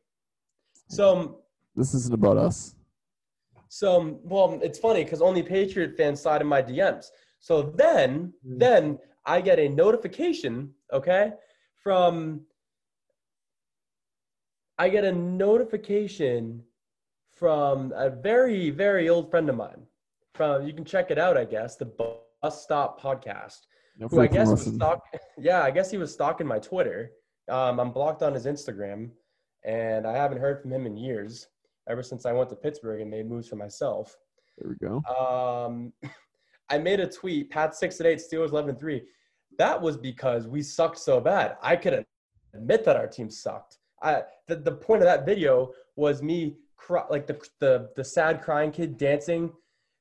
So 0.90 1.18
um, 1.18 1.36
this 1.76 1.94
isn't 1.94 2.14
about 2.14 2.38
us. 2.38 2.76
So 3.70 4.02
um, 4.02 4.20
well, 4.24 4.60
it's 4.64 4.80
funny 4.80 5.04
because 5.04 5.22
only 5.22 5.44
Patriot 5.44 5.96
fans 5.96 6.22
slide 6.22 6.42
in 6.42 6.48
my 6.48 6.62
DMs. 6.62 7.08
So 7.40 7.62
then, 7.62 8.34
mm. 8.46 8.60
then 8.60 9.00
I 9.26 9.42
get 9.42 9.60
a 9.60 9.70
notification, 9.70 10.72
okay, 10.92 11.34
from 11.82 12.42
I 14.78 14.90
get 14.90 15.04
a 15.04 15.12
notification 15.12 16.63
from 17.34 17.94
a 17.96 18.10
very, 18.10 18.70
very 18.70 19.10
old 19.10 19.30
friend 19.30 19.50
of 19.50 19.56
mine. 19.56 19.84
From 20.36 20.68
you 20.68 20.74
can 20.74 20.86
check 20.86 21.10
it 21.12 21.18
out, 21.18 21.38
I 21.38 21.46
guess. 21.46 21.76
The 21.76 21.86
Bus 21.86 22.63
Stop 22.63 23.02
podcast. 23.02 23.62
No 23.98 24.08
who 24.08 24.22
I 24.22 24.28
guess 24.28 24.50
was 24.50 24.66
stalk- 24.66 25.04
yeah, 25.40 25.63
I 25.63 25.72
guess 25.72 25.90
he 25.90 25.98
was 25.98 26.13
stalking 26.13 26.46
my 26.46 26.60
Twitter. 26.60 27.12
Um, 27.50 27.80
I'm 27.80 27.92
blocked 27.92 28.22
on 28.22 28.34
his 28.34 28.46
Instagram, 28.46 29.10
and 29.66 30.06
I 30.06 30.13
haven't 30.16 30.40
heard 30.40 30.62
from 30.62 30.72
him 30.72 30.86
in 30.86 30.96
years. 30.96 31.48
Ever 31.90 32.04
since 32.04 32.26
I 32.26 32.34
went 32.34 32.50
to 32.50 32.56
Pittsburgh 32.56 33.02
and 33.02 33.10
made 33.10 33.28
moves 33.28 33.48
for 33.48 33.56
myself. 33.56 34.16
There 34.58 34.70
we 34.70 34.88
go. 34.88 35.02
Um, 35.08 35.94
I 36.70 36.78
made 36.78 37.00
a 37.00 37.08
tweet: 37.08 37.50
Pat 37.50 37.76
six 37.76 38.00
and 38.00 38.08
eight, 38.08 38.20
Steelers 38.20 38.52
eleven 38.52 38.72
and 38.72 38.80
three. 38.80 39.01
That 39.58 39.82
was 39.82 39.97
because 39.97 40.47
we 40.47 40.62
sucked 40.62 40.99
so 40.99 41.20
bad. 41.20 41.58
I 41.62 41.76
couldn't 41.76 42.05
admit 42.53 42.86
that 42.86 42.95
our 42.95 43.08
team 43.08 43.30
sucked. 43.30 43.78
I 44.01 44.24
the, 44.47 44.55
the 44.55 44.72
point 44.72 45.01
of 45.01 45.05
that 45.08 45.26
video 45.26 45.74
was 45.95 46.22
me 46.22 46.58
cry, 46.76 47.03
like 47.10 47.28
the 47.28 47.39
the 47.60 47.89
the 47.95 48.03
sad 48.03 48.41
crying 48.41 48.72
kid 48.72 48.97
dancing 48.97 49.51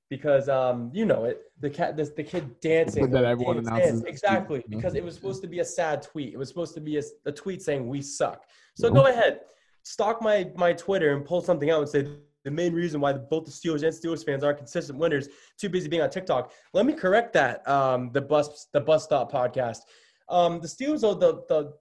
because 0.08 0.48
um 0.48 0.90
you 0.92 1.04
know 1.04 1.24
it 1.24 1.42
the 1.60 1.70
cat 1.70 1.96
this 1.96 2.10
the 2.10 2.22
kid 2.22 2.60
dancing 2.60 3.10
that 3.10 3.24
everyone 3.24 3.56
dance, 3.56 3.68
announces 3.68 4.02
exactly 4.04 4.62
because 4.68 4.94
it 4.94 5.02
was 5.02 5.14
supposed 5.14 5.42
to 5.42 5.48
be 5.48 5.60
a 5.60 5.64
sad 5.64 6.02
tweet 6.02 6.32
it 6.32 6.36
was 6.36 6.48
supposed 6.48 6.74
to 6.74 6.80
be 6.80 6.98
a, 6.98 7.02
a 7.24 7.32
tweet 7.32 7.60
saying 7.62 7.88
we 7.88 8.00
suck 8.00 8.44
so 8.74 8.90
go 8.90 9.06
ahead 9.06 9.40
stalk 9.82 10.22
my 10.22 10.48
my 10.54 10.72
twitter 10.72 11.16
and 11.16 11.24
pull 11.24 11.40
something 11.40 11.70
out 11.70 11.80
and 11.80 11.88
say 11.88 12.06
the 12.46 12.50
main 12.52 12.72
reason 12.72 13.00
why 13.00 13.12
both 13.12 13.44
the 13.44 13.50
Steelers 13.50 13.82
and 13.82 13.92
Steelers 13.92 14.24
fans 14.24 14.44
aren't 14.44 14.58
consistent 14.58 15.00
winners. 15.00 15.28
Too 15.58 15.68
busy 15.68 15.88
being 15.88 16.00
on 16.00 16.10
TikTok. 16.10 16.52
Let 16.72 16.86
me 16.86 16.92
correct 16.92 17.32
that. 17.32 17.68
Um, 17.68 18.10
the 18.12 18.20
bus 18.20 18.68
the 18.72 18.80
bus 18.80 19.02
stop 19.02 19.32
podcast. 19.32 19.80
Um, 20.28 20.60
the 20.60 20.68
Steelers 20.68 21.02
are 21.02 21.18
the 21.18 21.42
the 21.48 21.72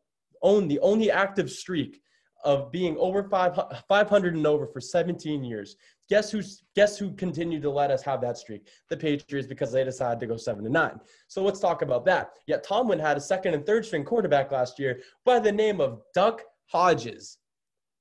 own 0.42 0.68
the 0.68 0.80
only 0.80 1.12
active 1.12 1.52
streak 1.52 2.02
of 2.44 2.72
being 2.72 2.98
over 2.98 3.24
500 3.24 4.36
and 4.36 4.48
over 4.48 4.68
for 4.68 4.82
17 4.82 5.44
years. 5.44 5.76
Guess 6.10 6.32
who's 6.32 6.64
guess 6.76 6.98
who 6.98 7.14
continued 7.14 7.62
to 7.62 7.70
let 7.70 7.92
us 7.92 8.02
have 8.02 8.20
that 8.22 8.40
streak? 8.40 8.68
The 8.90 8.98
Patriots 8.98 9.48
because 9.48 9.72
they 9.72 9.84
decided 9.84 10.20
to 10.20 10.26
go 10.26 10.36
7 10.36 10.64
to 10.64 10.70
9. 10.70 11.00
So 11.28 11.44
let's 11.44 11.60
talk 11.60 11.84
about 11.84 12.06
that. 12.06 12.32
Yet 12.48 12.64
Tomlin 12.64 12.98
had 12.98 13.18
a 13.18 13.22
second 13.22 13.54
and 13.54 13.64
third 13.68 13.86
string 13.86 14.04
quarterback 14.04 14.52
last 14.52 14.80
year 14.80 15.02
by 15.26 15.38
the 15.38 15.52
name 15.52 15.80
of 15.80 16.02
Duck 16.16 16.42
Hodges 16.72 17.38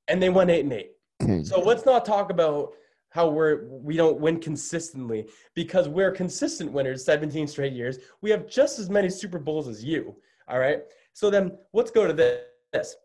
and 0.09 0.23
they 0.23 0.31
won 0.31 0.49
8 0.49 0.65
and 0.65 0.73
8 0.73 0.91
king. 1.27 1.45
So 1.45 1.61
let's 1.61 1.87
not 1.87 2.05
talk 2.05 2.31
about 2.31 2.73
how 3.11 3.29
we're 3.29 3.67
we 3.69 3.97
don't 3.97 4.19
win 4.19 4.41
consistently 4.41 5.29
because 5.55 5.89
we're 5.89 6.11
consistent 6.11 6.73
winners 6.73 7.05
17 7.05 7.47
straight 7.47 7.73
years. 7.73 7.99
We 8.23 8.31
have 8.31 8.49
just 8.49 8.79
as 8.79 8.91
many 8.91 9.09
Super 9.09 9.39
Bowls 9.39 9.69
as 9.69 9.85
you. 9.85 10.17
All 10.49 10.59
right. 10.59 10.83
So 11.13 11.31
then 11.31 11.57
let's 11.73 11.91
go 11.91 12.07
to 12.07 12.13
this. 12.13 12.97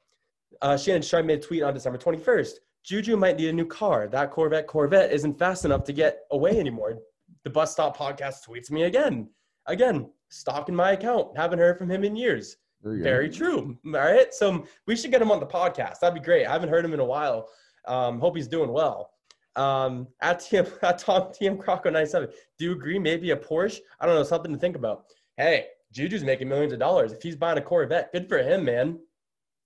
Uh, 0.62 0.76
Shannon 0.76 1.04
Sharpe 1.04 1.26
made 1.26 1.40
a 1.40 1.42
tweet 1.42 1.62
on 1.62 1.74
December 1.74 2.00
21st. 2.00 2.54
Juju 2.84 3.18
might 3.18 3.38
need 3.38 3.50
a 3.50 3.54
new 3.54 3.68
car. 3.68 4.08
That 4.08 4.32
Corvette 4.32 4.66
Corvette 4.66 5.12
isn't 5.12 5.38
fast 5.38 5.64
enough 5.64 5.84
to 5.86 5.94
get 5.94 6.22
away 6.32 6.60
anymore. 6.60 6.98
The 7.44 7.52
bus 7.52 7.72
stop 7.72 7.96
podcast 7.96 8.48
tweets 8.48 8.72
me 8.72 8.84
again. 8.84 9.30
Again, 9.68 10.10
stalking 10.30 10.76
my 10.76 10.94
account. 10.94 11.38
Haven't 11.38 11.60
heard 11.60 11.78
from 11.78 11.90
him 11.90 12.04
in 12.04 12.16
years. 12.16 12.58
Very 12.84 13.30
go. 13.30 13.36
true. 13.36 13.78
All 13.86 13.92
right. 13.92 14.34
So 14.34 14.66
we 14.88 14.96
should 14.96 15.12
get 15.12 15.22
him 15.22 15.32
on 15.32 15.40
the 15.40 15.46
podcast. 15.46 16.00
That'd 16.00 16.20
be 16.20 16.26
great. 16.26 16.48
I 16.48 16.52
haven't 16.54 16.70
heard 16.70 16.84
him 16.84 16.94
in 16.94 17.00
a 17.00 17.06
while. 17.06 17.50
Um, 17.88 18.20
hope 18.20 18.36
he's 18.36 18.48
doing 18.48 18.72
well. 18.72 19.12
Um, 19.56 20.08
at 20.22 20.40
TM 20.40 20.72
at 20.84 21.00
Tom 21.00 21.24
TM 21.24 21.58
Croco 21.58 21.92
97. 21.92 22.30
Do 22.58 22.66
you 22.66 22.72
agree? 22.72 23.00
Maybe 23.00 23.32
a 23.32 23.36
Porsche? 23.36 23.80
I 24.00 24.06
don't 24.06 24.16
know, 24.16 24.24
something 24.24 24.52
to 24.52 24.60
think 24.60 24.76
about. 24.76 25.06
Hey, 25.38 25.68
Juju's 25.94 26.24
making 26.24 26.50
millions 26.50 26.74
of 26.74 26.80
dollars. 26.80 27.12
If 27.12 27.22
he's 27.22 27.36
buying 27.36 27.58
a 27.58 27.62
Corvette, 27.62 28.12
good 28.12 28.30
for 28.30 28.38
him, 28.38 28.66
man. 28.66 29.00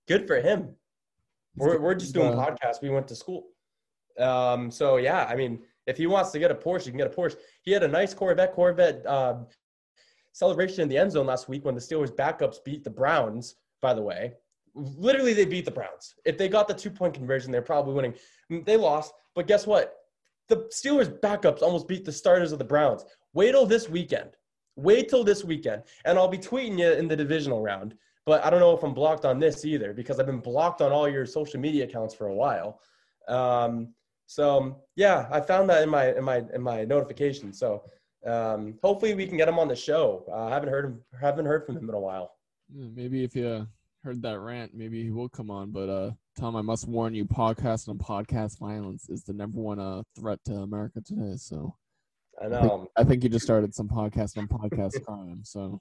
Good 0.08 0.28
for 0.28 0.40
him. 0.40 0.76
We're, 1.56 1.80
we're 1.80 1.96
just 1.96 2.14
doing 2.14 2.34
podcasts. 2.34 2.82
We 2.82 2.90
went 2.90 3.08
to 3.10 3.16
school. 3.16 3.46
Um, 4.20 4.72
so 4.72 4.98
yeah, 4.98 5.26
I 5.26 5.36
mean, 5.36 5.60
if 5.86 5.98
he 5.98 6.08
wants 6.08 6.32
to 6.32 6.40
get 6.40 6.52
a 6.52 6.56
Porsche, 6.56 6.86
he 6.86 6.92
can 6.92 6.98
get 6.98 7.08
a 7.08 7.16
Porsche. 7.16 7.36
He 7.62 7.72
had 7.72 7.84
a 7.84 7.88
nice 7.88 8.14
Corvette 8.14 8.54
Corvette 8.54 9.06
uh, 9.06 9.36
celebration 10.32 10.82
in 10.82 10.90
the 10.90 10.98
end 10.98 11.12
zone 11.12 11.26
last 11.26 11.50
week 11.50 11.66
when 11.66 11.76
the 11.76 11.82
Steelers 11.82 12.16
backups 12.16 12.58
beat 12.64 12.84
the 12.84 12.90
Browns. 12.90 13.56
By 13.82 13.94
the 13.94 14.02
way, 14.02 14.34
literally 14.76 15.34
they 15.34 15.46
beat 15.46 15.66
the 15.66 15.72
Browns. 15.72 16.16
If 16.26 16.38
they 16.38 16.48
got 16.48 16.68
the 16.68 16.74
two 16.74 16.90
point 16.90 17.14
conversion, 17.14 17.52
they're 17.52 17.62
probably 17.62 17.94
winning. 17.94 18.14
They 18.66 18.78
lost, 18.78 19.14
but 19.36 19.48
guess 19.48 19.68
what? 19.68 19.96
The 20.50 20.68
Steelers 20.72 21.20
backups 21.20 21.62
almost 21.62 21.88
beat 21.88 22.06
the 22.06 22.12
starters 22.12 22.52
of 22.52 22.60
the 22.60 22.66
Browns. 22.66 23.06
Wait 23.34 23.52
till 23.52 23.66
this 23.66 23.90
weekend. 23.90 24.32
Wait 24.76 25.10
till 25.10 25.24
this 25.24 25.44
weekend, 25.44 25.84
and 26.06 26.18
I'll 26.18 26.28
be 26.28 26.38
tweeting 26.38 26.80
you 26.80 26.92
in 26.94 27.08
the 27.08 27.16
divisional 27.16 27.62
round. 27.62 27.96
But 28.26 28.44
I 28.44 28.50
don't 28.50 28.60
know 28.60 28.76
if 28.76 28.84
I'm 28.84 28.94
blocked 28.94 29.26
on 29.26 29.38
this 29.38 29.66
either 29.66 29.94
because 29.94 30.20
I've 30.20 30.26
been 30.26 30.40
blocked 30.40 30.82
on 30.82 30.92
all 30.92 31.10
your 31.10 31.26
social 31.26 31.60
media 31.60 31.84
accounts 31.84 32.16
for 32.16 32.28
a 32.28 32.34
while. 32.34 32.80
Um, 33.28 33.94
so 34.26 34.82
yeah, 34.96 35.28
I 35.32 35.42
found 35.42 35.70
that 35.70 35.84
in 35.84 35.90
my 35.90 36.16
in 36.16 36.24
my 36.24 36.44
in 36.54 36.62
my 36.62 36.86
notification. 36.86 37.54
So 37.54 37.84
um, 38.26 38.80
hopefully 38.82 39.14
we 39.14 39.28
can 39.28 39.38
get 39.38 39.48
him 39.48 39.60
on 39.60 39.68
the 39.68 39.76
show. 39.76 40.26
Uh, 40.32 40.46
I 40.46 40.50
haven't 40.52 40.70
heard 40.70 40.86
him 40.86 41.02
haven't 41.20 41.46
heard 41.46 41.66
from 41.66 41.78
him 41.78 41.90
in 41.90 41.96
a 41.96 42.00
while. 42.00 42.32
maybe 42.74 43.24
if 43.24 43.36
you 43.36 43.68
heard 44.04 44.22
that 44.24 44.40
rant, 44.40 44.74
maybe 44.74 45.04
he 45.04 45.12
will 45.12 45.30
come 45.30 45.50
on. 45.50 45.72
But 45.72 45.90
uh, 45.90 46.12
Tom, 46.38 46.56
I 46.56 46.62
must 46.62 46.88
warn 46.88 47.14
you: 47.14 47.26
podcast 47.26 47.88
and 47.88 48.00
podcast 48.00 48.60
violence 48.60 49.10
is 49.10 49.24
the 49.24 49.34
number 49.34 49.60
one 49.60 49.80
uh, 49.80 50.04
threat 50.18 50.40
to 50.46 50.54
America 50.56 51.02
today. 51.02 51.36
So 51.38 51.76
I 52.42 52.48
know. 52.48 52.58
I 52.58 52.68
think, 52.68 52.90
I 52.98 53.04
think 53.04 53.24
you 53.24 53.30
just 53.30 53.46
started 53.46 53.74
some 53.74 53.88
podcast 53.88 54.38
on 54.38 54.48
podcast 54.48 55.04
crime. 55.06 55.42
So 55.44 55.80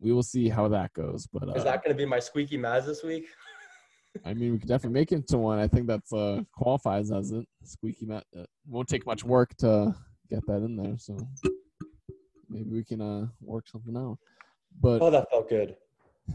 we 0.00 0.12
will 0.12 0.22
see 0.22 0.48
how 0.48 0.68
that 0.68 0.92
goes. 0.92 1.26
But 1.32 1.48
uh, 1.48 1.52
is 1.52 1.64
that 1.64 1.84
going 1.84 1.94
to 1.94 1.98
be 1.98 2.06
my 2.06 2.18
squeaky 2.18 2.56
Mazz 2.56 2.86
this 2.86 3.02
week? 3.02 3.26
I 4.24 4.34
mean, 4.34 4.52
we 4.52 4.58
could 4.58 4.68
definitely 4.68 4.98
make 4.98 5.12
it 5.12 5.28
to 5.28 5.38
one. 5.38 5.60
I 5.60 5.68
think 5.68 5.86
that's 5.86 6.12
uh 6.12 6.42
qualifies 6.52 7.12
as 7.12 7.30
it. 7.30 7.46
Squeaky 7.64 8.06
Mazz. 8.06 8.24
Uh, 8.36 8.44
won't 8.66 8.88
take 8.88 9.06
much 9.06 9.24
work 9.24 9.54
to 9.58 9.94
get 10.28 10.44
that 10.46 10.56
in 10.56 10.76
there. 10.76 10.96
So 10.98 11.16
maybe 12.48 12.70
we 12.70 12.84
can 12.84 13.00
uh 13.00 13.26
work 13.40 13.68
something 13.68 13.96
out. 13.96 14.18
But 14.80 15.02
oh, 15.02 15.10
that 15.10 15.30
felt 15.30 15.48
good. 15.48 15.76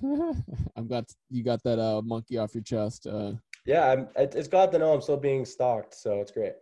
I'm 0.76 0.88
glad 0.88 1.06
you 1.30 1.43
got 1.43 1.64
that 1.64 1.80
uh 1.80 2.02
monkey 2.02 2.38
off 2.38 2.54
your 2.54 2.64
chest. 2.64 3.08
Uh, 3.08 3.34
yeah, 3.66 3.91
I'm, 3.91 4.08
it's 4.16 4.48
glad 4.48 4.72
to 4.72 4.78
know 4.80 4.93
I'm 4.93 5.02
still 5.02 5.18
being 5.18 5.46
stalked, 5.46 5.96
so 5.96 6.22
it's 6.22 6.32
great. 6.32 6.54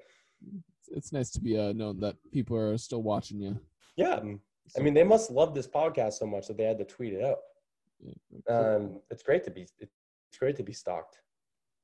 It's 0.92 1.12
nice 1.12 1.32
to 1.32 1.42
be 1.42 1.58
uh 1.58 1.74
known 1.74 2.00
that 2.00 2.16
people 2.32 2.58
are 2.58 2.78
still 2.78 3.04
watching 3.04 3.40
you. 3.40 3.60
Yeah, 3.96 4.20
I 4.78 4.80
mean, 4.80 4.94
they 4.94 5.04
must 5.04 5.30
love 5.30 5.54
this 5.54 5.68
podcast 5.68 6.14
so 6.14 6.26
much 6.26 6.48
that 6.48 6.58
they 6.58 6.64
had 6.64 6.78
to 6.80 6.86
tweet 6.86 7.14
it 7.14 7.24
out. 7.24 7.40
Um, 8.50 9.00
it's 9.12 9.24
great 9.24 9.44
to 9.46 9.52
be 9.52 9.68
it's 9.80 10.38
great 10.40 10.56
to 10.58 10.64
be 10.64 10.74
stalked. 10.74 11.20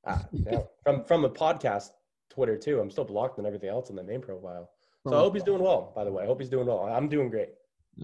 Ah, 0.06 0.24
yeah. 0.32 0.60
from 0.82 1.04
from 1.04 1.24
a 1.24 1.30
podcast 1.30 1.90
Twitter 2.30 2.56
too. 2.56 2.80
I'm 2.80 2.90
still 2.90 3.04
blocked 3.04 3.38
and 3.38 3.46
everything 3.46 3.68
else 3.68 3.90
on 3.90 3.96
the 3.96 4.02
main 4.02 4.20
profile. 4.20 4.70
So 5.06 5.14
I 5.14 5.20
hope 5.20 5.34
he's 5.34 5.44
doing 5.44 5.62
well. 5.62 5.92
By 5.94 6.04
the 6.04 6.12
way, 6.12 6.24
I 6.24 6.26
hope 6.26 6.40
he's 6.40 6.50
doing 6.50 6.66
well. 6.66 6.80
I'm 6.80 7.08
doing 7.08 7.30
great. 7.30 7.50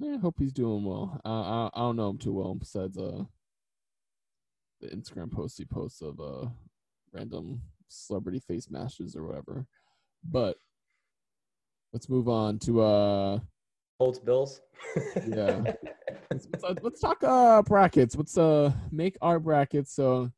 I 0.02 0.16
hope 0.16 0.36
he's 0.38 0.52
doing 0.52 0.84
well. 0.84 1.20
Uh, 1.24 1.28
I 1.28 1.70
I 1.74 1.80
don't 1.80 1.96
know 1.96 2.10
him 2.10 2.18
too 2.18 2.32
well 2.32 2.54
besides 2.54 2.96
uh 2.96 3.24
the 4.80 4.88
Instagram 4.88 5.32
posts 5.32 5.58
he 5.58 5.64
posts 5.64 6.02
of 6.02 6.20
uh 6.20 6.48
random 7.12 7.60
celebrity 7.88 8.40
face 8.40 8.70
mashes 8.70 9.16
or 9.16 9.26
whatever. 9.26 9.66
But 10.24 10.56
let's 11.92 12.08
move 12.08 12.28
on 12.28 12.58
to 12.60 12.82
uh 12.82 13.38
Colts 13.98 14.18
Bills. 14.18 14.60
yeah. 15.26 15.72
Let's, 16.30 16.48
let's, 16.52 16.64
uh, 16.64 16.74
let's, 16.82 17.00
talk 17.00 17.22
uh 17.22 17.62
brackets. 17.62 18.16
Let's 18.16 18.36
uh 18.36 18.72
make 18.90 19.16
our 19.22 19.38
brackets. 19.38 19.94
So 19.94 20.30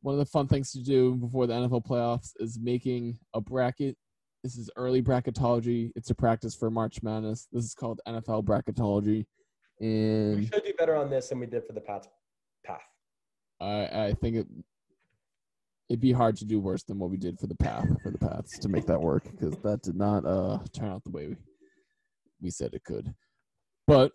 one 0.00 0.14
of 0.14 0.18
the 0.18 0.24
fun 0.24 0.48
things 0.48 0.72
to 0.72 0.82
do 0.82 1.14
before 1.16 1.46
the 1.46 1.52
NFL 1.52 1.86
playoffs 1.86 2.32
is 2.40 2.58
making 2.58 3.18
a 3.34 3.40
bracket. 3.40 3.96
This 4.42 4.56
is 4.56 4.70
early 4.74 5.02
bracketology. 5.02 5.92
It's 5.94 6.10
a 6.10 6.14
practice 6.14 6.54
for 6.54 6.70
March 6.70 7.02
Madness. 7.02 7.46
This 7.52 7.64
is 7.64 7.74
called 7.74 8.00
NFL 8.08 8.44
bracketology. 8.44 9.26
And 9.80 10.36
we 10.36 10.46
should 10.46 10.64
do 10.64 10.72
better 10.78 10.96
on 10.96 11.10
this 11.10 11.28
than 11.28 11.38
we 11.38 11.46
did 11.46 11.64
for 11.66 11.74
the 11.74 11.80
path. 11.80 12.08
Path. 12.64 12.80
I 13.62 14.06
I 14.06 14.12
think 14.14 14.36
it 14.36 14.46
it'd 15.88 16.00
be 16.00 16.12
hard 16.12 16.36
to 16.36 16.44
do 16.44 16.60
worse 16.60 16.82
than 16.82 16.98
what 16.98 17.10
we 17.10 17.16
did 17.16 17.38
for 17.38 17.46
the 17.46 17.54
path 17.54 17.86
for 18.02 18.10
the 18.10 18.18
paths 18.18 18.58
to 18.58 18.68
make 18.68 18.86
that 18.86 19.00
work 19.00 19.24
because 19.30 19.56
that 19.62 19.82
did 19.82 19.96
not 19.96 20.24
uh 20.24 20.58
turn 20.72 20.90
out 20.90 21.04
the 21.04 21.10
way 21.10 21.28
we 21.28 21.36
we 22.42 22.50
said 22.50 22.74
it 22.74 22.84
could. 22.84 23.14
But 23.86 24.12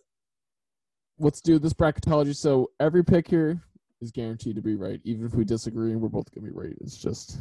let's 1.19 1.41
do 1.41 1.57
this 1.59 1.73
bracketology. 1.73 2.35
So 2.35 2.69
every 2.79 3.03
pick 3.03 3.27
here 3.27 3.61
is 4.01 4.11
guaranteed 4.11 4.55
to 4.55 4.61
be 4.61 4.75
right, 4.75 4.99
even 5.03 5.25
if 5.25 5.33
we 5.33 5.45
disagree. 5.45 5.91
and 5.91 6.01
We're 6.01 6.09
both 6.09 6.31
gonna 6.31 6.47
be 6.47 6.53
right. 6.53 6.75
It's 6.81 6.97
just, 6.97 7.39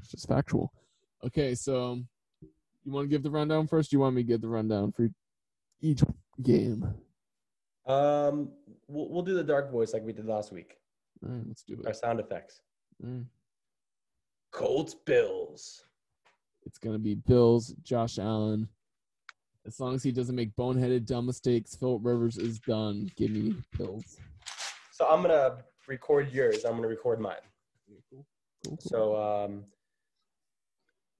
it's 0.00 0.10
just 0.10 0.28
factual. 0.28 0.72
Okay, 1.24 1.54
so 1.54 2.00
you 2.84 2.92
want 2.92 3.04
to 3.04 3.08
give 3.08 3.22
the 3.22 3.30
rundown 3.30 3.66
first? 3.66 3.92
you 3.92 3.98
want 3.98 4.14
me 4.14 4.22
to 4.22 4.28
give 4.28 4.40
the 4.40 4.48
rundown 4.48 4.92
for 4.92 5.08
each 5.80 6.02
game? 6.42 6.84
Um, 7.86 8.50
we'll, 8.86 9.08
we'll 9.08 9.22
do 9.22 9.34
the 9.34 9.42
dark 9.42 9.72
voice 9.72 9.92
like 9.92 10.04
we 10.04 10.12
did 10.12 10.26
last 10.26 10.52
week. 10.52 10.76
All 11.24 11.34
right, 11.34 11.44
let's 11.46 11.62
do 11.62 11.74
it. 11.74 11.86
Our 11.86 11.94
sound 11.94 12.20
effects. 12.20 12.60
Mm. 13.04 13.24
Colts 14.52 14.94
Bills. 14.94 15.84
It's 16.64 16.78
gonna 16.78 16.98
be 16.98 17.14
Bills. 17.14 17.74
Josh 17.82 18.18
Allen 18.18 18.68
as 19.68 19.78
long 19.78 19.94
as 19.94 20.02
he 20.02 20.10
doesn't 20.10 20.34
make 20.34 20.56
boneheaded 20.56 21.04
dumb 21.04 21.26
mistakes, 21.26 21.76
Philip 21.76 22.00
Rivers 22.02 22.38
is 22.38 22.58
done. 22.58 23.10
Give 23.16 23.30
me 23.30 23.54
pills. 23.76 24.16
So 24.92 25.06
I'm 25.06 25.20
gonna 25.20 25.58
record 25.86 26.32
yours. 26.32 26.64
I'm 26.64 26.76
gonna 26.76 26.88
record 26.88 27.20
mine. 27.20 27.34
Cool. 28.10 28.26
Cool, 28.66 28.78
So 28.80 29.16
um, 29.16 29.64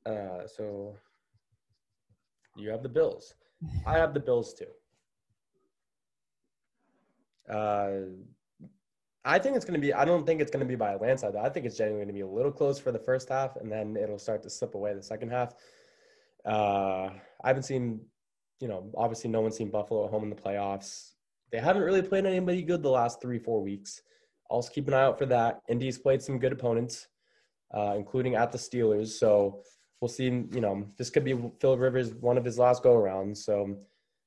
uh, 0.06 0.46
so 0.46 0.96
you 2.56 2.70
have 2.70 2.82
the 2.82 2.88
Bills. 2.88 3.34
I 3.86 3.98
have 3.98 4.14
the 4.14 4.20
Bills 4.20 4.54
too. 4.54 4.64
Uh, 7.52 7.90
I 9.28 9.38
think 9.38 9.56
it's 9.56 9.64
going 9.64 9.80
to 9.80 9.86
be. 9.86 9.92
I 9.92 10.04
don't 10.04 10.24
think 10.26 10.40
it's 10.40 10.50
going 10.50 10.64
to 10.64 10.68
be 10.68 10.74
by 10.74 10.92
a 10.92 10.98
landslide. 10.98 11.34
Though. 11.34 11.40
I 11.40 11.48
think 11.50 11.66
it's 11.66 11.76
genuinely 11.76 12.04
going 12.04 12.14
to 12.14 12.24
be 12.24 12.28
a 12.28 12.36
little 12.36 12.52
close 12.52 12.78
for 12.78 12.92
the 12.92 12.98
first 12.98 13.28
half, 13.28 13.56
and 13.56 13.70
then 13.70 13.96
it'll 13.96 14.18
start 14.18 14.42
to 14.44 14.50
slip 14.50 14.74
away 14.74 14.94
the 14.94 15.02
second 15.02 15.30
half. 15.30 15.54
Uh, 16.44 17.10
I 17.42 17.48
haven't 17.48 17.64
seen 17.64 18.00
you 18.60 18.68
know, 18.68 18.90
obviously 18.96 19.30
no 19.30 19.40
one's 19.40 19.56
seen 19.56 19.70
Buffalo 19.70 20.04
at 20.04 20.10
home 20.10 20.24
in 20.24 20.30
the 20.30 20.36
playoffs. 20.36 21.12
They 21.52 21.58
haven't 21.58 21.82
really 21.82 22.02
played 22.02 22.26
anybody 22.26 22.62
good 22.62 22.82
the 22.82 22.90
last 22.90 23.20
three, 23.20 23.38
four 23.38 23.62
weeks. 23.62 24.02
Also 24.50 24.70
keep 24.72 24.88
an 24.88 24.94
eye 24.94 25.02
out 25.02 25.18
for 25.18 25.26
that. 25.26 25.60
Indy's 25.68 25.98
played 25.98 26.22
some 26.22 26.38
good 26.38 26.52
opponents, 26.52 27.08
uh, 27.74 27.94
including 27.96 28.34
at 28.34 28.50
the 28.50 28.58
Steelers. 28.58 29.08
So 29.08 29.62
we'll 30.00 30.08
see. 30.08 30.24
You 30.24 30.60
know, 30.60 30.86
this 30.96 31.10
could 31.10 31.24
be 31.24 31.38
Phil 31.60 31.76
Rivers 31.76 32.14
one 32.14 32.38
of 32.38 32.44
his 32.44 32.58
last 32.58 32.82
go 32.82 32.94
arounds. 32.94 33.38
So 33.38 33.78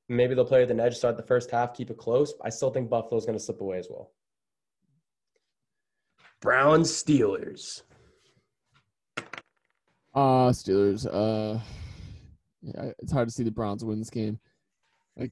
maybe 0.10 0.34
they'll 0.34 0.46
play 0.46 0.62
with 0.62 0.72
an 0.72 0.80
edge, 0.80 0.96
start 0.96 1.18
the 1.18 1.24
first 1.24 1.52
half, 1.52 1.74
keep 1.74 1.90
it 1.90 1.98
close. 1.98 2.34
I 2.44 2.50
still 2.50 2.72
think 2.72 2.90
Buffalo's 2.90 3.26
going 3.26 3.38
to 3.38 3.44
slip 3.44 3.62
away 3.62 3.80
as 3.80 3.88
well. 3.90 4.12
Browns 6.42 6.92
Steelers. 6.92 7.84
Uh 10.14 10.50
Steelers. 10.50 11.06
Uh 11.06 11.60
yeah, 12.62 12.92
it's 13.00 13.12
hard 13.12 13.28
to 13.28 13.34
see 13.34 13.44
the 13.44 13.52
Browns 13.52 13.84
win 13.84 14.00
this 14.00 14.10
game. 14.10 14.40
Like, 15.16 15.32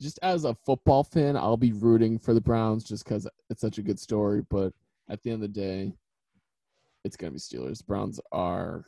just 0.00 0.18
as 0.22 0.44
a 0.44 0.54
football 0.66 1.04
fan, 1.04 1.36
I'll 1.36 1.56
be 1.56 1.72
rooting 1.72 2.18
for 2.18 2.34
the 2.34 2.40
Browns 2.40 2.84
just 2.84 3.04
because 3.04 3.28
it's 3.50 3.60
such 3.60 3.78
a 3.78 3.82
good 3.82 3.98
story. 3.98 4.42
But 4.48 4.72
at 5.08 5.22
the 5.22 5.30
end 5.30 5.42
of 5.42 5.52
the 5.52 5.60
day, 5.60 5.92
it's 7.04 7.16
gonna 7.16 7.32
be 7.32 7.38
Steelers. 7.38 7.84
Browns 7.84 8.20
are 8.32 8.86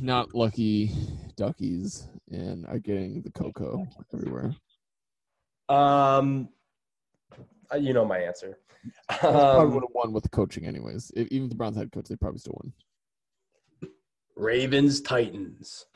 not 0.00 0.34
lucky 0.34 0.90
duckies 1.36 2.08
and 2.30 2.66
are 2.66 2.78
getting 2.78 3.22
the 3.22 3.30
cocoa 3.30 3.86
everywhere. 4.12 4.54
Um, 5.68 6.48
you 7.80 7.92
know 7.92 8.04
my 8.04 8.18
answer. 8.18 8.58
Browns 9.08 9.20
probably 9.20 9.66
Um, 9.66 9.74
would 9.74 9.82
have 9.84 9.94
won 9.94 10.12
with 10.12 10.22
the 10.22 10.28
coaching 10.28 10.66
anyways. 10.66 11.10
If, 11.16 11.28
even 11.28 11.44
if 11.44 11.50
the 11.50 11.56
Browns 11.56 11.76
head 11.76 11.92
coach, 11.92 12.06
they 12.08 12.16
probably 12.16 12.38
still 12.38 12.60
won. 12.62 12.72
Ravens 14.36 15.00
Titans. 15.00 15.86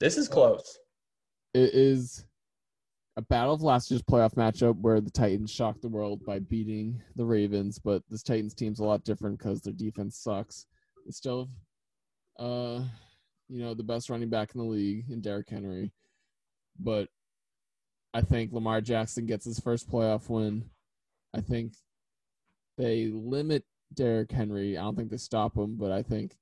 This 0.00 0.16
is 0.16 0.28
close. 0.28 0.78
It 1.52 1.72
is 1.74 2.24
a 3.16 3.22
battle 3.22 3.54
of 3.54 3.62
last 3.62 3.90
year's 3.90 4.02
playoff 4.02 4.34
matchup 4.34 4.76
where 4.80 5.00
the 5.00 5.10
Titans 5.10 5.50
shocked 5.50 5.82
the 5.82 5.88
world 5.88 6.24
by 6.24 6.40
beating 6.40 7.00
the 7.14 7.24
Ravens, 7.24 7.78
but 7.78 8.02
this 8.10 8.22
Titans 8.22 8.54
team's 8.54 8.80
a 8.80 8.84
lot 8.84 9.04
different 9.04 9.38
because 9.38 9.60
their 9.60 9.72
defense 9.72 10.18
sucks. 10.18 10.66
They 11.04 11.12
still 11.12 11.48
have, 12.38 12.46
uh, 12.46 12.82
you 13.48 13.62
know, 13.62 13.74
the 13.74 13.84
best 13.84 14.10
running 14.10 14.30
back 14.30 14.54
in 14.54 14.60
the 14.60 14.66
league 14.66 15.04
in 15.10 15.20
Derrick 15.20 15.48
Henry, 15.48 15.92
but 16.80 17.08
I 18.12 18.22
think 18.22 18.52
Lamar 18.52 18.80
Jackson 18.80 19.26
gets 19.26 19.44
his 19.44 19.60
first 19.60 19.88
playoff 19.88 20.28
win. 20.28 20.70
I 21.34 21.40
think 21.40 21.72
they 22.78 23.10
limit 23.12 23.64
Derrick 23.92 24.30
Henry. 24.30 24.78
I 24.78 24.82
don't 24.82 24.96
think 24.96 25.10
they 25.10 25.16
stop 25.16 25.56
him, 25.56 25.76
but 25.76 25.90
I 25.90 26.02
think 26.02 26.36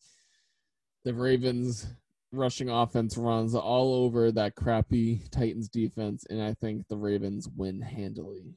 the 1.04 1.14
Ravens 1.14 1.86
rushing 2.30 2.68
offense 2.68 3.16
runs 3.16 3.54
all 3.54 3.94
over 3.94 4.30
that 4.32 4.54
crappy 4.54 5.22
Titans 5.30 5.68
defense, 5.68 6.26
and 6.28 6.42
I 6.42 6.54
think 6.54 6.88
the 6.88 6.96
Ravens 6.96 7.48
win 7.56 7.80
handily. 7.80 8.54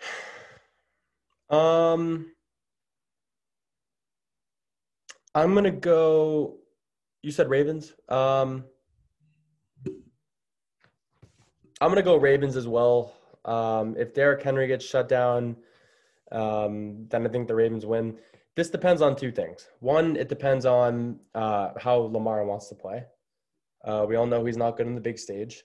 Um, 1.50 2.32
I'm 5.34 5.54
gonna 5.54 5.70
go. 5.70 6.56
You 7.22 7.30
said 7.30 7.50
Ravens. 7.50 7.92
Um, 8.08 8.64
I'm 11.80 11.90
gonna 11.90 12.02
go 12.02 12.16
Ravens 12.16 12.56
as 12.56 12.66
well. 12.66 13.12
Um, 13.44 13.96
if 13.98 14.14
Derrick 14.14 14.42
Henry 14.42 14.66
gets 14.66 14.84
shut 14.84 15.08
down, 15.08 15.56
um, 16.32 17.06
then 17.08 17.26
I 17.26 17.30
think 17.30 17.48
the 17.48 17.54
Ravens 17.54 17.86
win. 17.86 18.18
This 18.56 18.70
depends 18.70 19.02
on 19.02 19.16
two 19.16 19.32
things. 19.32 19.68
One, 19.80 20.16
it 20.16 20.28
depends 20.28 20.64
on 20.64 21.18
uh, 21.34 21.70
how 21.78 21.96
Lamar 21.96 22.44
wants 22.44 22.68
to 22.68 22.74
play. 22.74 23.04
Uh, 23.84 24.06
we 24.08 24.16
all 24.16 24.26
know 24.26 24.44
he's 24.44 24.56
not 24.56 24.76
good 24.76 24.86
in 24.86 24.94
the 24.94 25.00
big 25.00 25.18
stage. 25.18 25.64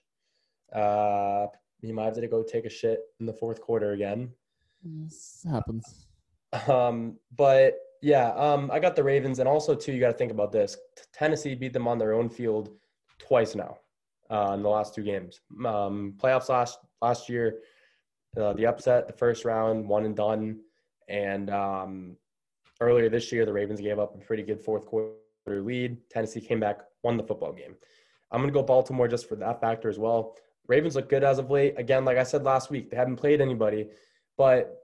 Uh, 0.73 1.47
he 1.81 1.91
might 1.91 2.05
have 2.05 2.15
to 2.15 2.27
go 2.27 2.43
take 2.43 2.65
a 2.65 2.69
shit 2.69 2.99
in 3.19 3.25
the 3.25 3.33
fourth 3.33 3.61
quarter 3.61 3.93
again. 3.93 4.31
This 4.83 5.45
happens. 5.49 6.07
Um, 6.67 7.17
but 7.35 7.77
yeah, 8.01 8.29
um, 8.31 8.69
I 8.71 8.79
got 8.79 8.95
the 8.95 9.03
Ravens, 9.03 9.39
and 9.39 9.47
also 9.47 9.75
too, 9.75 9.91
you 9.91 9.99
got 9.99 10.11
to 10.11 10.17
think 10.17 10.31
about 10.31 10.51
this. 10.51 10.77
Tennessee 11.13 11.55
beat 11.55 11.73
them 11.73 11.87
on 11.87 11.97
their 11.97 12.13
own 12.13 12.29
field 12.29 12.71
twice 13.17 13.55
now 13.55 13.77
uh, 14.29 14.51
in 14.55 14.63
the 14.63 14.69
last 14.69 14.95
two 14.95 15.03
games. 15.03 15.41
Um, 15.65 16.13
playoffs 16.17 16.49
last 16.49 16.79
last 17.01 17.29
year, 17.29 17.59
uh, 18.37 18.53
the 18.53 18.65
upset, 18.65 19.07
the 19.07 19.13
first 19.13 19.45
round, 19.45 19.87
one 19.87 20.05
and 20.05 20.15
done, 20.15 20.59
and 21.07 21.49
um, 21.49 22.17
earlier 22.81 23.09
this 23.09 23.31
year, 23.31 23.45
the 23.45 23.53
Ravens 23.53 23.81
gave 23.81 23.99
up 23.99 24.15
a 24.15 24.17
pretty 24.19 24.43
good 24.43 24.61
fourth 24.61 24.85
quarter 24.85 25.13
lead. 25.47 25.97
Tennessee 26.09 26.41
came 26.41 26.59
back, 26.59 26.81
won 27.03 27.17
the 27.17 27.23
football 27.23 27.51
game. 27.51 27.75
I'm 28.31 28.41
gonna 28.41 28.51
go 28.51 28.63
Baltimore 28.63 29.07
just 29.07 29.27
for 29.27 29.35
that 29.35 29.59
factor 29.59 29.89
as 29.89 29.97
well. 29.97 30.35
Ravens 30.67 30.95
look 30.95 31.09
good 31.09 31.23
as 31.23 31.39
of 31.39 31.49
late. 31.49 31.73
Again, 31.77 32.05
like 32.05 32.17
I 32.17 32.23
said 32.23 32.43
last 32.43 32.69
week, 32.69 32.91
they 32.91 32.97
haven't 32.97 33.15
played 33.15 33.41
anybody, 33.41 33.89
but 34.37 34.79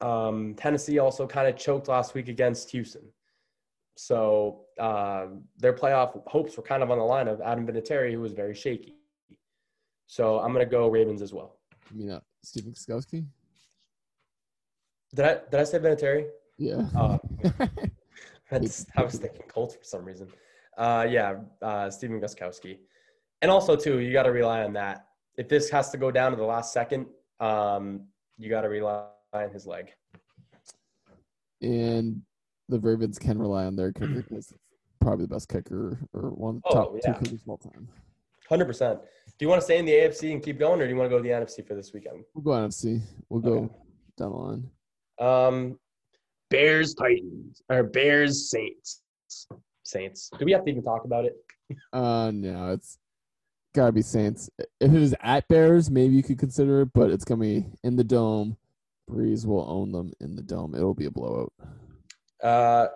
um, 0.00 0.54
Tennessee 0.56 0.98
also 0.98 1.26
kind 1.26 1.48
of 1.48 1.56
choked 1.56 1.88
last 1.88 2.14
week 2.14 2.28
against 2.28 2.70
Houston. 2.70 3.02
So 3.96 4.60
uh, 4.78 5.26
their 5.58 5.72
playoff 5.72 6.22
hopes 6.28 6.56
were 6.56 6.62
kind 6.62 6.82
of 6.82 6.90
on 6.90 6.98
the 6.98 7.04
line 7.04 7.26
of 7.26 7.40
Adam 7.40 7.66
Vinatieri, 7.66 8.12
who 8.12 8.20
was 8.20 8.32
very 8.32 8.54
shaky. 8.54 8.94
So 10.06 10.38
I'm 10.38 10.52
going 10.52 10.64
to 10.64 10.70
go 10.70 10.88
Ravens 10.88 11.20
as 11.20 11.32
well. 11.32 11.57
I 11.90 11.94
mean, 11.94 12.10
uh, 12.10 12.20
Stephen 12.42 12.72
Gostkowski? 12.72 13.26
Did 15.14 15.24
I 15.24 15.34
did 15.50 15.60
I 15.60 15.64
say 15.64 15.78
Vinatieri? 15.78 16.26
Yeah. 16.58 16.86
Uh, 16.96 17.18
That's, 18.50 18.86
I 18.96 19.02
was 19.02 19.16
thinking 19.18 19.42
Colts 19.48 19.74
for 19.74 19.84
some 19.84 20.04
reason. 20.04 20.28
Uh, 20.76 21.06
yeah, 21.08 21.34
uh, 21.60 21.90
Stephen 21.90 22.20
Gostkowski. 22.20 22.78
And 23.42 23.50
also, 23.50 23.76
too, 23.76 23.98
you 24.00 24.12
got 24.12 24.22
to 24.24 24.32
rely 24.32 24.64
on 24.64 24.72
that. 24.72 25.06
If 25.36 25.48
this 25.48 25.68
has 25.70 25.90
to 25.90 25.98
go 25.98 26.10
down 26.10 26.30
to 26.32 26.36
the 26.36 26.44
last 26.44 26.72
second, 26.72 27.06
um, 27.40 28.06
you 28.38 28.48
got 28.48 28.62
to 28.62 28.68
rely 28.68 29.04
on 29.34 29.50
his 29.50 29.66
leg. 29.66 29.92
and 31.62 32.22
the 32.70 32.78
Ravens 32.80 33.18
can 33.18 33.38
rely 33.38 33.64
on 33.64 33.76
their 33.76 33.92
kicker 33.92 34.22
because 34.28 34.52
probably 35.00 35.26
the 35.26 35.34
best 35.34 35.48
kicker 35.48 35.98
or 36.12 36.30
one 36.30 36.56
of 36.56 36.62
the 36.62 36.68
Oh, 36.70 36.74
top 36.74 36.92
yeah. 37.04 37.12
two 37.12 37.20
kickers 37.24 37.42
of 37.42 37.48
all 37.48 37.58
time. 37.58 37.88
100%. 38.50 39.00
Do 39.00 39.44
you 39.44 39.48
want 39.48 39.60
to 39.60 39.64
stay 39.64 39.78
in 39.78 39.84
the 39.84 39.92
AFC 39.92 40.32
and 40.32 40.42
keep 40.42 40.58
going, 40.58 40.80
or 40.80 40.84
do 40.84 40.90
you 40.90 40.96
want 40.96 41.10
to 41.10 41.16
go 41.16 41.22
to 41.22 41.22
the 41.22 41.34
NFC 41.34 41.66
for 41.66 41.74
this 41.74 41.92
weekend? 41.92 42.24
We'll 42.34 42.42
go 42.44 42.66
NFC. 42.66 43.00
We'll 43.28 43.40
go 43.40 43.52
Okay. 43.52 43.74
down 44.18 44.30
the 44.30 44.36
line. 44.36 44.70
Um, 45.20 45.78
Bears 46.50 46.94
Titans 46.94 47.62
or 47.68 47.82
Bears 47.84 48.50
Saints. 48.50 49.02
Saints. 49.84 50.30
Do 50.38 50.44
we 50.44 50.52
have 50.52 50.64
to 50.64 50.70
even 50.70 50.82
talk 50.82 51.04
about 51.04 51.24
it? 51.24 51.34
Uh, 51.92 52.30
no, 52.32 52.70
it's 52.72 52.96
gotta 53.74 53.92
be 53.92 54.00
Saints. 54.00 54.48
If 54.80 54.90
it 54.90 54.98
was 54.98 55.14
at 55.20 55.46
Bears, 55.48 55.90
maybe 55.90 56.14
you 56.14 56.22
could 56.22 56.38
consider 56.38 56.80
it, 56.80 56.88
but 56.94 57.10
it's 57.10 57.26
gonna 57.26 57.42
be 57.42 57.66
in 57.84 57.94
the 57.94 58.04
dome. 58.04 58.56
Brees 59.10 59.44
will 59.44 59.66
own 59.68 59.92
them 59.92 60.10
in 60.20 60.34
the 60.34 60.40
dome. 60.42 60.74
It'll 60.74 60.94
be 60.94 61.04
a 61.04 61.10
blowout. 61.10 61.52
Uh, 62.42 62.86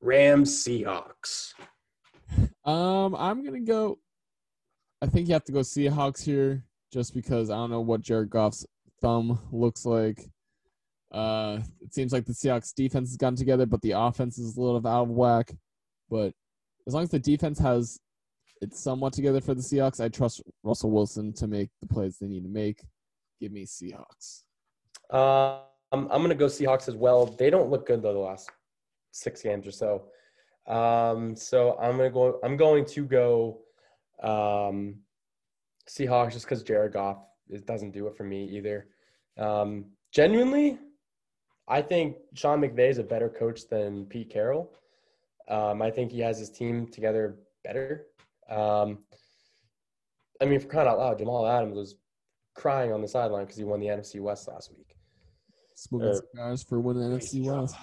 Rams 0.00 0.64
Seahawks. 0.64 1.52
Um, 2.64 3.14
I'm 3.16 3.44
gonna 3.44 3.60
go. 3.60 3.98
I 5.02 5.06
think 5.06 5.28
you 5.28 5.34
have 5.34 5.44
to 5.44 5.52
go 5.52 5.60
Seahawks 5.60 6.22
here, 6.22 6.64
just 6.92 7.14
because 7.14 7.50
I 7.50 7.54
don't 7.54 7.70
know 7.70 7.80
what 7.80 8.00
Jared 8.00 8.30
Goff's 8.30 8.66
thumb 9.00 9.38
looks 9.52 9.84
like. 9.84 10.30
Uh, 11.12 11.60
it 11.80 11.94
seems 11.94 12.12
like 12.12 12.24
the 12.24 12.32
Seahawks 12.32 12.74
defense 12.74 13.10
has 13.10 13.16
gotten 13.16 13.36
together, 13.36 13.66
but 13.66 13.82
the 13.82 13.92
offense 13.92 14.38
is 14.38 14.56
a 14.56 14.60
little 14.60 14.86
out 14.86 15.02
of 15.02 15.08
whack. 15.08 15.54
But 16.10 16.32
as 16.86 16.94
long 16.94 17.02
as 17.02 17.10
the 17.10 17.18
defense 17.18 17.58
has 17.58 17.98
it 18.62 18.74
somewhat 18.74 19.12
together 19.12 19.40
for 19.40 19.54
the 19.54 19.62
Seahawks, 19.62 20.02
I 20.02 20.08
trust 20.08 20.42
Russell 20.62 20.90
Wilson 20.90 21.32
to 21.34 21.46
make 21.46 21.70
the 21.80 21.88
plays 21.88 22.18
they 22.18 22.26
need 22.26 22.44
to 22.44 22.48
make. 22.48 22.82
Give 23.40 23.52
me 23.52 23.66
Seahawks. 23.66 24.42
Um, 25.10 25.60
I'm 25.92 26.08
going 26.08 26.28
to 26.30 26.34
go 26.34 26.46
Seahawks 26.46 26.88
as 26.88 26.96
well. 26.96 27.26
They 27.26 27.50
don't 27.50 27.70
look 27.70 27.86
good 27.86 28.02
though 28.02 28.14
the 28.14 28.18
last 28.18 28.50
six 29.12 29.42
games 29.42 29.66
or 29.66 29.72
so. 29.72 30.04
Um, 30.66 31.36
so 31.36 31.78
I'm 31.80 31.96
going 31.96 32.10
to 32.10 32.14
go. 32.14 32.40
I'm 32.42 32.56
going 32.56 32.84
to 32.86 33.04
go 33.04 33.60
um, 34.22 34.96
Seahawks 35.88 36.32
just 36.32 36.46
because 36.46 36.62
Jared 36.62 36.92
Goff 36.92 37.18
it 37.48 37.66
doesn't 37.66 37.92
do 37.92 38.06
it 38.06 38.16
for 38.16 38.24
me 38.24 38.44
either. 38.44 38.88
Um, 39.38 39.86
genuinely, 40.12 40.78
I 41.68 41.82
think 41.82 42.16
Sean 42.34 42.60
McVay 42.60 42.90
is 42.90 42.98
a 42.98 43.04
better 43.04 43.28
coach 43.28 43.68
than 43.68 44.06
Pete 44.06 44.30
Carroll. 44.30 44.72
Um, 45.48 45.80
I 45.82 45.90
think 45.90 46.10
he 46.10 46.20
has 46.20 46.38
his 46.38 46.50
team 46.50 46.88
together 46.88 47.36
better. 47.64 48.06
Um, 48.48 48.98
I 50.40 50.44
mean, 50.44 50.60
for 50.60 50.66
crying 50.66 50.88
out 50.88 50.98
loud, 50.98 51.18
Jamal 51.18 51.46
Adams 51.46 51.76
was 51.76 51.96
crying 52.54 52.92
on 52.92 53.00
the 53.00 53.08
sideline 53.08 53.44
because 53.44 53.56
he 53.56 53.64
won 53.64 53.80
the 53.80 53.86
NFC 53.86 54.20
West 54.20 54.48
last 54.48 54.70
week. 54.76 54.96
Smoking 55.74 56.20
cigars 56.32 56.62
for 56.62 56.80
winning 56.80 57.10
the 57.10 57.18
NFC 57.18 57.44
West. 57.44 57.76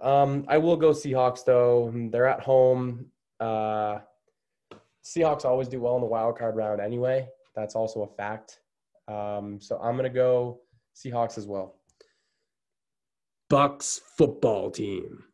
Um, 0.00 0.44
I 0.48 0.58
will 0.58 0.76
go 0.76 0.90
Seahawks 0.90 1.44
though. 1.44 1.92
They're 2.10 2.28
at 2.28 2.40
home. 2.40 3.06
Uh, 3.40 3.98
Seahawks 5.04 5.44
always 5.44 5.68
do 5.68 5.80
well 5.80 5.96
in 5.96 6.00
the 6.00 6.06
wild 6.06 6.38
card 6.38 6.56
round 6.56 6.80
anyway. 6.80 7.26
That's 7.56 7.74
also 7.74 8.02
a 8.02 8.16
fact. 8.16 8.60
Um, 9.08 9.60
so 9.60 9.78
I'm 9.78 9.96
gonna 9.96 10.08
go 10.08 10.60
Seahawks 10.96 11.38
as 11.38 11.46
well. 11.46 11.76
Bucs 13.50 14.00
football 14.16 14.70
team. 14.70 15.24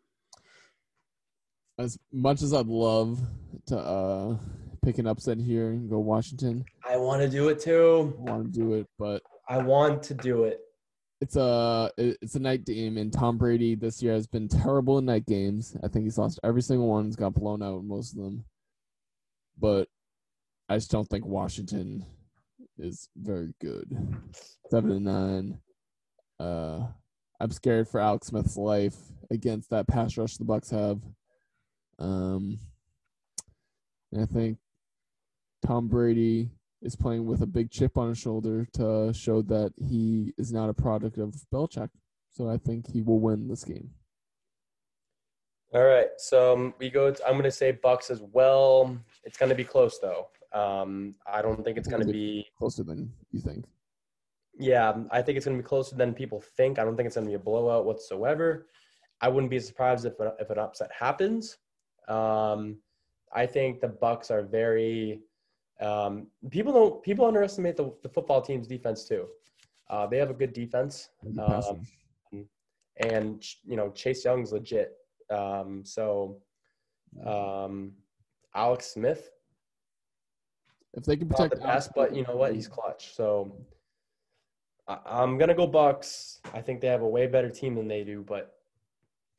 As 1.78 1.96
much 2.12 2.42
as 2.42 2.52
I'd 2.52 2.66
love 2.66 3.20
to 3.66 3.78
uh, 3.78 4.36
pick 4.84 4.98
an 4.98 5.06
upset 5.06 5.38
here 5.38 5.68
and 5.68 5.88
go 5.88 6.00
Washington, 6.00 6.64
I 6.88 6.96
want 6.96 7.22
to 7.22 7.28
do 7.28 7.48
it 7.50 7.60
too. 7.60 8.16
I 8.26 8.30
want 8.32 8.52
to 8.52 8.60
do 8.60 8.74
it, 8.74 8.86
but 8.98 9.22
I 9.48 9.58
want 9.58 10.02
to 10.04 10.14
do 10.14 10.44
it. 10.44 10.58
it's 11.20 11.36
a 11.36 11.90
it's 11.96 12.34
a 12.34 12.40
night 12.40 12.64
game, 12.64 12.96
and 12.96 13.12
Tom 13.12 13.38
Brady 13.38 13.74
this 13.76 14.02
year 14.02 14.14
has 14.14 14.26
been 14.26 14.48
terrible 14.48 14.98
in 14.98 15.04
night 15.04 15.26
games. 15.26 15.76
I 15.84 15.88
think 15.88 16.04
he's 16.04 16.18
lost 16.18 16.40
every 16.42 16.62
single 16.62 16.88
one. 16.88 17.04
He's 17.04 17.16
got 17.16 17.34
blown 17.34 17.62
out 17.62 17.80
in 17.80 17.86
most 17.88 18.16
of 18.16 18.24
them, 18.24 18.44
but 19.58 19.88
I 20.68 20.76
just 20.76 20.90
don't 20.90 21.08
think 21.08 21.24
Washington 21.26 22.04
is 22.78 23.08
very 23.16 23.54
good. 23.60 23.96
Seven 24.70 24.92
and 24.92 25.04
nine. 25.04 25.58
Uh, 26.38 26.86
I'm 27.40 27.50
scared 27.50 27.88
for 27.88 28.00
Alex 28.00 28.28
Smith's 28.28 28.56
life 28.56 28.96
against 29.30 29.70
that 29.70 29.88
pass 29.88 30.16
rush 30.16 30.36
the 30.36 30.44
Bucs 30.44 30.70
have. 30.70 31.00
Um, 31.98 32.58
and 34.12 34.22
I 34.22 34.26
think 34.26 34.58
Tom 35.66 35.88
Brady 35.88 36.50
is 36.82 36.96
playing 36.96 37.26
with 37.26 37.42
a 37.42 37.46
big 37.46 37.70
chip 37.70 37.98
on 37.98 38.10
his 38.10 38.18
shoulder 38.18 38.66
to 38.74 39.12
show 39.12 39.42
that 39.42 39.72
he 39.76 40.32
is 40.38 40.52
not 40.52 40.70
a 40.70 40.74
product 40.74 41.18
of 41.18 41.34
Belichick. 41.52 41.90
So 42.30 42.48
I 42.48 42.56
think 42.56 42.90
he 42.90 43.02
will 43.02 43.20
win 43.20 43.48
this 43.48 43.64
game. 43.64 43.90
All 45.74 45.84
right, 45.84 46.08
so 46.16 46.54
um, 46.54 46.74
we 46.78 46.88
go. 46.88 47.10
To, 47.10 47.26
I'm 47.26 47.32
going 47.32 47.44
to 47.44 47.50
say 47.50 47.74
Bucs 47.74 48.10
as 48.10 48.22
well. 48.32 48.96
It's 49.24 49.36
going 49.36 49.50
to 49.50 49.54
be 49.54 49.64
close 49.64 49.98
though. 49.98 50.28
Um, 50.52 51.14
I 51.30 51.42
don't 51.42 51.62
think 51.64 51.76
it's 51.76 51.88
going 51.88 52.06
to 52.06 52.12
be 52.12 52.46
closer 52.56 52.82
than 52.82 53.12
you 53.32 53.40
think. 53.40 53.64
Yeah, 54.58 54.94
I 55.10 55.22
think 55.22 55.36
it's 55.36 55.46
going 55.46 55.56
to 55.56 55.62
be 55.62 55.68
closer 55.68 55.94
than 55.94 56.14
people 56.14 56.42
think. 56.56 56.78
I 56.78 56.84
don't 56.84 56.96
think 56.96 57.06
it's 57.06 57.14
going 57.14 57.26
to 57.26 57.30
be 57.30 57.34
a 57.34 57.38
blowout 57.38 57.84
whatsoever. 57.84 58.66
I 59.20 59.28
wouldn't 59.28 59.50
be 59.50 59.60
surprised 59.60 60.04
if 60.04 60.14
if 60.38 60.50
an 60.50 60.58
upset 60.58 60.90
happens. 60.98 61.58
Um, 62.08 62.78
I 63.32 63.46
think 63.46 63.80
the 63.80 63.88
Bucs 63.88 64.30
are 64.30 64.42
very. 64.42 65.20
Um, 65.80 66.26
people 66.50 66.72
don't 66.72 67.02
people 67.02 67.24
underestimate 67.26 67.76
the, 67.76 67.92
the 68.02 68.08
football 68.08 68.42
team's 68.42 68.66
defense 68.66 69.04
too. 69.04 69.26
Uh, 69.90 70.06
they 70.06 70.18
have 70.18 70.30
a 70.30 70.34
good 70.34 70.52
defense, 70.52 71.10
um, 71.38 71.86
and 72.96 73.44
you 73.64 73.76
know 73.76 73.90
Chase 73.90 74.24
Young's 74.24 74.52
legit. 74.52 74.96
Um, 75.30 75.82
so, 75.84 76.38
um, 77.24 77.92
Alex 78.58 78.86
Smith. 78.86 79.30
If 80.94 81.04
they 81.04 81.16
can 81.16 81.28
protect 81.28 81.54
the 81.54 81.60
best, 81.60 81.90
but 81.94 82.14
you 82.14 82.24
know 82.24 82.36
what, 82.36 82.54
he's 82.54 82.66
clutch. 82.66 83.14
So, 83.14 83.54
I, 84.88 84.98
I'm 85.06 85.38
gonna 85.38 85.54
go 85.54 85.68
Bucs. 85.68 86.40
I 86.52 86.60
think 86.60 86.80
they 86.80 86.88
have 86.88 87.02
a 87.02 87.08
way 87.08 87.26
better 87.26 87.50
team 87.50 87.76
than 87.76 87.86
they 87.86 88.02
do, 88.02 88.24
but 88.26 88.56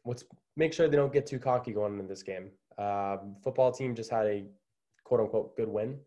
let's 0.06 0.24
make 0.56 0.72
sure 0.74 0.88
they 0.88 0.96
don't 0.96 1.12
get 1.12 1.26
too 1.26 1.40
cocky 1.40 1.74
going 1.74 1.94
into 1.94 2.08
this 2.08 2.24
game. 2.24 2.52
Um, 2.78 3.36
football 3.44 3.72
team 3.74 3.94
just 3.94 4.10
had 4.10 4.26
a 4.26 4.46
quote 5.04 5.20
unquote 5.20 5.58
good 5.58 5.68
win, 5.68 6.00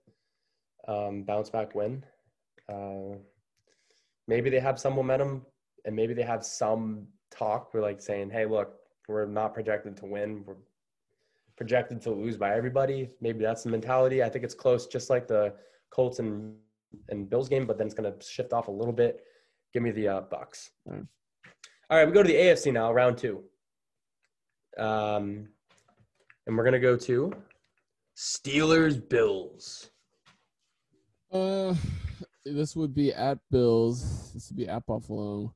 um, 0.89 1.23
bounce 1.25 1.51
back 1.51 1.75
win. 1.75 2.03
Uh, 2.73 3.17
maybe 4.27 4.49
they 4.49 4.61
have 4.61 4.79
some 4.81 4.95
momentum 4.95 5.45
and 5.85 5.95
maybe 5.95 6.15
they 6.15 6.23
have 6.23 6.45
some 6.45 7.07
talk. 7.31 7.75
We're 7.75 7.83
like 7.83 8.01
saying, 8.01 8.31
hey, 8.31 8.47
look, 8.47 8.77
we're 9.09 9.27
not 9.27 9.53
projected 9.53 9.97
to 9.99 10.07
win. 10.07 10.45
We're 10.47 10.55
projected 11.57 12.01
to 12.03 12.11
lose 12.11 12.37
by 12.37 12.55
everybody. 12.55 13.11
Maybe 13.21 13.41
that's 13.41 13.63
the 13.63 13.71
mentality. 13.71 14.23
I 14.23 14.29
think 14.29 14.45
it's 14.45 14.55
close, 14.55 14.87
just 14.87 15.11
like 15.11 15.27
the 15.27 15.55
Colts 15.91 16.19
and, 16.19 16.55
and 17.09 17.29
Bills 17.29 17.49
game, 17.49 17.67
but 17.67 17.79
then 17.79 17.87
it's 17.87 17.95
going 17.95 18.13
to 18.13 18.25
shift 18.25 18.53
off 18.53 18.69
a 18.69 18.71
little 18.71 18.93
bit. 18.93 19.23
Give 19.73 19.83
me 19.83 19.91
the 19.91 20.09
uh, 20.09 20.21
Bucs. 20.23 20.71
Mm. 20.89 21.07
All 21.91 21.99
right, 21.99 22.07
we 22.07 22.13
go 22.13 22.23
to 22.23 22.29
the 22.29 22.35
AFC 22.35 22.73
now, 22.73 22.93
round 22.93 23.19
two. 23.19 23.43
Um, 24.79 25.49
and 26.47 26.57
we're 26.57 26.65
going 26.65 26.73
to 26.73 26.81
go 26.81 26.97
to 26.97 27.33
Steelers 28.17 29.09
Bills. 29.09 29.91
Uh, 31.31 31.75
this 32.45 32.77
would 32.77 32.95
be 32.95 33.13
at 33.13 33.39
Bills. 33.51 34.33
This 34.33 34.51
would 34.51 34.57
be 34.57 34.69
at 34.69 34.85
Buffalo. 34.87 35.55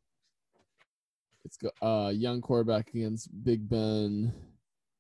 It's 1.45 1.59
uh 1.81 2.13
young 2.13 2.41
quarterback 2.41 2.93
against 2.93 3.29
Big 3.45 3.69
Ben, 3.69 4.35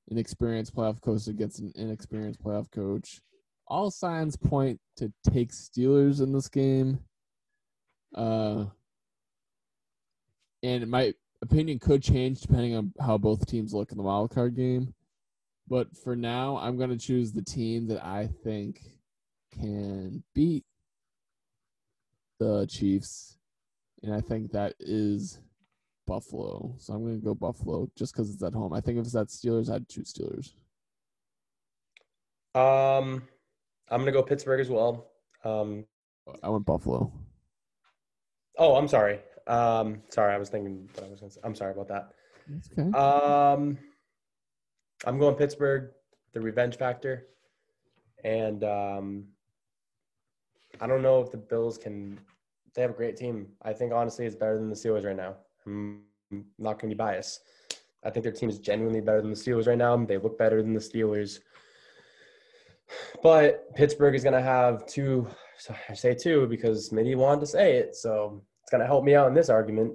inexperienced 0.08 0.74
playoff 0.74 1.00
coach 1.00 1.26
against 1.26 1.58
an 1.60 1.72
inexperienced 1.76 2.42
playoff 2.42 2.70
coach. 2.70 3.20
All 3.66 3.90
signs 3.90 4.36
point 4.36 4.80
to 4.96 5.12
take 5.28 5.50
Steelers 5.50 6.20
in 6.20 6.32
this 6.32 6.48
game. 6.48 7.00
Uh, 8.14 8.66
and 10.62 10.88
my 10.88 11.12
opinion 11.42 11.78
could 11.78 12.02
change 12.02 12.40
depending 12.40 12.76
on 12.76 12.92
how 13.00 13.18
both 13.18 13.46
teams 13.46 13.74
look 13.74 13.90
in 13.90 13.98
the 13.98 14.04
wild 14.04 14.30
card 14.30 14.54
game. 14.54 14.94
But 15.68 15.96
for 15.96 16.14
now, 16.14 16.58
I'm 16.58 16.76
going 16.76 16.90
to 16.90 16.96
choose 16.96 17.32
the 17.32 17.42
team 17.42 17.88
that 17.88 18.04
I 18.04 18.28
think 18.44 18.80
can 19.52 20.22
beat 20.34 20.64
the 22.38 22.66
Chiefs, 22.66 23.38
and 24.02 24.14
I 24.14 24.20
think 24.20 24.52
that 24.52 24.74
is 24.78 25.40
Buffalo. 26.06 26.74
So 26.78 26.92
I'm 26.92 27.02
going 27.02 27.18
to 27.18 27.24
go 27.24 27.34
Buffalo 27.34 27.90
just 27.96 28.14
because 28.14 28.32
it's 28.32 28.42
at 28.42 28.52
home. 28.52 28.72
I 28.72 28.80
think 28.80 28.98
if 28.98 29.06
it's 29.06 29.16
at 29.16 29.28
Steelers, 29.28 29.70
I'd 29.70 29.88
choose 29.88 30.12
Steelers. 30.12 30.52
Um, 32.54 33.22
I'm 33.90 34.00
going 34.00 34.06
to 34.06 34.12
go 34.12 34.22
Pittsburgh 34.22 34.60
as 34.60 34.70
well. 34.70 35.10
Um, 35.44 35.84
I 36.42 36.48
went 36.48 36.64
Buffalo. 36.64 37.12
Oh, 38.58 38.76
I'm 38.76 38.88
sorry. 38.88 39.20
Um, 39.46 40.02
sorry, 40.08 40.34
I 40.34 40.38
was 40.38 40.48
thinking 40.48 40.88
what 40.94 41.04
I 41.04 41.10
was 41.10 41.20
going 41.20 41.30
to 41.30 41.34
say. 41.34 41.40
I'm 41.44 41.54
sorry 41.54 41.72
about 41.72 41.88
that. 41.88 42.10
That's 42.48 42.70
okay. 42.72 42.96
Um, 42.96 43.78
I'm 45.04 45.18
going 45.18 45.34
Pittsburgh, 45.34 45.90
the 46.32 46.40
revenge 46.40 46.76
factor, 46.76 47.26
and 48.24 48.64
um, 48.64 49.24
I 50.80 50.86
don't 50.86 51.02
know 51.02 51.20
if 51.20 51.30
the 51.30 51.36
Bills 51.36 51.76
can. 51.76 52.18
They 52.74 52.82
have 52.82 52.90
a 52.90 52.94
great 52.94 53.16
team. 53.16 53.48
I 53.62 53.72
think 53.72 53.92
honestly, 53.92 54.26
it's 54.26 54.36
better 54.36 54.56
than 54.56 54.68
the 54.68 54.76
Steelers 54.76 55.04
right 55.04 55.16
now. 55.16 55.36
I'm 55.66 56.02
not 56.58 56.80
going 56.80 56.90
to 56.90 56.94
be 56.94 56.98
biased. 56.98 57.40
I 58.04 58.10
think 58.10 58.22
their 58.22 58.32
team 58.32 58.48
is 58.48 58.58
genuinely 58.58 59.00
better 59.00 59.20
than 59.20 59.30
the 59.30 59.36
Steelers 59.36 59.66
right 59.66 59.78
now. 59.78 59.96
They 59.96 60.18
look 60.18 60.38
better 60.38 60.62
than 60.62 60.74
the 60.74 60.80
Steelers. 60.80 61.40
But 63.22 63.74
Pittsburgh 63.74 64.14
is 64.14 64.22
going 64.22 64.34
to 64.34 64.42
have 64.42 64.86
two. 64.86 65.26
I 65.88 65.94
say 65.94 66.14
two 66.14 66.46
because 66.46 66.92
you 66.92 67.18
wanted 67.18 67.40
to 67.40 67.46
say 67.46 67.76
it, 67.78 67.96
so 67.96 68.42
it's 68.62 68.70
going 68.70 68.80
to 68.80 68.86
help 68.86 69.04
me 69.04 69.14
out 69.14 69.26
in 69.26 69.34
this 69.34 69.48
argument. 69.48 69.94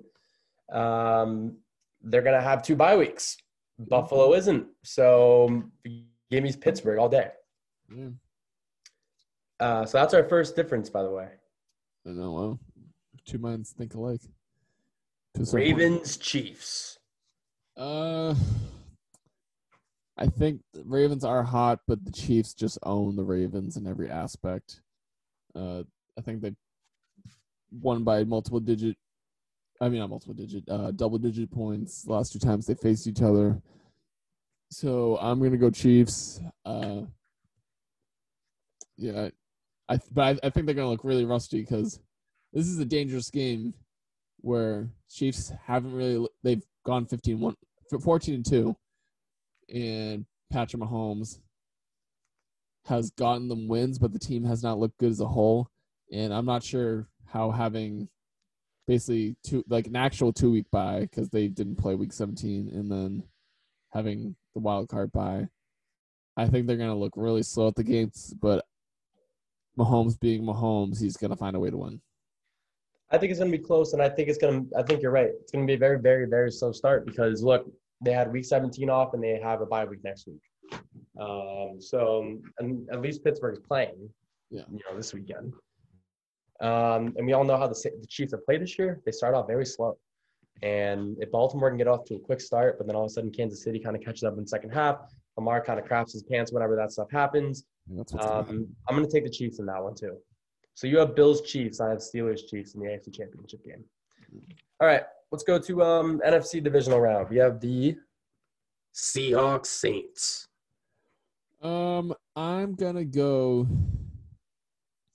Um, 0.72 1.58
they're 2.02 2.22
going 2.22 2.36
to 2.36 2.42
have 2.42 2.64
two 2.64 2.76
bye 2.76 2.98
weeks. 2.98 3.38
Buffalo 3.80 4.34
isn't. 4.34 4.68
So 4.84 5.64
give 6.30 6.44
me 6.44 6.54
Pittsburgh 6.54 7.00
all 7.00 7.10
day. 7.10 7.30
Uh, 9.60 9.86
so 9.86 10.00
that's 10.00 10.14
our 10.14 10.24
first 10.28 10.56
difference, 10.56 10.90
by 10.90 11.04
the 11.04 11.12
way. 11.12 11.28
I 12.06 12.10
know. 12.10 12.32
Well, 12.32 12.60
two 13.26 13.38
minds 13.38 13.74
think 13.78 13.94
alike. 13.94 14.22
Ravens 15.52 16.18
Chiefs. 16.18 16.98
Uh, 17.78 18.36
I 20.18 20.28
think 20.28 20.62
the 20.74 20.84
Ravens 20.86 21.24
are 21.24 21.44
hot, 21.44 21.80
but 21.88 22.04
the 22.06 22.12
Chiefs 22.12 22.54
just 22.54 22.78
own 22.84 23.16
the 23.16 23.24
Ravens 23.24 23.78
in 23.78 23.88
every 23.88 24.10
aspect. 24.10 24.82
Uh, 25.56 25.84
I 26.18 26.22
think 26.22 26.42
they 26.42 26.54
won 27.72 28.04
by 28.04 28.24
multiple 28.24 28.60
digit. 28.60 28.98
I 29.80 29.90
mean, 29.90 30.00
not 30.00 30.10
multiple 30.10 30.36
digit, 30.36 30.64
uh, 30.70 30.92
double 30.92 31.18
digit 31.18 31.50
points 31.50 32.04
the 32.04 32.14
last 32.14 32.34
two 32.34 32.40
times 32.40 32.68
they 32.68 32.76
faced 32.76 33.08
each 33.08 33.22
other. 33.22 33.60
So 34.70 35.18
I'm 35.20 35.42
gonna 35.42 35.58
go 35.58 35.72
Chiefs. 35.72 36.40
Uh, 36.64 37.02
yeah, 38.98 39.30
I 39.90 40.00
but 40.14 40.22
I, 40.22 40.48
I 40.48 40.50
think 40.52 40.66
they're 40.66 40.76
gonna 40.76 40.90
look 40.90 41.04
really 41.04 41.26
rusty 41.26 41.62
because 41.62 42.00
this 42.54 42.68
is 42.68 42.78
a 42.80 42.86
dangerous 42.86 43.30
game 43.32 43.74
where 44.42 44.90
Chiefs 45.10 45.52
haven't 45.66 45.94
really 45.94 46.28
they've 46.44 46.64
gone 46.86 47.06
15 47.06 47.40
1 47.40 47.56
14 48.02 48.36
and 48.36 48.46
2 48.46 48.76
and 49.74 50.26
Patrick 50.52 50.82
Mahomes 50.82 51.40
has 52.86 53.12
gotten 53.12 53.48
them 53.48 53.68
wins 53.68 54.00
but 54.00 54.12
the 54.12 54.20
team 54.20 54.44
has 54.44 54.64
not 54.64 54.80
looked 54.80 54.98
good 54.98 55.12
as 55.12 55.20
a 55.20 55.28
whole. 55.28 55.68
And 56.12 56.34
I'm 56.34 56.46
not 56.46 56.64
sure 56.64 57.08
how 57.26 57.52
having 57.52 58.10
basically 58.88 59.36
two 59.44 59.64
like 59.70 59.88
an 59.88 59.96
actual 59.96 60.34
2 60.34 60.52
week 60.52 60.66
bye 60.72 61.08
cuz 61.12 61.30
they 61.30 61.48
didn't 61.48 61.78
play 61.78 61.96
week 61.96 62.12
17 62.12 62.70
and 62.70 62.92
then 62.92 63.24
having 63.90 64.36
the 64.54 64.60
wild 64.60 64.90
card 64.90 65.12
bye. 65.12 65.48
I 66.36 66.48
think 66.48 66.66
they're 66.66 66.78
going 66.78 66.90
to 66.90 66.96
look 66.96 67.14
really 67.16 67.44
slow 67.44 67.68
at 67.68 67.76
the 67.76 67.84
gates 67.84 68.34
but 68.34 68.66
Mahomes 69.78 70.20
being 70.20 70.44
Mahomes 70.44 71.00
he's 71.00 71.18
going 71.18 71.32
to 71.32 71.38
find 71.38 71.56
a 71.56 71.60
way 71.60 71.70
to 71.70 71.78
win. 71.78 72.02
I 73.12 73.18
think 73.18 73.32
it's 73.32 73.40
going 73.40 73.52
to 73.52 73.58
be 73.58 73.64
close, 73.64 73.94
and 73.94 74.02
I 74.02 74.10
think 74.10 74.30
it's 74.30 74.38
going 74.38 74.70
to. 74.70 74.78
I 74.78 74.84
think 74.84 75.02
you're 75.02 75.12
right. 75.12 75.30
It's 75.42 75.52
going 75.52 75.66
to 75.66 75.70
be 75.70 75.76
a 75.76 75.80
very, 75.80 76.00
very, 76.00 76.26
very 76.26 76.52
slow 76.52 76.72
start 76.72 77.06
because 77.06 77.44
look, 77.44 77.70
they 78.04 78.14
had 78.14 78.32
week 78.32 78.46
17 78.46 78.90
off, 78.90 79.14
and 79.14 79.24
they 79.24 79.40
have 79.42 79.62
a 79.62 79.66
bye 79.66 79.86
week 79.86 80.04
next 80.04 80.28
week. 80.28 80.42
Um, 81.20 81.78
so, 81.80 82.40
and 82.60 82.90
at 82.92 83.02
least 83.02 83.24
Pittsburgh's 83.24 83.60
playing. 83.60 84.10
Yeah. 84.50 84.64
You 84.72 84.80
know, 84.90 84.96
this 84.96 85.14
weekend. 85.14 85.54
Um, 86.62 87.14
and 87.18 87.26
we 87.26 87.34
all 87.34 87.44
know 87.44 87.58
how 87.58 87.68
the, 87.68 87.92
the 88.00 88.08
Chiefs 88.08 88.32
have 88.34 88.46
played 88.46 88.62
this 88.62 88.78
year. 88.78 89.02
They 89.06 89.12
start 89.12 89.34
off 89.34 89.48
very 89.48 89.66
slow. 89.66 89.98
And 90.62 91.18
if 91.20 91.32
Baltimore 91.32 91.70
can 91.70 91.78
get 91.78 91.88
off 91.88 92.06
to 92.06 92.16
a 92.16 92.20
quick 92.20 92.40
start, 92.40 92.78
but 92.78 92.86
then 92.86 92.96
all 92.96 93.06
of 93.06 93.08
a 93.08 93.14
sudden 93.14 93.32
Kansas 93.32 93.64
City 93.64 93.80
kind 93.80 93.96
of 93.96 94.04
catches 94.04 94.24
up 94.24 94.34
in 94.34 94.42
the 94.42 94.48
second 94.48 94.70
half, 94.70 94.98
Lamar 95.38 95.64
kind 95.64 95.80
of 95.80 95.86
craps 95.86 96.14
his 96.14 96.22
pants 96.24 96.52
whenever 96.52 96.76
that 96.76 96.92
stuff 96.92 97.10
happens. 97.10 97.66
Um, 98.20 98.68
I'm 98.88 98.96
going 98.96 99.08
to 99.08 99.12
take 99.12 99.24
the 99.24 99.30
Chiefs 99.30 99.60
in 99.60 99.66
that 99.66 99.82
one 99.82 99.96
too. 99.96 100.18
So 100.82 100.88
you 100.88 100.98
have 100.98 101.16
Bills 101.16 101.42
Chiefs. 101.42 101.80
I 101.80 101.90
have 101.90 102.00
Steelers 102.00 102.40
Chiefs 102.50 102.74
in 102.74 102.80
the 102.80 102.88
AFC 102.88 103.14
Championship 103.14 103.64
game. 103.64 103.84
All 104.80 104.88
right, 104.88 105.04
let's 105.32 105.44
go 105.44 105.60
to 105.60 105.84
um, 105.84 106.20
NFC 106.26 106.64
divisional 106.64 107.00
round. 107.00 107.30
We 107.30 107.38
have 107.38 107.60
the 107.60 107.98
Seahawks 108.92 109.68
Saints. 109.68 110.48
Um, 111.62 112.16
I'm 112.36 112.74
gonna 112.74 113.06
go 113.06 113.68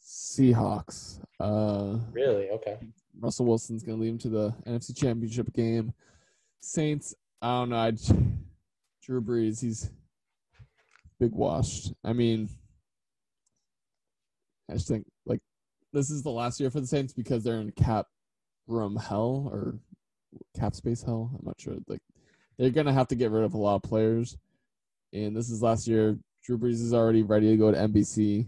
Seahawks. 0.00 1.18
Uh, 1.40 1.98
really? 2.12 2.48
Okay. 2.50 2.78
Russell 3.18 3.46
Wilson's 3.46 3.82
gonna 3.82 3.98
lead 3.98 4.10
him 4.10 4.18
to 4.18 4.28
the 4.28 4.54
NFC 4.68 4.96
Championship 4.96 5.52
game. 5.52 5.92
Saints. 6.60 7.12
I 7.42 7.48
don't 7.48 7.70
know. 7.70 7.76
I, 7.76 7.90
Drew 9.02 9.20
Brees. 9.20 9.62
He's 9.62 9.90
big 11.18 11.32
washed. 11.32 11.92
I 12.04 12.12
mean, 12.12 12.50
I 14.70 14.74
just 14.74 14.86
think 14.86 15.04
like 15.24 15.40
this 15.96 16.10
is 16.10 16.22
the 16.22 16.30
last 16.30 16.60
year 16.60 16.70
for 16.70 16.80
the 16.80 16.86
Saints 16.86 17.14
because 17.14 17.42
they're 17.42 17.60
in 17.60 17.70
cap 17.72 18.06
room 18.66 18.96
hell 18.96 19.48
or 19.50 19.78
cap 20.54 20.74
space 20.74 21.02
hell. 21.02 21.30
I'm 21.32 21.46
not 21.46 21.58
sure. 21.58 21.76
Like 21.88 22.02
they're 22.58 22.70
gonna 22.70 22.92
have 22.92 23.08
to 23.08 23.14
get 23.14 23.30
rid 23.30 23.44
of 23.44 23.54
a 23.54 23.58
lot 23.58 23.76
of 23.76 23.82
players, 23.82 24.36
and 25.12 25.34
this 25.34 25.50
is 25.50 25.62
last 25.62 25.88
year. 25.88 26.18
Drew 26.44 26.58
Brees 26.58 26.82
is 26.82 26.94
already 26.94 27.22
ready 27.22 27.48
to 27.48 27.56
go 27.56 27.72
to 27.72 27.78
NBC. 27.78 28.46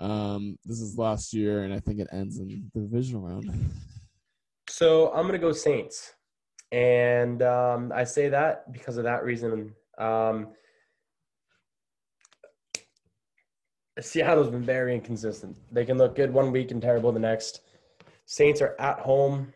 Um, 0.00 0.56
this 0.64 0.80
is 0.80 0.96
last 0.96 1.34
year, 1.34 1.64
and 1.64 1.74
I 1.74 1.80
think 1.80 1.98
it 1.98 2.08
ends 2.12 2.38
in 2.38 2.70
the 2.72 2.80
divisional 2.80 3.22
round. 3.22 3.50
So 4.68 5.12
I'm 5.12 5.26
gonna 5.26 5.38
go 5.38 5.52
Saints, 5.52 6.14
and 6.70 7.42
um, 7.42 7.92
I 7.94 8.04
say 8.04 8.28
that 8.28 8.72
because 8.72 8.96
of 8.96 9.04
that 9.04 9.24
reason. 9.24 9.74
Um, 9.98 10.48
Seattle's 14.00 14.48
been 14.48 14.64
very 14.64 14.94
inconsistent. 14.94 15.56
They 15.70 15.84
can 15.84 15.98
look 15.98 16.16
good 16.16 16.32
one 16.32 16.50
week 16.50 16.70
and 16.70 16.80
terrible 16.80 17.12
the 17.12 17.20
next. 17.20 17.60
Saints 18.24 18.62
are 18.62 18.74
at 18.78 18.98
home. 19.00 19.52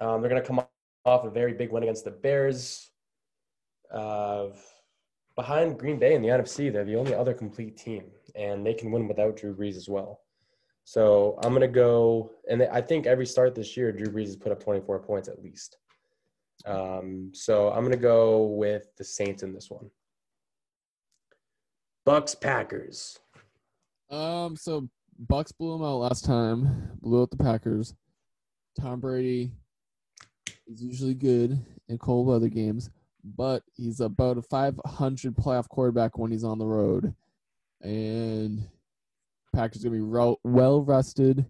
Um, 0.00 0.20
they're 0.20 0.30
going 0.30 0.42
to 0.42 0.46
come 0.46 0.60
off 1.04 1.24
a 1.24 1.30
very 1.30 1.52
big 1.52 1.70
win 1.70 1.84
against 1.84 2.04
the 2.04 2.10
Bears. 2.10 2.90
Uh, 3.92 4.48
behind 5.36 5.78
Green 5.78 5.98
Bay 5.98 6.14
in 6.14 6.22
the 6.22 6.28
NFC, 6.28 6.72
they're 6.72 6.84
the 6.84 6.96
only 6.96 7.14
other 7.14 7.32
complete 7.32 7.76
team, 7.76 8.04
and 8.34 8.66
they 8.66 8.74
can 8.74 8.90
win 8.90 9.06
without 9.06 9.36
Drew 9.36 9.54
Brees 9.54 9.76
as 9.76 9.88
well. 9.88 10.20
So 10.84 11.38
I'm 11.42 11.50
going 11.50 11.60
to 11.60 11.68
go, 11.68 12.32
and 12.50 12.62
I 12.62 12.80
think 12.80 13.06
every 13.06 13.26
start 13.26 13.54
this 13.54 13.76
year, 13.76 13.92
Drew 13.92 14.12
Brees 14.12 14.26
has 14.26 14.36
put 14.36 14.52
up 14.52 14.62
24 14.62 15.00
points 15.00 15.28
at 15.28 15.42
least. 15.42 15.76
Um, 16.66 17.30
so 17.34 17.68
I'm 17.70 17.80
going 17.80 17.92
to 17.92 17.96
go 17.96 18.46
with 18.46 18.88
the 18.96 19.04
Saints 19.04 19.42
in 19.42 19.52
this 19.52 19.70
one. 19.70 19.90
Bucs 22.06 22.40
Packers. 22.40 23.18
Um, 24.10 24.56
so 24.56 24.88
Bucs 25.26 25.52
blew 25.56 25.72
them 25.76 25.86
out 25.86 25.98
last 25.98 26.24
time, 26.24 26.98
blew 27.00 27.22
out 27.22 27.30
the 27.30 27.36
Packers. 27.36 27.94
Tom 28.80 29.00
Brady 29.00 29.50
is 30.66 30.82
usually 30.82 31.14
good 31.14 31.58
in 31.88 31.98
cold 31.98 32.26
weather 32.26 32.48
games, 32.48 32.90
but 33.24 33.62
he's 33.74 34.00
about 34.00 34.38
a 34.38 34.42
500 34.42 35.36
playoff 35.36 35.68
quarterback 35.68 36.16
when 36.18 36.30
he's 36.30 36.44
on 36.44 36.58
the 36.58 36.66
road. 36.66 37.14
And 37.82 38.66
Packers 39.54 39.84
are 39.84 39.90
gonna 39.90 40.02
be 40.02 40.36
well 40.44 40.82
rested. 40.82 41.46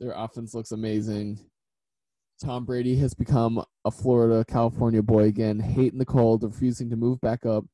Their 0.00 0.12
offense 0.12 0.54
looks 0.54 0.72
amazing. 0.72 1.38
Tom 2.42 2.64
Brady 2.64 2.96
has 2.96 3.14
become 3.14 3.64
a 3.84 3.90
Florida, 3.90 4.44
California 4.48 5.02
boy 5.02 5.24
again, 5.24 5.60
hating 5.60 5.98
the 5.98 6.04
cold, 6.04 6.42
refusing 6.42 6.90
to 6.90 6.96
move 6.96 7.20
back 7.20 7.46
up. 7.46 7.64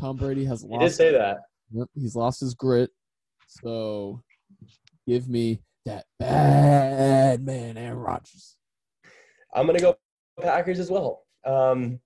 Tom 0.00 0.16
Brady 0.16 0.44
has 0.44 0.64
lost. 0.64 0.82
He 0.82 0.88
did 0.88 0.94
say 0.94 1.12
that. 1.12 1.38
Yep, 1.72 1.88
he's 1.94 2.16
lost 2.16 2.40
his 2.40 2.54
grit. 2.54 2.90
So 3.46 4.22
give 5.06 5.28
me 5.28 5.62
that 5.84 6.04
bad 6.18 7.44
man 7.44 7.78
Aaron 7.78 7.98
Rodgers. 7.98 8.56
I'm 9.54 9.66
gonna 9.66 9.80
go 9.80 9.96
Packers 10.40 10.78
as 10.78 10.90
well. 10.90 11.22
Um, 11.44 12.00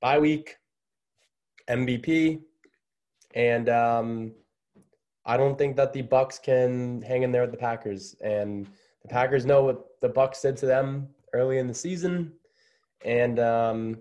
bye 0.00 0.18
week, 0.18 0.56
MVP, 1.68 2.40
and 3.34 3.68
um, 3.68 4.32
I 5.24 5.36
don't 5.36 5.58
think 5.58 5.76
that 5.76 5.92
the 5.92 6.02
Bucs 6.02 6.40
can 6.40 7.02
hang 7.02 7.22
in 7.22 7.32
there 7.32 7.42
with 7.42 7.50
the 7.50 7.56
Packers. 7.56 8.14
And 8.22 8.68
the 9.02 9.08
Packers 9.08 9.46
know 9.46 9.64
what 9.64 9.84
the 10.02 10.10
Bucs 10.10 10.42
did 10.42 10.56
to 10.58 10.66
them 10.66 11.08
early 11.32 11.58
in 11.58 11.66
the 11.66 11.74
season, 11.74 12.32
and 13.04 13.40
um, 13.40 13.98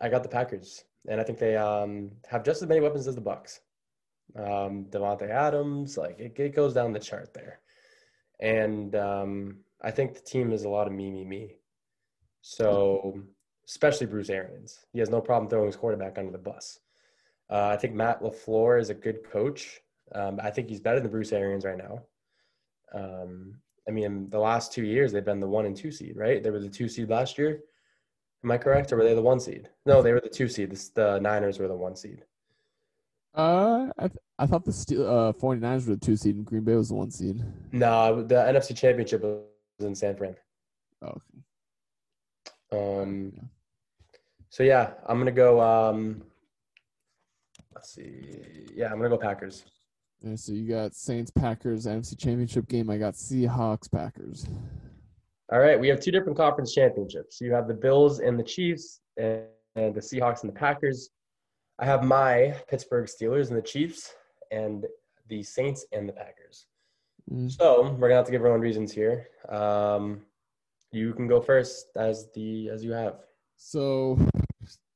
I 0.00 0.08
got 0.08 0.22
the 0.22 0.28
Packers 0.28 0.84
and 1.08 1.20
I 1.20 1.24
think 1.24 1.38
they 1.38 1.56
um, 1.56 2.10
have 2.28 2.44
just 2.44 2.62
as 2.62 2.68
many 2.68 2.80
weapons 2.80 3.06
as 3.06 3.14
the 3.14 3.20
Bucs. 3.20 3.60
Um, 4.36 4.86
Davante 4.88 5.28
Adams, 5.28 5.98
like 5.98 6.18
it, 6.18 6.38
it, 6.38 6.54
goes 6.54 6.72
down 6.72 6.92
the 6.92 6.98
chart 6.98 7.34
there, 7.34 7.60
and 8.40 8.94
um, 8.94 9.58
I 9.82 9.90
think 9.90 10.14
the 10.14 10.20
team 10.20 10.52
is 10.52 10.64
a 10.64 10.70
lot 10.70 10.86
of 10.86 10.92
me, 10.92 11.10
me, 11.10 11.24
me. 11.24 11.56
So, 12.40 13.20
especially 13.68 14.06
Bruce 14.06 14.30
Arians, 14.30 14.86
he 14.92 15.00
has 15.00 15.10
no 15.10 15.20
problem 15.20 15.50
throwing 15.50 15.66
his 15.66 15.76
quarterback 15.76 16.16
under 16.16 16.32
the 16.32 16.38
bus. 16.38 16.78
Uh, 17.50 17.68
I 17.68 17.76
think 17.76 17.94
Matt 17.94 18.22
LaFleur 18.22 18.80
is 18.80 18.88
a 18.88 18.94
good 18.94 19.22
coach. 19.30 19.80
Um, 20.14 20.40
I 20.42 20.50
think 20.50 20.70
he's 20.70 20.80
better 20.80 21.00
than 21.00 21.10
Bruce 21.10 21.32
Arians 21.32 21.66
right 21.66 21.76
now. 21.76 22.02
Um, 22.94 23.56
I 23.86 23.90
mean, 23.90 24.30
the 24.30 24.38
last 24.38 24.72
two 24.72 24.84
years 24.84 25.12
they've 25.12 25.24
been 25.24 25.40
the 25.40 25.48
one 25.48 25.66
and 25.66 25.76
two 25.76 25.90
seed, 25.90 26.16
right? 26.16 26.42
They 26.42 26.50
were 26.50 26.60
the 26.60 26.68
two 26.68 26.88
seed 26.88 27.10
last 27.10 27.36
year. 27.36 27.60
Am 28.44 28.50
I 28.50 28.58
correct, 28.58 28.92
or 28.92 28.96
were 28.96 29.04
they 29.04 29.14
the 29.14 29.22
one 29.22 29.38
seed? 29.38 29.68
No, 29.86 30.02
they 30.02 30.12
were 30.12 30.20
the 30.20 30.28
two 30.28 30.48
seed. 30.48 30.70
The, 30.70 30.90
the 30.94 31.20
Niners 31.20 31.58
were 31.58 31.68
the 31.68 31.76
one 31.76 31.94
seed. 31.94 32.24
Uh, 33.34 33.88
I 33.98 34.08
th- 34.08 34.18
I 34.38 34.46
thought 34.46 34.64
the 34.64 34.72
Steel, 34.72 35.08
uh 35.08 35.32
49ers 35.32 35.86
were 35.86 35.94
the 35.94 36.00
two 36.04 36.16
seed 36.16 36.36
and 36.36 36.44
Green 36.44 36.64
Bay 36.64 36.74
was 36.74 36.88
the 36.88 36.94
one 36.94 37.10
seed. 37.10 37.42
No, 37.70 38.22
the 38.22 38.34
NFC 38.34 38.76
Championship 38.76 39.22
was 39.22 39.40
in 39.80 39.94
San 39.94 40.16
Fran. 40.16 40.36
Oh, 41.00 41.14
okay. 42.72 43.02
Um. 43.02 43.32
So 44.50 44.62
yeah, 44.64 44.90
I'm 45.06 45.18
gonna 45.18 45.30
go. 45.30 45.60
Um. 45.60 46.22
Let's 47.74 47.94
see. 47.94 48.66
Yeah, 48.74 48.86
I'm 48.90 48.98
gonna 48.98 49.08
go 49.08 49.16
Packers. 49.18 49.64
Yeah, 50.20 50.36
so 50.36 50.52
you 50.52 50.68
got 50.68 50.94
Saints 50.94 51.30
Packers 51.30 51.86
NFC 51.86 52.18
Championship 52.18 52.68
game. 52.68 52.90
I 52.90 52.98
got 52.98 53.14
Seahawks 53.14 53.90
Packers. 53.90 54.46
All 55.52 55.58
right, 55.58 55.78
we 55.78 55.86
have 55.88 56.00
two 56.00 56.10
different 56.10 56.38
conference 56.38 56.72
championships. 56.72 57.38
You 57.38 57.52
have 57.52 57.68
the 57.68 57.74
Bills 57.74 58.20
and 58.20 58.38
the 58.38 58.42
Chiefs, 58.42 59.00
and, 59.18 59.42
and 59.76 59.94
the 59.94 60.00
Seahawks 60.00 60.44
and 60.44 60.48
the 60.48 60.58
Packers. 60.58 61.10
I 61.78 61.84
have 61.84 62.02
my 62.02 62.56
Pittsburgh 62.70 63.06
Steelers 63.06 63.48
and 63.48 63.58
the 63.58 63.62
Chiefs, 63.62 64.14
and 64.50 64.86
the 65.28 65.42
Saints 65.42 65.84
and 65.92 66.08
the 66.08 66.14
Packers. 66.14 66.64
Mm. 67.30 67.50
So 67.50 67.82
we're 67.82 68.08
gonna 68.08 68.14
have 68.14 68.24
to 68.24 68.32
give 68.32 68.40
everyone 68.40 68.62
reasons 68.62 68.92
here. 68.92 69.28
Um, 69.50 70.22
you 70.90 71.12
can 71.12 71.28
go 71.28 71.38
first 71.38 71.88
as 71.96 72.30
the 72.34 72.70
as 72.70 72.82
you 72.82 72.92
have. 72.92 73.16
So, 73.58 74.18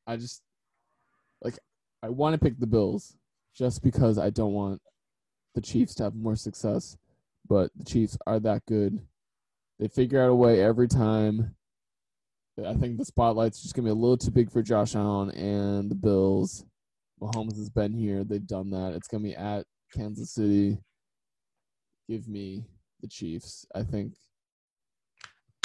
I 0.07 0.17
just 0.17 0.41
like 1.43 1.59
I 2.03 2.09
want 2.09 2.33
to 2.33 2.39
pick 2.39 2.59
the 2.59 2.67
Bills 2.67 3.15
just 3.55 3.83
because 3.83 4.19
I 4.19 4.31
don't 4.31 4.55
want 4.55 4.81
the 5.55 5.61
Chiefs 5.61 5.95
to 5.97 6.05
have 6.05 6.15
more 6.15 6.35
success, 6.35 6.97
but 7.47 7.71
the 7.77 7.85
Chiefs 7.85 8.17
are 8.27 8.41
that 8.41 8.65
good 8.65 9.03
they 9.79 9.89
figure 9.89 10.23
out 10.23 10.31
a 10.31 10.35
way 10.35 10.63
every 10.63 10.89
time. 10.89 11.55
I 12.65 12.75
think 12.75 12.97
the 12.97 13.05
spotlight's 13.05 13.63
just 13.63 13.75
gonna 13.75 13.87
be 13.87 13.91
a 13.91 13.95
little 13.95 14.17
too 14.17 14.31
big 14.31 14.51
for 14.51 14.63
Josh 14.63 14.95
Allen 14.95 15.31
and 15.31 15.91
the 15.91 15.95
Bills. 15.95 16.65
Mahomes 17.21 17.57
has 17.57 17.69
been 17.69 17.93
here; 17.93 18.25
they've 18.25 18.47
done 18.47 18.71
that. 18.71 18.95
It's 18.95 19.09
gonna 19.09 19.25
be 19.25 19.37
at 19.37 19.67
Kansas 19.95 20.33
City. 20.33 20.79
Give 22.09 22.27
me 22.29 22.65
the 23.01 23.09
Chiefs. 23.09 23.67
I 23.75 23.83
think 23.83 24.15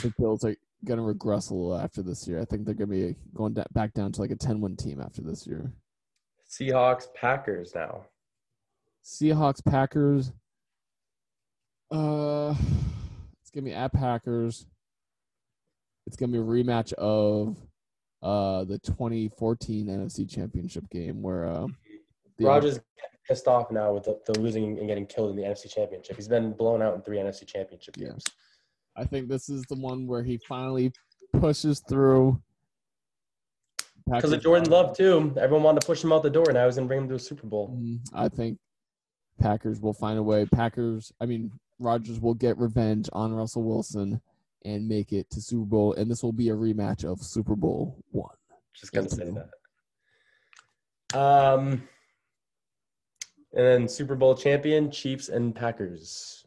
the 0.02 0.14
Bills 0.18 0.44
are 0.44 0.56
gonna 0.84 1.04
regress 1.04 1.50
a 1.50 1.54
little 1.54 1.78
after 1.78 2.02
this 2.02 2.28
year. 2.28 2.42
I 2.42 2.46
think 2.46 2.66
they're 2.66 2.76
gonna 2.76 2.88
be 2.88 3.16
going 3.34 3.56
back 3.72 3.94
down 3.94 4.12
to 4.12 4.22
like 4.22 4.32
a 4.32 4.36
10-win 4.36 4.76
team 4.76 5.00
after 5.00 5.22
this 5.22 5.48
year. 5.48 5.72
Seahawks 6.50 7.06
Packers 7.14 7.74
now. 7.74 8.06
Seahawks 9.06 9.64
Packers. 9.64 10.34
Uh 11.90 12.56
it's 13.52 13.60
gonna 13.60 13.70
be 13.70 13.76
at 13.76 13.92
Packers. 13.92 14.66
It's 16.08 16.16
gonna 16.16 16.32
be 16.32 16.38
a 16.38 16.42
rematch 16.42 16.94
of 16.94 17.58
uh 18.24 18.64
the 18.64 18.80
2014 18.80 19.88
NFC 19.88 20.30
Championship 20.30 20.90
game 20.90 21.22
where 21.22 21.48
uh 21.48 21.68
Rodgers 22.40 22.80
pissed 23.28 23.48
off 23.48 23.70
now 23.70 23.94
with 23.94 24.04
the, 24.04 24.20
the, 24.26 24.40
losing 24.40 24.80
and 24.80 24.88
getting 24.88 25.06
killed 25.06 25.32
in 25.32 25.36
the 25.36 25.44
NFC 25.44 25.72
Championship. 25.72 26.16
He's 26.16 26.28
been 26.28 26.54
blown 26.54 26.82
out 26.82 26.96
in 26.96 27.02
three 27.02 27.18
NFC 27.18 27.46
Championship 27.46 27.96
games. 27.96 28.24
I 28.96 29.04
think 29.04 29.28
this 29.28 29.50
is 29.50 29.64
the 29.64 29.76
one 29.76 30.08
where 30.08 30.24
he 30.24 30.40
finally 30.48 30.92
pushes 31.34 31.82
through. 31.88 32.42
Because 34.12 34.32
of 34.32 34.42
Jordan 34.42 34.70
Love 34.72 34.98
too. 34.98 35.34
Everyone 35.40 35.64
wanted 35.64 35.82
to 35.82 35.88
push 35.88 36.04
him 36.04 36.12
out 36.12 36.24
the 36.24 36.30
door, 36.30 36.46
and 36.48 36.58
I 36.58 36.66
was 36.66 36.76
gonna 36.76 36.88
bring 36.88 37.02
him 37.02 37.10
to 37.10 37.16
a 37.16 37.20
Super 37.20 37.48
Bowl. 37.48 37.70
Mm-hmm. 37.70 38.16
I 38.16 38.30
think 38.30 38.58
Packers 39.40 39.82
will 39.82 39.94
find 39.94 40.18
a 40.18 40.24
way. 40.24 40.46
Packers, 40.46 41.12
I 41.22 41.26
mean, 41.26 41.52
Rodgers 41.82 42.20
will 42.20 42.34
get 42.34 42.58
revenge 42.58 43.10
on 43.14 43.34
Russell 43.34 43.64
Wilson 43.64 44.22
and 44.64 44.88
make 44.88 45.12
it 45.12 45.30
to 45.32 45.42
Super 45.42 45.66
Bowl, 45.66 45.94
and 45.94 46.10
this 46.10 46.24
will 46.24 46.32
be 46.32 46.50
a 46.50 46.56
rematch 46.56 47.04
of 47.04 47.22
Super 47.22 47.56
Bowl 47.56 47.98
one. 48.12 48.36
Just 48.74 48.94
gonna 48.94 49.10
say 49.10 49.32
that. 49.32 51.20
Um, 51.20 51.88
and 53.54 53.66
then 53.66 53.88
Super 53.88 54.16
Bowl 54.16 54.36
champion 54.36 54.92
Chiefs 54.92 55.30
and 55.30 55.54
Packers. 55.54 56.46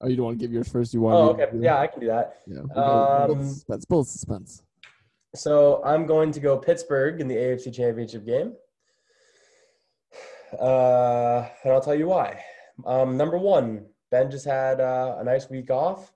Oh, 0.00 0.08
you 0.08 0.16
don't 0.16 0.26
want 0.26 0.38
to 0.38 0.44
give 0.44 0.52
yours 0.52 0.68
first? 0.68 0.92
You 0.92 1.00
want? 1.00 1.16
Oh, 1.16 1.28
okay. 1.30 1.46
Yeah, 1.58 1.78
I 1.78 1.86
can 1.86 2.00
do 2.00 2.08
that. 2.08 2.40
Yeah. 2.46 2.60
Um, 2.74 3.48
suspense. 3.48 3.86
Suspense. 4.10 4.62
So 5.34 5.82
I'm 5.84 6.06
going 6.06 6.30
to 6.32 6.40
go 6.40 6.58
Pittsburgh 6.58 7.20
in 7.20 7.28
the 7.28 7.36
AFC 7.36 7.72
Championship 7.72 8.26
game. 8.26 8.54
Uh, 10.60 11.48
and 11.62 11.72
I'll 11.72 11.80
tell 11.80 11.94
you 11.94 12.08
why. 12.08 12.40
Um, 12.84 13.16
number 13.16 13.38
one, 13.38 13.86
Ben 14.14 14.30
just 14.30 14.44
had 14.44 14.80
uh, 14.80 15.16
a 15.18 15.24
nice 15.24 15.50
week 15.50 15.72
off, 15.72 16.12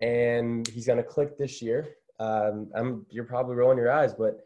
and 0.00 0.66
he's 0.66 0.86
going 0.86 0.96
to 0.96 1.04
click 1.04 1.38
this 1.38 1.62
year. 1.62 1.90
Um, 2.18 2.68
I'm, 2.74 3.06
you're 3.10 3.22
probably 3.22 3.54
rolling 3.54 3.78
your 3.78 3.92
eyes, 3.92 4.12
but 4.12 4.40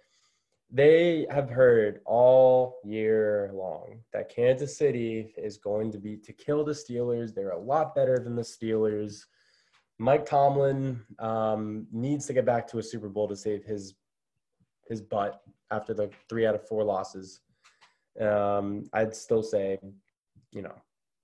they 0.70 1.26
have 1.30 1.48
heard 1.48 2.02
all 2.04 2.76
year 2.84 3.50
long 3.54 4.00
that 4.12 4.28
Kansas 4.28 4.76
City 4.76 5.32
is 5.38 5.56
going 5.56 5.90
to 5.90 5.96
be 5.96 6.18
to 6.18 6.34
kill 6.34 6.66
the 6.66 6.72
Steelers. 6.72 7.34
They're 7.34 7.52
a 7.52 7.58
lot 7.58 7.94
better 7.94 8.18
than 8.18 8.36
the 8.36 8.42
Steelers. 8.42 9.24
Mike 9.96 10.26
Tomlin 10.26 11.00
um, 11.18 11.86
needs 11.90 12.26
to 12.26 12.34
get 12.34 12.44
back 12.44 12.68
to 12.68 12.78
a 12.78 12.82
Super 12.82 13.08
Bowl 13.08 13.26
to 13.28 13.36
save 13.36 13.64
his 13.64 13.94
his 14.86 15.00
butt 15.00 15.40
after 15.70 15.94
the 15.94 16.10
three 16.28 16.44
out 16.44 16.54
of 16.54 16.68
four 16.68 16.84
losses. 16.84 17.40
Um, 18.20 18.84
I'd 18.92 19.16
still 19.16 19.42
say, 19.42 19.78
you 20.52 20.60
know, 20.60 20.74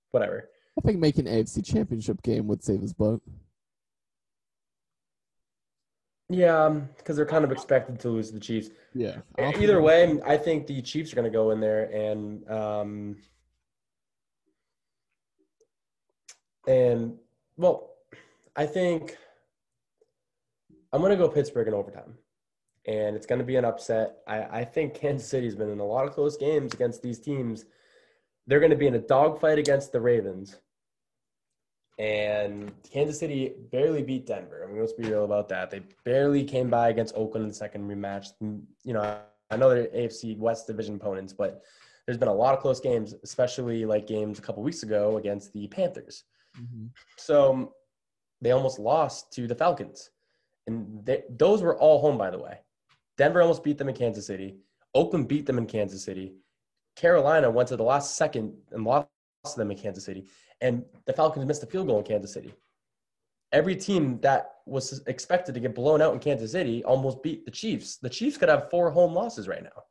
whatever. 0.09 0.49
I 0.77 0.81
think 0.81 0.99
making 0.99 1.25
AFC 1.25 1.63
Championship 1.63 2.21
game 2.23 2.47
would 2.47 2.63
save 2.63 2.81
his 2.81 2.93
butt. 2.93 3.19
Yeah, 6.29 6.79
because 6.97 7.15
they're 7.15 7.25
kind 7.25 7.43
of 7.43 7.51
expected 7.51 7.99
to 7.99 8.09
lose 8.09 8.29
to 8.29 8.33
the 8.33 8.39
Chiefs. 8.39 8.69
Yeah. 8.95 9.17
Either 9.37 9.81
way, 9.81 10.19
I 10.25 10.37
think 10.37 10.65
the 10.65 10.81
Chiefs 10.81 11.11
are 11.11 11.15
going 11.15 11.31
to 11.31 11.35
go 11.35 11.51
in 11.51 11.59
there 11.59 11.83
and 11.83 12.49
um, 12.49 13.17
and 16.67 17.15
well, 17.57 17.91
I 18.55 18.65
think 18.65 19.15
I'm 20.91 21.01
going 21.01 21.11
to 21.11 21.17
go 21.17 21.29
Pittsburgh 21.29 21.67
in 21.67 21.73
overtime, 21.75 22.17
and 22.87 23.15
it's 23.15 23.27
going 23.27 23.39
to 23.39 23.45
be 23.45 23.57
an 23.57 23.65
upset. 23.65 24.17
I, 24.27 24.43
I 24.43 24.65
think 24.65 24.95
Kansas 24.95 25.27
City's 25.27 25.55
been 25.55 25.69
in 25.69 25.79
a 25.79 25.85
lot 25.85 26.07
of 26.07 26.13
close 26.13 26.35
games 26.37 26.73
against 26.73 27.03
these 27.03 27.19
teams. 27.19 27.65
They're 28.47 28.59
going 28.59 28.71
to 28.71 28.77
be 28.77 28.87
in 28.87 28.95
a 28.95 28.99
dogfight 28.99 29.59
against 29.59 29.91
the 29.91 30.01
Ravens 30.01 30.57
and 31.99 32.71
Kansas 32.89 33.19
City 33.19 33.53
barely 33.71 34.01
beat 34.01 34.25
Denver. 34.25 34.63
I 34.63 34.71
mean, 34.71 34.79
let's 34.79 34.93
be 34.93 35.07
real 35.07 35.25
about 35.25 35.47
that. 35.49 35.69
They 35.69 35.81
barely 36.03 36.43
came 36.43 36.69
by 36.69 36.89
against 36.89 37.15
Oakland 37.15 37.43
in 37.43 37.49
the 37.49 37.55
second 37.55 37.87
rematch. 37.87 38.29
You 38.39 38.93
know, 38.93 39.19
I 39.51 39.57
know 39.57 39.69
they're 39.69 39.87
AFC 39.87 40.37
West 40.37 40.65
division 40.65 40.95
opponents, 40.95 41.33
but 41.33 41.63
there's 42.05 42.17
been 42.17 42.29
a 42.29 42.33
lot 42.33 42.53
of 42.53 42.59
close 42.59 42.79
games, 42.79 43.13
especially 43.23 43.85
like 43.85 44.07
games 44.07 44.39
a 44.39 44.41
couple 44.41 44.63
weeks 44.63 44.83
ago 44.83 45.17
against 45.17 45.53
the 45.53 45.67
Panthers. 45.67 46.23
Mm-hmm. 46.59 46.87
So 47.17 47.73
they 48.41 48.51
almost 48.51 48.79
lost 48.79 49.31
to 49.33 49.47
the 49.47 49.55
Falcons, 49.55 50.09
and 50.67 51.05
they, 51.05 51.23
those 51.29 51.61
were 51.61 51.77
all 51.77 52.01
home, 52.01 52.17
by 52.17 52.31
the 52.31 52.39
way. 52.39 52.59
Denver 53.17 53.41
almost 53.41 53.63
beat 53.63 53.77
them 53.77 53.89
in 53.89 53.95
Kansas 53.95 54.25
City. 54.25 54.57
Oakland 54.95 55.27
beat 55.27 55.45
them 55.45 55.59
in 55.59 55.67
Kansas 55.67 56.03
City. 56.03 56.33
Carolina 56.95 57.49
went 57.49 57.69
to 57.69 57.77
the 57.77 57.83
last 57.83 58.17
second 58.17 58.53
and 58.71 58.83
lost 58.83 59.07
to 59.45 59.57
them 59.57 59.71
in 59.71 59.77
Kansas 59.77 60.05
City 60.05 60.25
and 60.63 60.83
the 61.05 61.13
Falcons 61.13 61.45
missed 61.45 61.61
a 61.61 61.67
field 61.67 61.87
goal 61.87 61.99
in 61.99 62.05
Kansas 62.05 62.33
City. 62.33 62.53
Every 63.51 63.75
team 63.75 64.19
that 64.21 64.55
was 64.65 65.03
expected 65.05 65.53
to 65.53 65.59
get 65.59 65.75
blown 65.75 66.01
out 66.01 66.13
in 66.13 66.19
Kansas 66.19 66.53
City 66.53 66.83
almost 66.85 67.21
beat 67.21 67.45
the 67.45 67.51
Chiefs. 67.51 67.97
The 67.97 68.09
Chiefs 68.09 68.37
could 68.37 68.49
have 68.49 68.71
four 68.71 68.89
home 68.89 69.13
losses 69.13 69.47
right 69.47 69.61
now. 69.61 69.83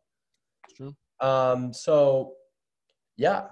true. 0.75 0.97
Um, 1.20 1.73
so, 1.73 2.33
yeah, 3.16 3.49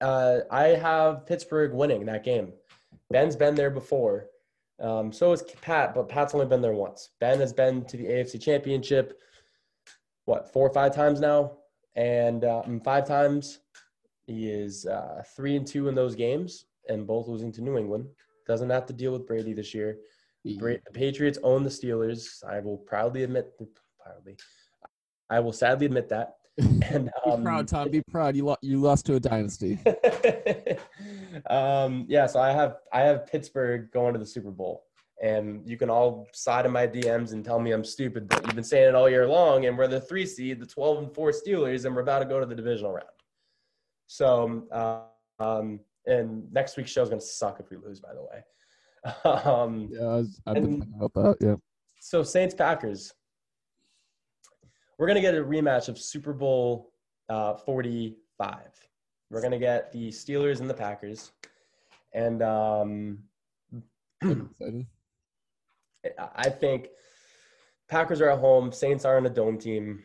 uh, 0.00 0.40
I 0.50 0.68
have 0.68 1.26
Pittsburgh 1.26 1.72
winning 1.72 2.04
that 2.06 2.24
game. 2.24 2.52
Ben's 3.10 3.34
been 3.34 3.54
there 3.54 3.70
before. 3.70 4.26
Um, 4.80 5.12
so 5.12 5.32
is 5.32 5.42
Pat, 5.62 5.94
but 5.94 6.08
Pat's 6.08 6.34
only 6.34 6.46
been 6.46 6.60
there 6.60 6.74
once. 6.74 7.10
Ben 7.20 7.40
has 7.40 7.52
been 7.52 7.84
to 7.86 7.96
the 7.96 8.04
AFC 8.04 8.40
Championship, 8.40 9.18
what, 10.26 10.52
four 10.52 10.68
or 10.68 10.72
five 10.72 10.94
times 10.94 11.20
now? 11.20 11.58
And 11.96 12.44
um, 12.44 12.80
five 12.80 13.06
times 13.06 13.60
he 14.26 14.48
is 14.48 14.86
uh, 14.86 15.22
three 15.36 15.56
and 15.56 15.66
two 15.66 15.88
in 15.88 15.94
those 15.94 16.14
games, 16.14 16.66
and 16.88 17.06
both 17.06 17.28
losing 17.28 17.52
to 17.52 17.62
New 17.62 17.76
England. 17.76 18.06
Doesn't 18.46 18.70
have 18.70 18.86
to 18.86 18.92
deal 18.92 19.12
with 19.12 19.26
Brady 19.26 19.52
this 19.52 19.74
year. 19.74 19.98
The 20.44 20.80
Patriots 20.92 21.38
own 21.42 21.62
the 21.62 21.70
Steelers. 21.70 22.44
I 22.44 22.60
will 22.60 22.76
proudly 22.76 23.22
admit, 23.22 23.52
proudly, 24.02 24.36
I 25.30 25.40
will 25.40 25.52
sadly 25.52 25.86
admit 25.86 26.08
that. 26.10 26.36
And 26.90 27.10
um, 27.26 27.40
be 27.40 27.44
proud, 27.44 27.66
Tom. 27.66 27.90
Be 27.90 28.02
proud. 28.02 28.36
You 28.36 28.44
lost. 28.44 28.62
You 28.62 28.78
lost 28.78 29.06
to 29.06 29.14
a 29.14 29.20
dynasty. 29.20 29.78
um, 31.50 32.04
yeah. 32.08 32.26
So 32.26 32.38
I 32.40 32.52
have 32.52 32.76
I 32.92 33.00
have 33.00 33.26
Pittsburgh 33.26 33.90
going 33.90 34.12
to 34.12 34.20
the 34.20 34.26
Super 34.26 34.52
Bowl, 34.52 34.84
and 35.20 35.68
you 35.68 35.76
can 35.76 35.90
all 35.90 36.28
side 36.32 36.64
in 36.64 36.70
my 36.70 36.86
DMs 36.86 37.32
and 37.32 37.44
tell 37.44 37.58
me 37.58 37.72
I'm 37.72 37.84
stupid, 37.84 38.28
but 38.28 38.46
you've 38.46 38.54
been 38.54 38.62
saying 38.62 38.90
it 38.90 38.94
all 38.94 39.08
year 39.10 39.26
long. 39.26 39.66
And 39.66 39.76
we're 39.76 39.88
the 39.88 40.00
three 40.00 40.26
seed, 40.26 40.60
the 40.60 40.66
12 40.66 40.98
and 40.98 41.14
four 41.14 41.32
Steelers, 41.32 41.86
and 41.86 41.94
we're 41.94 42.02
about 42.02 42.20
to 42.20 42.26
go 42.26 42.38
to 42.38 42.46
the 42.46 42.54
divisional 42.54 42.92
round. 42.92 43.08
So, 44.06 45.06
um, 45.38 45.80
and 46.06 46.52
next 46.52 46.76
week's 46.76 46.90
show 46.90 47.02
is 47.02 47.08
going 47.08 47.20
to 47.20 47.26
suck 47.26 47.60
if 47.60 47.70
we 47.70 47.76
lose, 47.76 48.00
by 48.00 48.14
the 48.14 48.22
way. 48.22 48.44
Um, 49.24 49.90
yeah, 49.92 50.00
I 50.00 50.16
was, 50.16 50.40
I've 50.46 50.54
been 50.54 50.80
thinking 50.80 50.94
about 50.96 51.12
that. 51.14 51.46
Yeah. 51.46 51.56
So, 52.00 52.22
Saints 52.22 52.54
Packers. 52.54 53.12
We're 54.98 55.06
going 55.06 55.16
to 55.16 55.20
get 55.20 55.34
a 55.34 55.44
rematch 55.44 55.88
of 55.88 55.98
Super 55.98 56.32
Bowl 56.32 56.92
uh, 57.28 57.54
45. 57.54 58.56
We're 59.30 59.40
going 59.40 59.50
to 59.50 59.58
get 59.58 59.92
the 59.92 60.08
Steelers 60.08 60.60
and 60.60 60.70
the 60.70 60.74
Packers. 60.74 61.32
And 62.14 62.42
um, 62.42 63.18
I 64.24 64.38
think 66.48 66.88
Packers 67.88 68.20
are 68.20 68.30
at 68.30 68.38
home, 68.38 68.72
Saints 68.72 69.04
are 69.04 69.18
in 69.18 69.26
a 69.26 69.30
dome 69.30 69.58
team 69.58 70.02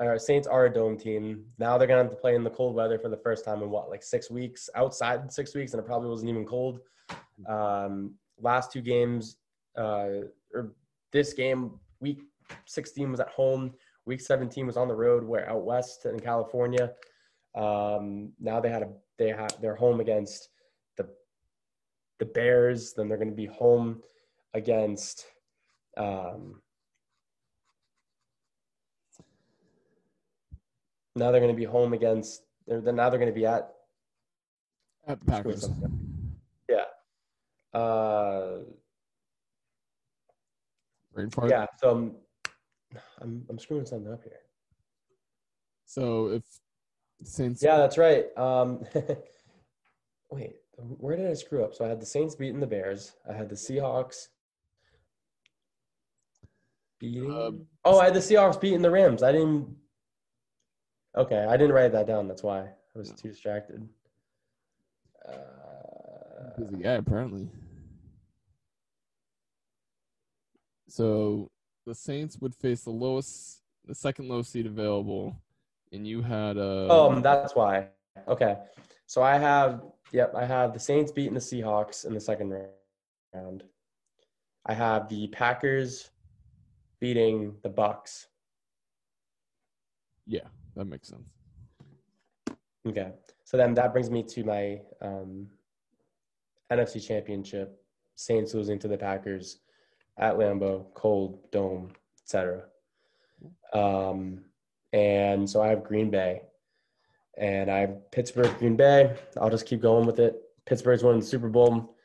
uh, 0.00 0.18
Saints 0.18 0.46
are 0.46 0.66
a 0.66 0.72
dome 0.72 0.96
team. 0.96 1.44
Now 1.58 1.78
they're 1.78 1.88
gonna 1.88 2.02
have 2.02 2.10
to 2.10 2.16
play 2.16 2.34
in 2.34 2.44
the 2.44 2.50
cold 2.50 2.74
weather 2.74 2.98
for 2.98 3.08
the 3.08 3.16
first 3.16 3.44
time 3.44 3.62
in 3.62 3.70
what, 3.70 3.90
like 3.90 4.02
six 4.02 4.30
weeks 4.30 4.68
outside 4.74 5.32
six 5.32 5.54
weeks, 5.54 5.72
and 5.72 5.80
it 5.80 5.86
probably 5.86 6.08
wasn't 6.08 6.30
even 6.30 6.44
cold. 6.44 6.80
Um, 7.46 8.14
last 8.40 8.72
two 8.72 8.80
games, 8.80 9.36
uh, 9.76 10.26
or 10.52 10.72
this 11.12 11.32
game, 11.32 11.78
week 12.00 12.22
16 12.66 13.10
was 13.10 13.20
at 13.20 13.28
home. 13.28 13.72
Week 14.06 14.20
17 14.20 14.66
was 14.66 14.76
on 14.76 14.88
the 14.88 14.94
road, 14.94 15.24
where 15.24 15.48
out 15.48 15.64
west 15.64 16.06
in 16.06 16.20
California. 16.20 16.92
Um, 17.54 18.32
now 18.40 18.60
they 18.60 18.68
had 18.68 18.82
a 18.82 18.88
they 19.18 19.28
had 19.28 19.54
they're 19.60 19.76
home 19.76 20.00
against 20.00 20.50
the 20.96 21.08
the 22.18 22.26
Bears. 22.26 22.92
Then 22.92 23.08
they're 23.08 23.18
going 23.18 23.30
to 23.30 23.34
be 23.34 23.46
home 23.46 24.02
against 24.52 25.26
um, 25.96 26.60
Now 31.16 31.30
they're 31.30 31.40
going 31.40 31.54
to 31.54 31.58
be 31.58 31.64
home 31.64 31.92
against. 31.92 32.42
They're, 32.66 32.80
now 32.80 33.10
they're 33.10 33.18
going 33.18 33.32
to 33.32 33.34
be 33.34 33.46
at. 33.46 33.70
At 35.06 35.24
Packers. 35.26 35.68
Yeah. 36.68 37.78
Uh. 37.78 38.58
Yeah. 41.46 41.66
So 41.78 41.90
I'm, 41.90 42.16
I'm 43.20 43.44
I'm 43.48 43.58
screwing 43.58 43.86
something 43.86 44.12
up 44.12 44.22
here. 44.24 44.40
So 45.84 46.28
if 46.28 46.42
Saints. 47.22 47.62
Yeah, 47.62 47.76
that's 47.76 47.98
right. 47.98 48.26
Um, 48.36 48.84
wait, 50.30 50.56
where 50.76 51.16
did 51.16 51.30
I 51.30 51.34
screw 51.34 51.64
up? 51.64 51.74
So 51.74 51.84
I 51.84 51.88
had 51.88 52.00
the 52.00 52.06
Saints 52.06 52.34
beating 52.34 52.60
the 52.60 52.66
Bears. 52.66 53.12
I 53.28 53.34
had 53.34 53.48
the 53.48 53.54
Seahawks 53.54 54.28
beating. 56.98 57.30
Uh, 57.30 57.50
oh, 57.84 57.98
I 57.98 58.06
had 58.06 58.14
the 58.14 58.20
Seahawks 58.20 58.60
beating 58.60 58.82
the 58.82 58.90
Rams. 58.90 59.22
I 59.22 59.32
didn't. 59.32 59.74
Okay, 61.16 61.44
I 61.48 61.56
didn't 61.56 61.74
write 61.74 61.92
that 61.92 62.06
down. 62.06 62.26
That's 62.26 62.42
why 62.42 62.60
I 62.60 62.98
was 62.98 63.12
too 63.12 63.28
distracted. 63.28 63.88
Uh, 65.28 66.58
Busy 66.58 66.82
guy, 66.82 66.94
apparently. 66.94 67.48
So 70.88 71.50
the 71.86 71.94
Saints 71.94 72.38
would 72.40 72.54
face 72.54 72.82
the 72.82 72.90
lowest, 72.90 73.60
the 73.86 73.94
second 73.94 74.28
lowest 74.28 74.50
seed 74.50 74.66
available, 74.66 75.36
and 75.92 76.06
you 76.06 76.22
had 76.22 76.56
a. 76.56 76.88
Uh, 76.90 77.08
um, 77.08 77.22
that's 77.22 77.54
why. 77.54 77.88
Okay, 78.28 78.56
so 79.06 79.22
I 79.22 79.38
have. 79.38 79.82
Yep, 80.12 80.34
I 80.36 80.44
have 80.44 80.72
the 80.72 80.78
Saints 80.78 81.10
beating 81.10 81.34
the 81.34 81.40
Seahawks 81.40 82.04
in 82.04 82.14
the 82.14 82.20
second 82.20 82.54
round. 83.34 83.64
I 84.66 84.74
have 84.74 85.08
the 85.08 85.26
Packers 85.28 86.10
beating 87.00 87.56
the 87.62 87.70
Bucs. 87.70 88.26
Yeah. 90.26 90.46
That 90.76 90.86
makes 90.86 91.08
sense. 91.08 91.28
Okay. 92.86 93.12
So 93.44 93.56
then 93.56 93.74
that 93.74 93.92
brings 93.92 94.10
me 94.10 94.22
to 94.22 94.44
my 94.44 94.80
um, 95.00 95.46
NFC 96.72 97.06
Championship. 97.06 97.80
Saints 98.16 98.54
losing 98.54 98.78
to 98.78 98.88
the 98.88 98.96
Packers 98.96 99.58
at 100.18 100.36
Lambeau, 100.36 100.86
cold 100.94 101.50
dome, 101.50 101.90
etc. 102.22 102.64
Um, 103.72 104.44
and 104.92 105.48
so 105.48 105.60
I 105.60 105.68
have 105.68 105.82
Green 105.82 106.10
Bay, 106.10 106.42
and 107.36 107.70
I 107.70 107.78
have 107.80 108.10
Pittsburgh, 108.12 108.56
Green 108.58 108.76
Bay. 108.76 109.16
I'll 109.40 109.50
just 109.50 109.66
keep 109.66 109.80
going 109.80 110.06
with 110.06 110.20
it. 110.20 110.40
Pittsburgh's 110.66 111.02
won 111.02 111.18
the 111.18 111.26
Super 111.26 111.48
Bowl. 111.48 111.96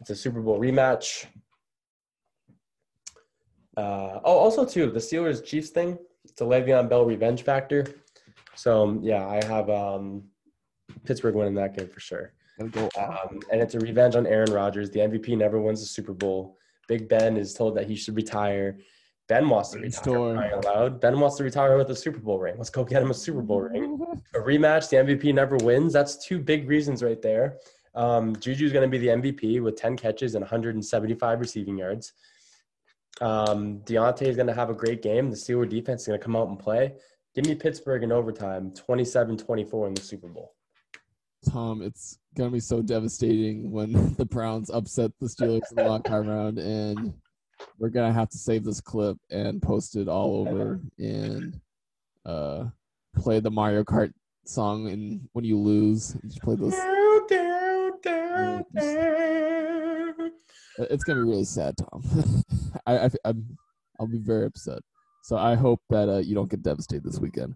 It's 0.00 0.10
a 0.10 0.16
Super 0.16 0.40
Bowl 0.40 0.58
rematch. 0.58 1.26
Uh, 3.76 4.20
oh, 4.24 4.38
also 4.38 4.64
too, 4.64 4.90
the 4.90 4.98
Steelers 4.98 5.44
Chiefs 5.44 5.70
thing. 5.70 5.98
It's 6.24 6.40
a 6.40 6.44
Le'Veon 6.44 6.88
Bell 6.88 7.04
revenge 7.04 7.42
factor. 7.42 7.86
So 8.54 8.82
um, 8.82 9.00
yeah, 9.02 9.26
I 9.26 9.44
have 9.46 9.70
um, 9.70 10.24
Pittsburgh 11.04 11.34
winning 11.34 11.54
that 11.54 11.76
game 11.76 11.88
for 11.88 12.00
sure. 12.00 12.32
Um, 12.60 13.40
and 13.50 13.60
it's 13.60 13.74
a 13.74 13.80
revenge 13.80 14.14
on 14.14 14.26
Aaron 14.26 14.52
Rodgers. 14.52 14.90
The 14.90 15.00
MVP 15.00 15.36
never 15.36 15.60
wins 15.60 15.80
the 15.80 15.86
Super 15.86 16.12
Bowl. 16.12 16.58
Big 16.88 17.08
Ben 17.08 17.36
is 17.36 17.54
told 17.54 17.76
that 17.76 17.86
he 17.86 17.96
should 17.96 18.16
retire. 18.16 18.78
Ben 19.28 19.48
wants 19.48 19.70
to 19.70 19.78
retire. 19.78 20.60
Loud. 20.64 21.00
Ben 21.00 21.18
wants 21.18 21.36
to 21.36 21.44
retire 21.44 21.76
with 21.78 21.90
a 21.90 21.96
Super 21.96 22.18
Bowl 22.18 22.38
ring. 22.38 22.54
Let's 22.58 22.70
go 22.70 22.84
get 22.84 23.02
him 23.02 23.10
a 23.10 23.14
Super 23.14 23.40
Bowl 23.40 23.62
ring. 23.62 23.98
A 24.34 24.38
rematch. 24.38 24.90
The 24.90 24.96
MVP 24.96 25.32
never 25.34 25.56
wins. 25.56 25.92
That's 25.92 26.24
two 26.24 26.38
big 26.38 26.68
reasons 26.68 27.02
right 27.02 27.20
there. 27.22 27.58
Um, 27.94 28.34
Juju's 28.36 28.72
going 28.72 28.88
to 28.88 28.88
be 28.88 28.98
the 28.98 29.08
MVP 29.08 29.62
with 29.62 29.76
10 29.76 29.96
catches 29.96 30.34
and 30.34 30.42
175 30.42 31.40
receiving 31.40 31.78
yards. 31.78 32.12
Um, 33.20 33.80
Diontae 33.80 34.22
is 34.22 34.36
going 34.36 34.48
to 34.48 34.54
have 34.54 34.70
a 34.70 34.74
great 34.74 35.02
game. 35.02 35.30
The 35.30 35.36
Steelers 35.36 35.68
defense 35.68 36.02
is 36.02 36.08
going 36.08 36.18
to 36.18 36.24
come 36.24 36.36
out 36.36 36.48
and 36.48 36.58
play. 36.58 36.94
Give 37.34 37.46
me 37.46 37.54
Pittsburgh 37.54 38.02
in 38.02 38.12
overtime, 38.12 38.72
27 38.74 39.38
24 39.38 39.88
in 39.88 39.94
the 39.94 40.02
Super 40.02 40.28
Bowl. 40.28 40.54
Tom, 41.50 41.80
it's 41.80 42.18
gonna 42.36 42.50
be 42.50 42.60
so 42.60 42.82
devastating 42.82 43.70
when 43.70 44.14
the 44.18 44.26
Browns 44.26 44.68
upset 44.68 45.12
the 45.18 45.26
Steelers 45.26 45.62
in 45.70 45.76
the 45.76 45.84
wild 45.84 46.04
card 46.04 46.26
round, 46.26 46.58
and 46.58 47.14
we're 47.78 47.88
gonna 47.88 48.12
have 48.12 48.28
to 48.30 48.38
save 48.38 48.64
this 48.64 48.82
clip 48.82 49.16
and 49.30 49.62
post 49.62 49.96
it 49.96 50.08
all 50.08 50.46
over 50.46 50.80
and 50.98 51.58
uh, 52.26 52.64
play 53.16 53.40
the 53.40 53.50
Mario 53.50 53.82
Kart 53.82 54.12
song. 54.44 54.90
And 54.90 55.26
when 55.32 55.44
you 55.44 55.58
lose, 55.58 56.14
you 56.22 56.28
just 56.28 56.42
play 56.42 56.56
those. 56.56 56.74
It's 60.78 61.04
gonna 61.04 61.20
be 61.20 61.28
really 61.30 61.44
sad, 61.44 61.76
Tom. 61.76 62.02
I, 62.86 62.98
I 63.06 63.10
I'm 63.24 63.56
I'll 64.00 64.06
be 64.06 64.18
very 64.18 64.46
upset. 64.46 64.80
So 65.22 65.36
I 65.36 65.54
hope 65.54 65.80
that 65.88 66.08
uh, 66.08 66.18
you 66.18 66.34
don't 66.34 66.50
get 66.50 66.62
devastated 66.62 67.04
this 67.04 67.18
weekend. 67.18 67.54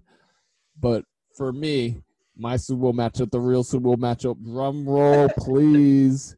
But 0.81 1.05
for 1.37 1.53
me, 1.53 2.03
my 2.37 2.57
Super 2.57 2.83
Bowl 2.83 2.95
matchup, 2.95 3.31
the 3.31 3.41
real 3.41 3.65
Super 3.65 3.85
Bowl 3.85 3.97
matchup, 3.97 4.43
drum 4.43 4.89
roll, 4.89 5.29
please. 5.39 6.37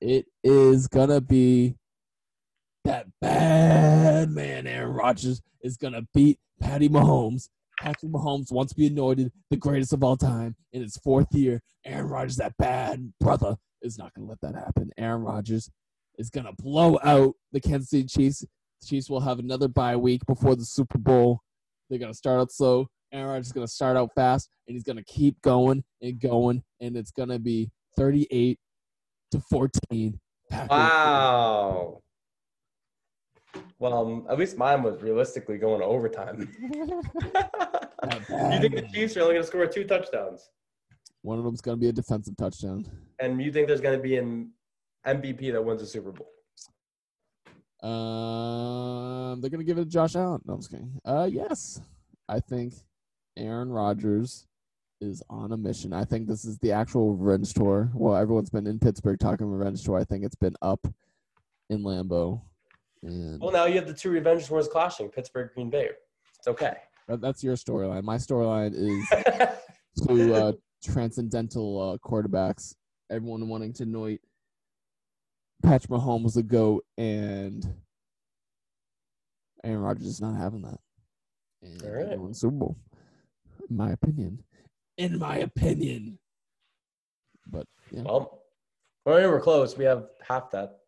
It 0.00 0.26
is 0.42 0.88
gonna 0.88 1.20
be 1.20 1.74
that 2.84 3.06
bad 3.20 4.30
man 4.30 4.66
Aaron 4.66 4.92
Rodgers 4.92 5.42
is 5.62 5.76
gonna 5.76 6.02
beat 6.14 6.38
Patty 6.60 6.88
Mahomes. 6.88 7.48
Patrick 7.80 8.12
Mahomes 8.12 8.52
wants 8.52 8.72
to 8.72 8.78
be 8.78 8.86
anointed 8.86 9.32
the 9.50 9.56
greatest 9.56 9.92
of 9.92 10.02
all 10.04 10.16
time 10.16 10.54
in 10.72 10.82
his 10.82 10.96
fourth 10.98 11.28
year. 11.32 11.62
Aaron 11.86 12.08
Rodgers, 12.08 12.36
that 12.36 12.54
bad 12.58 13.12
brother, 13.20 13.56
is 13.82 13.96
not 13.98 14.12
gonna 14.14 14.28
let 14.28 14.40
that 14.42 14.54
happen. 14.54 14.90
Aaron 14.98 15.22
Rodgers 15.22 15.70
is 16.18 16.28
gonna 16.28 16.52
blow 16.58 16.98
out 17.02 17.34
the 17.52 17.60
Kansas 17.60 17.90
City 17.90 18.06
Chiefs. 18.06 18.44
The 18.80 18.86
Chiefs 18.86 19.10
will 19.10 19.20
have 19.20 19.38
another 19.38 19.68
bye 19.68 19.96
week 19.96 20.24
before 20.26 20.56
the 20.56 20.64
Super 20.64 20.98
Bowl. 20.98 21.40
They're 21.88 21.98
gonna 21.98 22.14
start 22.14 22.40
out 22.40 22.52
slow. 22.52 22.86
Aaron 23.12 23.28
Rodgers 23.28 23.46
is 23.46 23.52
gonna 23.52 23.68
start 23.68 23.96
out 23.96 24.10
fast, 24.14 24.48
and 24.66 24.74
he's 24.74 24.84
gonna 24.84 25.04
keep 25.04 25.40
going 25.42 25.84
and 26.00 26.18
going, 26.20 26.62
and 26.80 26.96
it's 26.96 27.10
gonna 27.10 27.38
be 27.38 27.70
38 27.96 28.58
to 29.32 29.40
14. 29.40 30.18
Packers. 30.48 30.68
Wow. 30.68 32.00
Well, 33.78 33.94
um, 33.94 34.26
at 34.28 34.38
least 34.38 34.56
mine 34.56 34.82
was 34.82 35.00
realistically 35.02 35.58
going 35.58 35.80
to 35.80 35.86
overtime. 35.86 36.48
you 36.60 36.70
think 38.60 38.74
the 38.74 38.88
Chiefs 38.92 39.16
are 39.16 39.22
only 39.22 39.34
going 39.34 39.42
to 39.42 39.46
score 39.46 39.66
two 39.66 39.84
touchdowns? 39.84 40.50
One 41.22 41.38
of 41.38 41.44
them's 41.44 41.60
gonna 41.60 41.76
be 41.76 41.88
a 41.88 41.92
defensive 41.92 42.36
touchdown. 42.36 42.86
And 43.18 43.40
you 43.42 43.52
think 43.52 43.68
there's 43.68 43.80
going 43.80 43.96
to 43.96 44.02
be 44.02 44.16
an 44.16 44.50
MVP 45.06 45.52
that 45.52 45.64
wins 45.64 45.80
the 45.80 45.86
Super 45.86 46.12
Bowl? 46.12 46.28
Um, 47.82 49.40
they're 49.40 49.50
gonna 49.50 49.64
give 49.64 49.78
it 49.78 49.84
to 49.84 49.90
Josh 49.90 50.16
Allen. 50.16 50.42
No, 50.44 50.54
I'm 50.54 50.60
just 50.60 50.70
kidding. 50.70 51.00
Uh, 51.04 51.28
yes, 51.30 51.80
I 52.28 52.40
think 52.40 52.74
Aaron 53.36 53.70
Rodgers 53.70 54.46
is 55.00 55.22
on 55.30 55.52
a 55.52 55.56
mission. 55.56 55.92
I 55.92 56.04
think 56.04 56.28
this 56.28 56.44
is 56.44 56.58
the 56.58 56.72
actual 56.72 57.14
revenge 57.16 57.54
tour. 57.54 57.90
Well, 57.94 58.16
everyone's 58.16 58.50
been 58.50 58.66
in 58.66 58.78
Pittsburgh 58.78 59.18
talking 59.18 59.46
revenge 59.46 59.82
tour. 59.82 59.98
I 59.98 60.04
think 60.04 60.24
it's 60.24 60.36
been 60.36 60.56
up 60.60 60.86
in 61.70 61.82
Lambeau. 61.82 62.42
And 63.02 63.40
Well, 63.40 63.52
now 63.52 63.64
you 63.64 63.76
have 63.76 63.86
the 63.86 63.94
two 63.94 64.10
revenge 64.10 64.46
tours 64.46 64.68
clashing 64.68 65.08
Pittsburgh, 65.08 65.50
Green 65.54 65.70
Bay. 65.70 65.88
It's 66.38 66.48
okay. 66.48 66.74
that, 67.08 67.20
that's 67.20 67.42
your 67.42 67.56
storyline. 67.56 68.02
My 68.02 68.16
storyline 68.16 68.72
is 68.74 70.06
two 70.06 70.34
uh, 70.34 70.52
transcendental 70.84 71.92
uh, 71.92 72.08
quarterbacks. 72.08 72.74
Everyone 73.10 73.48
wanting 73.48 73.72
to 73.74 73.84
anoint 73.84 74.20
Patrick 75.62 75.90
Mahomes 75.90 76.24
was 76.24 76.34
the 76.34 76.42
goat, 76.42 76.84
and 76.96 77.66
Aaron 79.64 79.80
Rodgers 79.80 80.06
is 80.06 80.20
not 80.20 80.36
having 80.36 80.62
that. 80.62 80.78
And 81.62 81.82
All 81.82 81.90
right. 81.90 82.18
won 82.18 82.34
Super 82.34 82.56
Bowl, 82.56 82.76
in 83.68 83.76
my 83.76 83.90
opinion. 83.92 84.42
In 84.96 85.18
my 85.18 85.38
opinion. 85.38 86.18
But 87.46 87.66
yeah, 87.90 88.02
well, 88.02 88.42
well, 89.04 89.30
we're 89.30 89.40
close. 89.40 89.76
We 89.76 89.84
have 89.84 90.06
half 90.26 90.50
that 90.52 90.78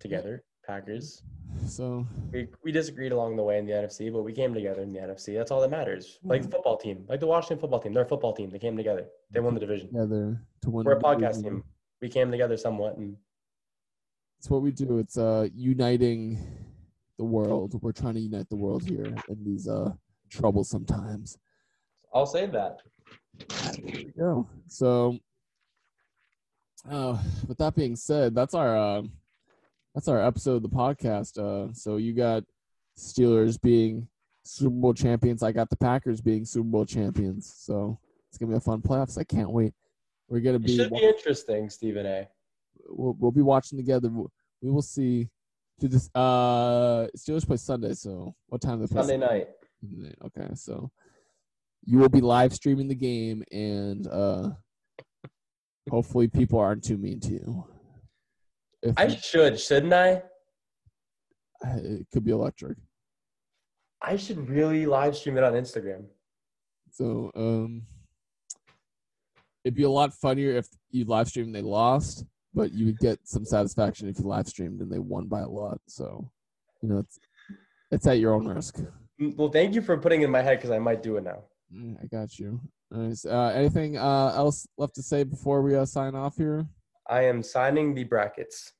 together. 0.00 0.44
Packers. 0.64 1.22
so 1.66 2.06
We, 2.32 2.46
we 2.62 2.70
disagreed 2.70 3.10
along 3.10 3.34
the 3.36 3.42
way 3.42 3.58
in 3.58 3.66
the 3.66 3.72
NFC, 3.72 4.12
but 4.12 4.22
we 4.22 4.32
came 4.32 4.54
together 4.54 4.80
in 4.80 4.92
the 4.92 5.00
NFC. 5.00 5.36
That's 5.36 5.50
all 5.50 5.60
that 5.60 5.70
matters. 5.70 6.20
Like 6.22 6.42
the 6.42 6.48
football 6.48 6.76
team, 6.76 7.04
like 7.08 7.18
the 7.18 7.26
Washington 7.26 7.58
football 7.58 7.80
team. 7.80 7.92
They're 7.92 8.04
a 8.04 8.08
football 8.08 8.32
team. 8.32 8.48
They 8.50 8.60
came 8.60 8.76
together. 8.76 9.06
They 9.32 9.40
won 9.40 9.54
the 9.54 9.60
division. 9.60 9.88
together 9.88 10.40
to 10.62 10.70
win. 10.70 10.84
We're 10.86 10.92
a 10.92 11.00
podcast 11.00 11.34
division. 11.38 11.42
team. 11.42 11.64
We 12.00 12.08
came 12.08 12.30
together 12.30 12.56
somewhat, 12.56 12.96
and 12.96 13.16
It's 14.42 14.50
what 14.50 14.62
we 14.62 14.72
do. 14.72 14.98
It's 14.98 15.16
uh 15.16 15.46
uniting 15.54 16.36
the 17.16 17.24
world. 17.24 17.80
We're 17.80 17.92
trying 17.92 18.14
to 18.14 18.20
unite 18.20 18.48
the 18.50 18.56
world 18.56 18.82
here 18.82 19.14
in 19.28 19.44
these 19.44 19.68
uh 19.68 19.92
troublesome 20.30 20.84
times. 20.84 21.38
I'll 22.12 22.26
say 22.26 22.46
that. 22.46 22.78
There 23.48 23.84
we 23.84 24.12
go. 24.18 24.48
So, 24.66 25.16
uh, 26.90 27.18
with 27.46 27.58
that 27.58 27.76
being 27.76 27.94
said, 27.94 28.34
that's 28.34 28.52
our 28.52 28.76
uh, 28.76 29.02
that's 29.94 30.08
our 30.08 30.20
episode 30.20 30.56
of 30.56 30.62
the 30.62 30.68
podcast. 30.70 31.38
Uh, 31.38 31.72
so 31.72 31.98
you 31.98 32.12
got 32.12 32.42
Steelers 32.98 33.62
being 33.62 34.08
Super 34.42 34.74
Bowl 34.74 34.92
champions. 34.92 35.44
I 35.44 35.52
got 35.52 35.70
the 35.70 35.76
Packers 35.76 36.20
being 36.20 36.44
Super 36.44 36.66
Bowl 36.66 36.84
champions. 36.84 37.54
So 37.58 37.96
it's 38.28 38.38
gonna 38.38 38.50
be 38.50 38.56
a 38.56 38.60
fun 38.60 38.82
playoffs. 38.82 39.18
I 39.18 39.22
can't 39.22 39.52
wait. 39.52 39.72
We're 40.28 40.40
gonna 40.40 40.56
It 40.56 40.66
be 40.66 40.76
should 40.78 40.90
be 40.90 40.96
interesting, 40.96 41.70
Stephen 41.70 42.06
A. 42.06 42.26
we'll, 42.88 43.16
we'll 43.18 43.32
be 43.32 43.42
watching 43.42 43.78
together. 43.78 44.08
We'll- 44.10 44.82
see. 44.82 45.28
Do 45.80 45.88
this. 45.88 46.08
Uh, 46.14 47.08
Steelers 47.16 47.46
play 47.46 47.56
Sunday. 47.56 47.94
So 47.94 48.34
what 48.46 48.60
time 48.60 48.80
they 48.80 48.86
play? 48.86 49.00
Sunday 49.02 49.16
night. 49.16 49.48
Sunday? 49.80 50.14
Okay, 50.26 50.54
so 50.54 50.90
you 51.84 51.98
will 51.98 52.08
be 52.08 52.20
live 52.20 52.52
streaming 52.52 52.86
the 52.86 52.94
game, 52.94 53.42
and 53.50 54.06
uh, 54.06 54.50
hopefully 55.90 56.28
people 56.28 56.60
aren't 56.60 56.84
too 56.84 56.96
mean 56.98 57.18
to 57.20 57.32
you. 57.32 57.64
If 58.82 58.94
I 58.96 59.08
should, 59.08 59.58
shouldn't 59.58 59.92
I? 59.92 60.22
it 61.64 62.06
could 62.12 62.24
be 62.24 62.32
electric. 62.32 62.76
I 64.00 64.16
should 64.16 64.48
really 64.48 64.86
live 64.86 65.16
stream 65.16 65.38
it 65.38 65.44
on 65.44 65.52
Instagram. 65.52 66.04
So 66.90 67.30
um, 67.36 67.82
it'd 69.64 69.76
be 69.76 69.84
a 69.84 69.90
lot 69.90 70.12
funnier 70.14 70.56
if 70.56 70.66
you 70.90 71.04
live 71.04 71.28
streamed 71.28 71.48
and 71.48 71.54
they 71.54 71.62
lost, 71.62 72.24
but 72.54 72.72
you 72.72 72.86
would 72.86 72.98
get 72.98 73.18
some 73.24 73.44
satisfaction 73.44 74.08
if 74.08 74.18
you 74.18 74.24
live 74.26 74.46
streamed 74.48 74.80
and 74.80 74.90
they 74.90 74.98
won 74.98 75.26
by 75.26 75.40
a 75.40 75.48
lot. 75.48 75.80
So 75.86 76.30
you 76.82 76.88
know 76.88 76.98
it's 76.98 77.18
it's 77.90 78.06
at 78.06 78.18
your 78.18 78.34
own 78.34 78.46
risk. 78.48 78.78
Mm, 79.20 79.36
Well, 79.36 79.50
thank 79.50 79.74
you 79.74 79.82
for 79.82 79.96
putting 79.98 80.22
it 80.22 80.26
in 80.26 80.30
my 80.30 80.42
head 80.42 80.58
because 80.58 80.70
I 80.70 80.78
might 80.78 81.02
do 81.02 81.16
it 81.16 81.24
now. 81.24 81.44
Mm, 81.74 81.96
I 82.02 82.06
got 82.06 82.38
you. 82.38 82.60
Nice. 82.90 83.24
Uh, 83.24 83.52
anything 83.54 83.96
uh, 83.96 84.32
else 84.34 84.66
left 84.76 84.94
to 84.96 85.02
say 85.02 85.24
before 85.24 85.62
we 85.62 85.74
uh, 85.76 85.84
sign 85.84 86.14
off 86.14 86.36
here? 86.36 86.66
I 87.08 87.22
am 87.22 87.42
signing 87.42 87.94
the 87.94 88.04
brackets. 88.04 88.72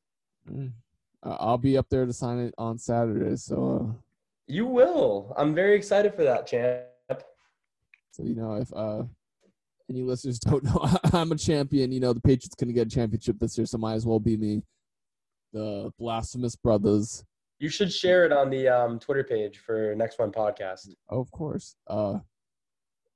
Mm. 0.50 0.72
Uh, 1.22 1.36
I'll 1.38 1.58
be 1.58 1.78
up 1.78 1.88
there 1.88 2.04
to 2.06 2.12
sign 2.12 2.38
it 2.38 2.54
on 2.58 2.78
Saturday. 2.78 3.36
So, 3.36 3.56
uh, 3.90 3.94
You 4.46 4.66
will. 4.66 5.32
I'm 5.36 5.54
very 5.54 5.74
excited 5.76 6.14
for 6.14 6.24
that, 6.24 6.46
champ. 6.46 7.22
so 8.10 8.22
you 8.24 8.34
know, 8.34 8.54
if 8.56 8.72
uh, 9.92 9.96
any 9.96 10.02
listeners 10.02 10.38
don't 10.38 10.64
know, 10.64 10.88
I'm 11.12 11.32
a 11.32 11.36
champion. 11.36 11.92
You 11.92 12.00
know, 12.00 12.12
the 12.12 12.20
Patriots 12.20 12.54
going 12.54 12.68
to 12.68 12.74
get 12.74 12.86
a 12.86 12.90
championship 12.90 13.38
this 13.38 13.56
year, 13.56 13.66
so 13.66 13.78
might 13.78 13.94
as 13.94 14.06
well 14.06 14.20
be 14.20 14.36
me. 14.36 14.62
The 15.52 15.90
blasphemous 15.98 16.56
brothers. 16.56 17.24
You 17.58 17.68
should 17.68 17.92
share 17.92 18.24
it 18.24 18.32
on 18.32 18.50
the 18.50 18.68
um, 18.68 18.98
Twitter 18.98 19.22
page 19.22 19.58
for 19.58 19.94
Next 19.94 20.18
One 20.18 20.32
podcast. 20.32 20.88
Oh, 21.10 21.20
of 21.20 21.30
course. 21.30 21.76
Uh, 21.86 22.18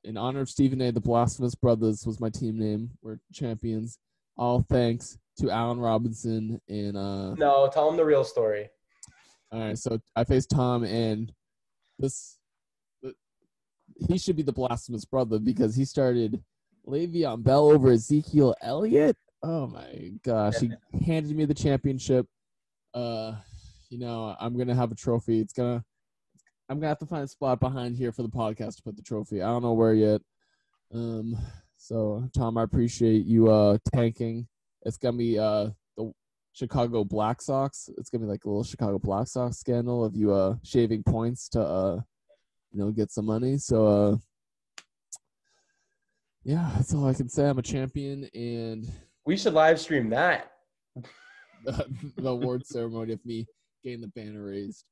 in 0.05 0.17
honor 0.17 0.41
of 0.41 0.49
Stephen 0.49 0.81
A., 0.83 0.93
the 0.93 1.01
Blasphemous 1.01 1.57
Brothers 1.57 2.05
was 2.07 2.21
my 2.21 2.31
team 2.31 2.59
name. 2.59 2.91
We're 3.03 3.19
champions. 3.33 3.99
All 4.37 4.65
thanks 4.69 5.19
to 5.39 5.51
Allen 5.51 5.81
Robinson 5.81 6.61
and 6.69 6.97
uh, 6.97 7.35
No, 7.35 7.69
tell 7.73 7.89
them 7.89 7.97
the 7.97 8.05
real 8.05 8.23
story. 8.23 8.69
All 9.51 9.61
right, 9.61 9.79
so 9.79 9.99
I 10.15 10.25
faced 10.25 10.51
Tom, 10.51 10.85
and 10.85 11.33
this 11.99 12.39
he 14.09 14.19
should 14.19 14.37
be 14.37 14.43
the 14.43 14.53
blasphemous 14.53 15.05
brother 15.05 15.39
because 15.39 15.75
he 15.75 15.85
started 15.85 16.43
Le'Veon 16.87 17.43
Bell 17.43 17.71
over 17.71 17.91
Ezekiel 17.91 18.55
Elliott. 18.63 19.17
Oh 19.43 19.67
my 19.67 20.13
gosh, 20.25 20.59
he 20.59 20.71
handed 21.07 21.37
me 21.37 21.45
the 21.45 21.55
championship. 21.55 22.27
Uh, 22.95 23.35
you 23.91 23.99
know, 23.99 24.35
I'm 24.41 24.57
gonna 24.57 24.75
have 24.75 24.93
a 24.93 24.97
trophy. 24.97 25.41
It's 25.41 25.53
gonna, 25.53 25.85
I'm 26.69 26.79
gonna 26.79 26.89
have 26.89 26.99
to 26.99 27.07
find 27.07 27.25
a 27.25 27.29
spot 27.29 27.61
behind 27.61 27.97
here 27.97 28.13
for 28.13 28.23
the 28.23 28.29
podcast 28.29 28.77
to 28.77 28.83
put 28.83 28.97
the 28.97 29.03
trophy. 29.03 29.43
I 29.43 29.47
don't 29.47 29.63
know 29.63 29.75
where 29.75 29.95
yet. 29.95 30.21
Um, 30.93 31.37
so 31.77 32.29
Tom, 32.35 32.59
I 32.59 32.63
appreciate 32.63 33.27
you 33.27 33.51
uh 33.51 33.79
tanking. 33.93 34.49
It's 34.83 34.97
gonna 34.97 35.17
be 35.17 35.39
uh 35.39 35.71
the 35.97 36.13
Chicago 36.53 37.05
Black 37.05 37.43
Sox. 37.43 37.91
It's 37.99 38.11
gonna 38.11 38.25
be 38.25 38.31
like 38.31 38.45
a 38.45 38.49
little 38.49 38.65
Chicago 38.65 38.99
Black 38.99 39.29
Sox 39.29 39.59
scandal 39.59 40.05
of 40.05 40.17
you 40.17 40.33
uh 40.33 40.57
shaving 40.65 41.03
points 41.03 41.49
to 41.51 41.61
uh 41.61 42.01
you 42.73 42.81
know 42.81 42.91
get 42.91 43.13
some 43.13 43.27
money. 43.27 43.59
So 43.59 43.87
uh 43.87 44.17
yeah, 46.47 46.71
that's 46.77 46.95
all 46.95 47.07
I 47.09 47.13
can 47.15 47.29
say. 47.29 47.49
I'm 47.49 47.59
a 47.59 47.63
champion 47.63 48.29
and 48.33 48.89
We 49.25 49.37
should 49.37 49.53
live 49.55 49.81
stream 49.81 50.09
that. 50.11 50.53
the, 51.65 51.87
the 52.17 52.29
award 52.29 52.65
ceremony 52.65 53.13
of 53.15 53.25
me 53.27 53.47
getting 53.83 54.01
the 54.01 54.09
banner 54.09 54.45
raised. 54.45 54.85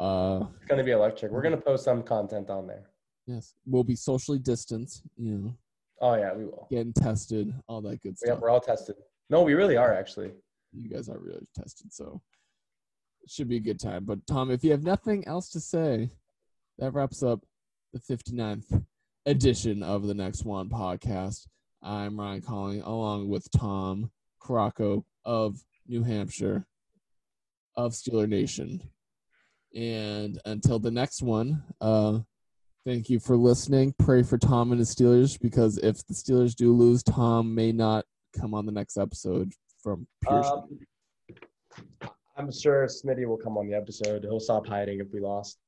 Uh, 0.00 0.46
It's 0.56 0.64
gonna 0.66 0.84
be 0.84 0.92
electric. 0.92 1.30
We're 1.30 1.42
gonna 1.42 1.58
post 1.60 1.84
some 1.84 2.02
content 2.02 2.48
on 2.48 2.66
there. 2.66 2.84
yes, 3.26 3.54
we'll 3.66 3.84
be 3.84 3.94
socially 3.94 4.38
distanced. 4.38 5.02
You 5.18 5.34
know, 5.38 5.54
Oh 6.00 6.14
yeah, 6.14 6.32
we 6.34 6.46
will. 6.46 6.66
getting 6.70 6.94
tested, 6.94 7.52
all 7.68 7.82
that 7.82 8.00
good 8.02 8.16
stuff. 8.18 8.28
Yeah, 8.36 8.40
we're 8.40 8.48
all 8.48 8.60
tested. 8.60 8.96
No, 9.28 9.42
we 9.42 9.52
really 9.54 9.76
are 9.76 9.92
actually. 9.94 10.32
You 10.72 10.88
guys 10.88 11.10
are 11.10 11.18
really 11.18 11.46
tested, 11.54 11.92
so 11.92 12.22
it 13.22 13.30
should 13.30 13.48
be 13.48 13.56
a 13.58 13.60
good 13.60 13.78
time. 13.78 14.04
But 14.06 14.26
Tom, 14.26 14.50
if 14.50 14.64
you 14.64 14.70
have 14.70 14.82
nothing 14.82 15.28
else 15.28 15.50
to 15.50 15.60
say, 15.60 16.10
that 16.78 16.94
wraps 16.94 17.22
up 17.22 17.40
the 17.92 18.00
59th 18.00 18.82
edition 19.26 19.82
of 19.82 20.06
the 20.06 20.14
Next 20.14 20.44
One 20.44 20.68
podcast. 20.68 21.46
I'm 21.82 22.18
Ryan 22.18 22.42
Calling, 22.42 22.82
along 22.82 23.28
with 23.28 23.48
Tom 23.52 24.10
Caraco 24.42 25.04
of 25.24 25.60
New 25.86 26.02
Hampshire, 26.02 26.66
of 27.76 27.92
Steeler 27.92 28.28
Nation. 28.28 28.82
And 29.74 30.40
until 30.44 30.78
the 30.78 30.90
next 30.90 31.22
one, 31.22 31.62
uh, 31.80 32.18
thank 32.84 33.08
you 33.08 33.20
for 33.20 33.36
listening. 33.36 33.94
Pray 33.98 34.22
for 34.22 34.38
Tom 34.38 34.72
and 34.72 34.78
his 34.78 34.94
Steelers 34.94 35.40
because 35.40 35.78
if 35.78 36.04
the 36.06 36.14
Steelers 36.14 36.54
do 36.54 36.72
lose, 36.72 37.02
Tom 37.02 37.54
may 37.54 37.72
not 37.72 38.04
come 38.38 38.54
on 38.54 38.66
the 38.66 38.72
next 38.72 38.96
episode 38.96 39.52
from 39.82 40.06
pure 40.22 40.44
Um, 40.44 40.78
I'm 42.36 42.50
sure 42.50 42.86
Smitty 42.86 43.26
will 43.26 43.36
come 43.36 43.56
on 43.56 43.68
the 43.68 43.76
episode. 43.76 44.22
He'll 44.22 44.40
stop 44.40 44.66
hiding 44.66 45.00
if 45.00 45.12
we 45.12 45.20
lost. 45.20 45.58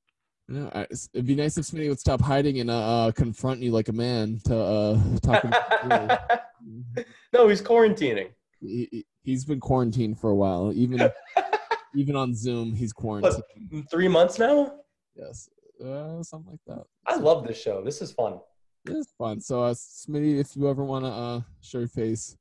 I, 0.52 0.86
it'd 1.14 1.26
be 1.26 1.34
nice 1.34 1.56
if 1.56 1.64
Smitty 1.64 1.88
would 1.88 2.00
stop 2.00 2.20
hiding 2.20 2.60
and 2.60 2.70
uh, 2.70 3.06
uh, 3.06 3.12
confront 3.12 3.60
you 3.60 3.70
like 3.70 3.88
a 3.88 3.92
man 3.92 4.40
to 4.44 4.56
uh, 4.56 5.00
talk 5.22 5.44
about. 5.44 6.20
no, 7.32 7.48
he's 7.48 7.62
quarantining. 7.62 8.28
he, 8.60 9.06
he's 9.22 9.44
been 9.44 9.60
quarantined 9.60 10.18
for 10.18 10.30
a 10.30 10.34
while. 10.34 10.70
Even 10.74 11.10
even 11.94 12.14
on 12.16 12.34
Zoom, 12.34 12.74
he's 12.74 12.92
quarantined. 12.92 13.42
Three 13.90 14.08
months 14.08 14.38
now. 14.38 14.74
Yes, 15.16 15.48
uh, 15.82 16.22
something 16.22 16.50
like 16.50 16.60
that. 16.66 16.84
I 17.06 17.16
love 17.16 17.46
this 17.46 17.60
show. 17.60 17.82
This 17.82 18.02
is 18.02 18.12
fun. 18.12 18.38
It's 18.86 19.12
fun. 19.16 19.40
So, 19.40 19.62
uh, 19.62 19.72
Smitty, 19.74 20.38
if 20.38 20.56
you 20.56 20.68
ever 20.68 20.84
want 20.84 21.04
to 21.06 21.10
uh, 21.10 21.40
show 21.62 21.78
your 21.78 21.88
face 21.88 22.36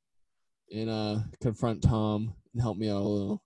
and 0.70 0.90
uh, 0.90 1.18
confront 1.40 1.82
Tom 1.82 2.34
and 2.52 2.60
help 2.60 2.76
me 2.76 2.90
out 2.90 3.00
a 3.00 3.08
little, 3.08 3.42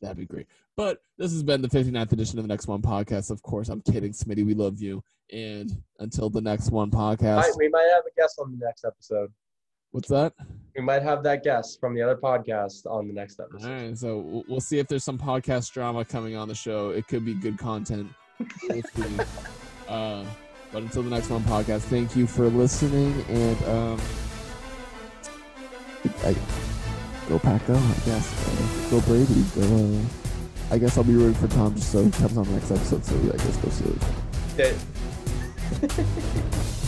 that'd 0.00 0.16
be 0.16 0.26
great. 0.26 0.46
But 0.80 1.02
this 1.18 1.30
has 1.32 1.42
been 1.42 1.60
the 1.60 1.68
59th 1.68 2.12
edition 2.12 2.38
of 2.38 2.44
the 2.44 2.48
Next 2.48 2.66
One 2.66 2.80
podcast. 2.80 3.30
Of 3.30 3.42
course, 3.42 3.68
I'm 3.68 3.82
kidding, 3.82 4.12
Smitty. 4.12 4.46
We 4.46 4.54
love 4.54 4.80
you. 4.80 5.04
And 5.30 5.70
until 5.98 6.30
the 6.30 6.40
next 6.40 6.70
one 6.70 6.90
podcast, 6.90 7.44
we 7.58 7.68
might 7.68 7.90
have 7.92 8.04
a 8.06 8.18
guest 8.18 8.38
on 8.40 8.50
the 8.50 8.64
next 8.64 8.86
episode. 8.86 9.30
what's 9.90 10.08
that? 10.08 10.32
We 10.74 10.82
might 10.82 11.02
have 11.02 11.22
that 11.24 11.44
guest 11.44 11.80
from 11.80 11.94
the 11.94 12.00
other 12.00 12.16
podcast 12.16 12.86
on 12.86 13.08
the 13.08 13.12
next 13.12 13.38
episode. 13.40 13.68
right, 13.68 13.98
so 13.98 14.42
we'll- 14.48 14.62
see 14.62 14.78
if 14.78 14.88
there's 14.88 15.04
some 15.04 15.18
podcast 15.18 15.70
drama 15.70 16.02
coming 16.02 16.34
on 16.34 16.48
the 16.48 16.54
show. 16.54 16.88
It 16.88 17.06
could 17.08 17.26
be 17.26 17.34
good 17.34 17.58
content. 17.58 18.10
Uh, 19.86 20.24
but 20.72 20.82
until 20.84 21.02
the 21.02 21.10
next 21.10 21.28
one 21.28 21.42
podcast, 21.42 21.80
thank 21.80 22.14
you 22.14 22.28
for 22.28 22.46
listening, 22.46 23.12
and 23.28 23.62
um, 23.64 24.00
I, 26.22 26.36
go 27.28 27.40
pack 27.40 27.66
go. 27.66 27.74
I 27.74 27.94
guess 28.06 28.88
go 28.88 29.00
Brady. 29.00 29.44
Go. 29.56 29.98
Uh, 30.06 30.19
I 30.70 30.78
guess 30.78 30.96
I'll 30.96 31.04
be 31.04 31.14
rooting 31.14 31.34
for 31.34 31.48
Tom 31.54 31.74
just 31.74 31.90
so 31.92 32.02
he 32.04 32.10
comes 32.12 32.36
on 32.36 32.44
the 32.44 32.52
next 32.52 32.70
episode. 32.70 33.04
So 33.04 33.16
I 33.16 33.36
guess 33.36 33.56
go 33.56 33.68
Steelers. 33.68 34.04
That- 34.56 34.76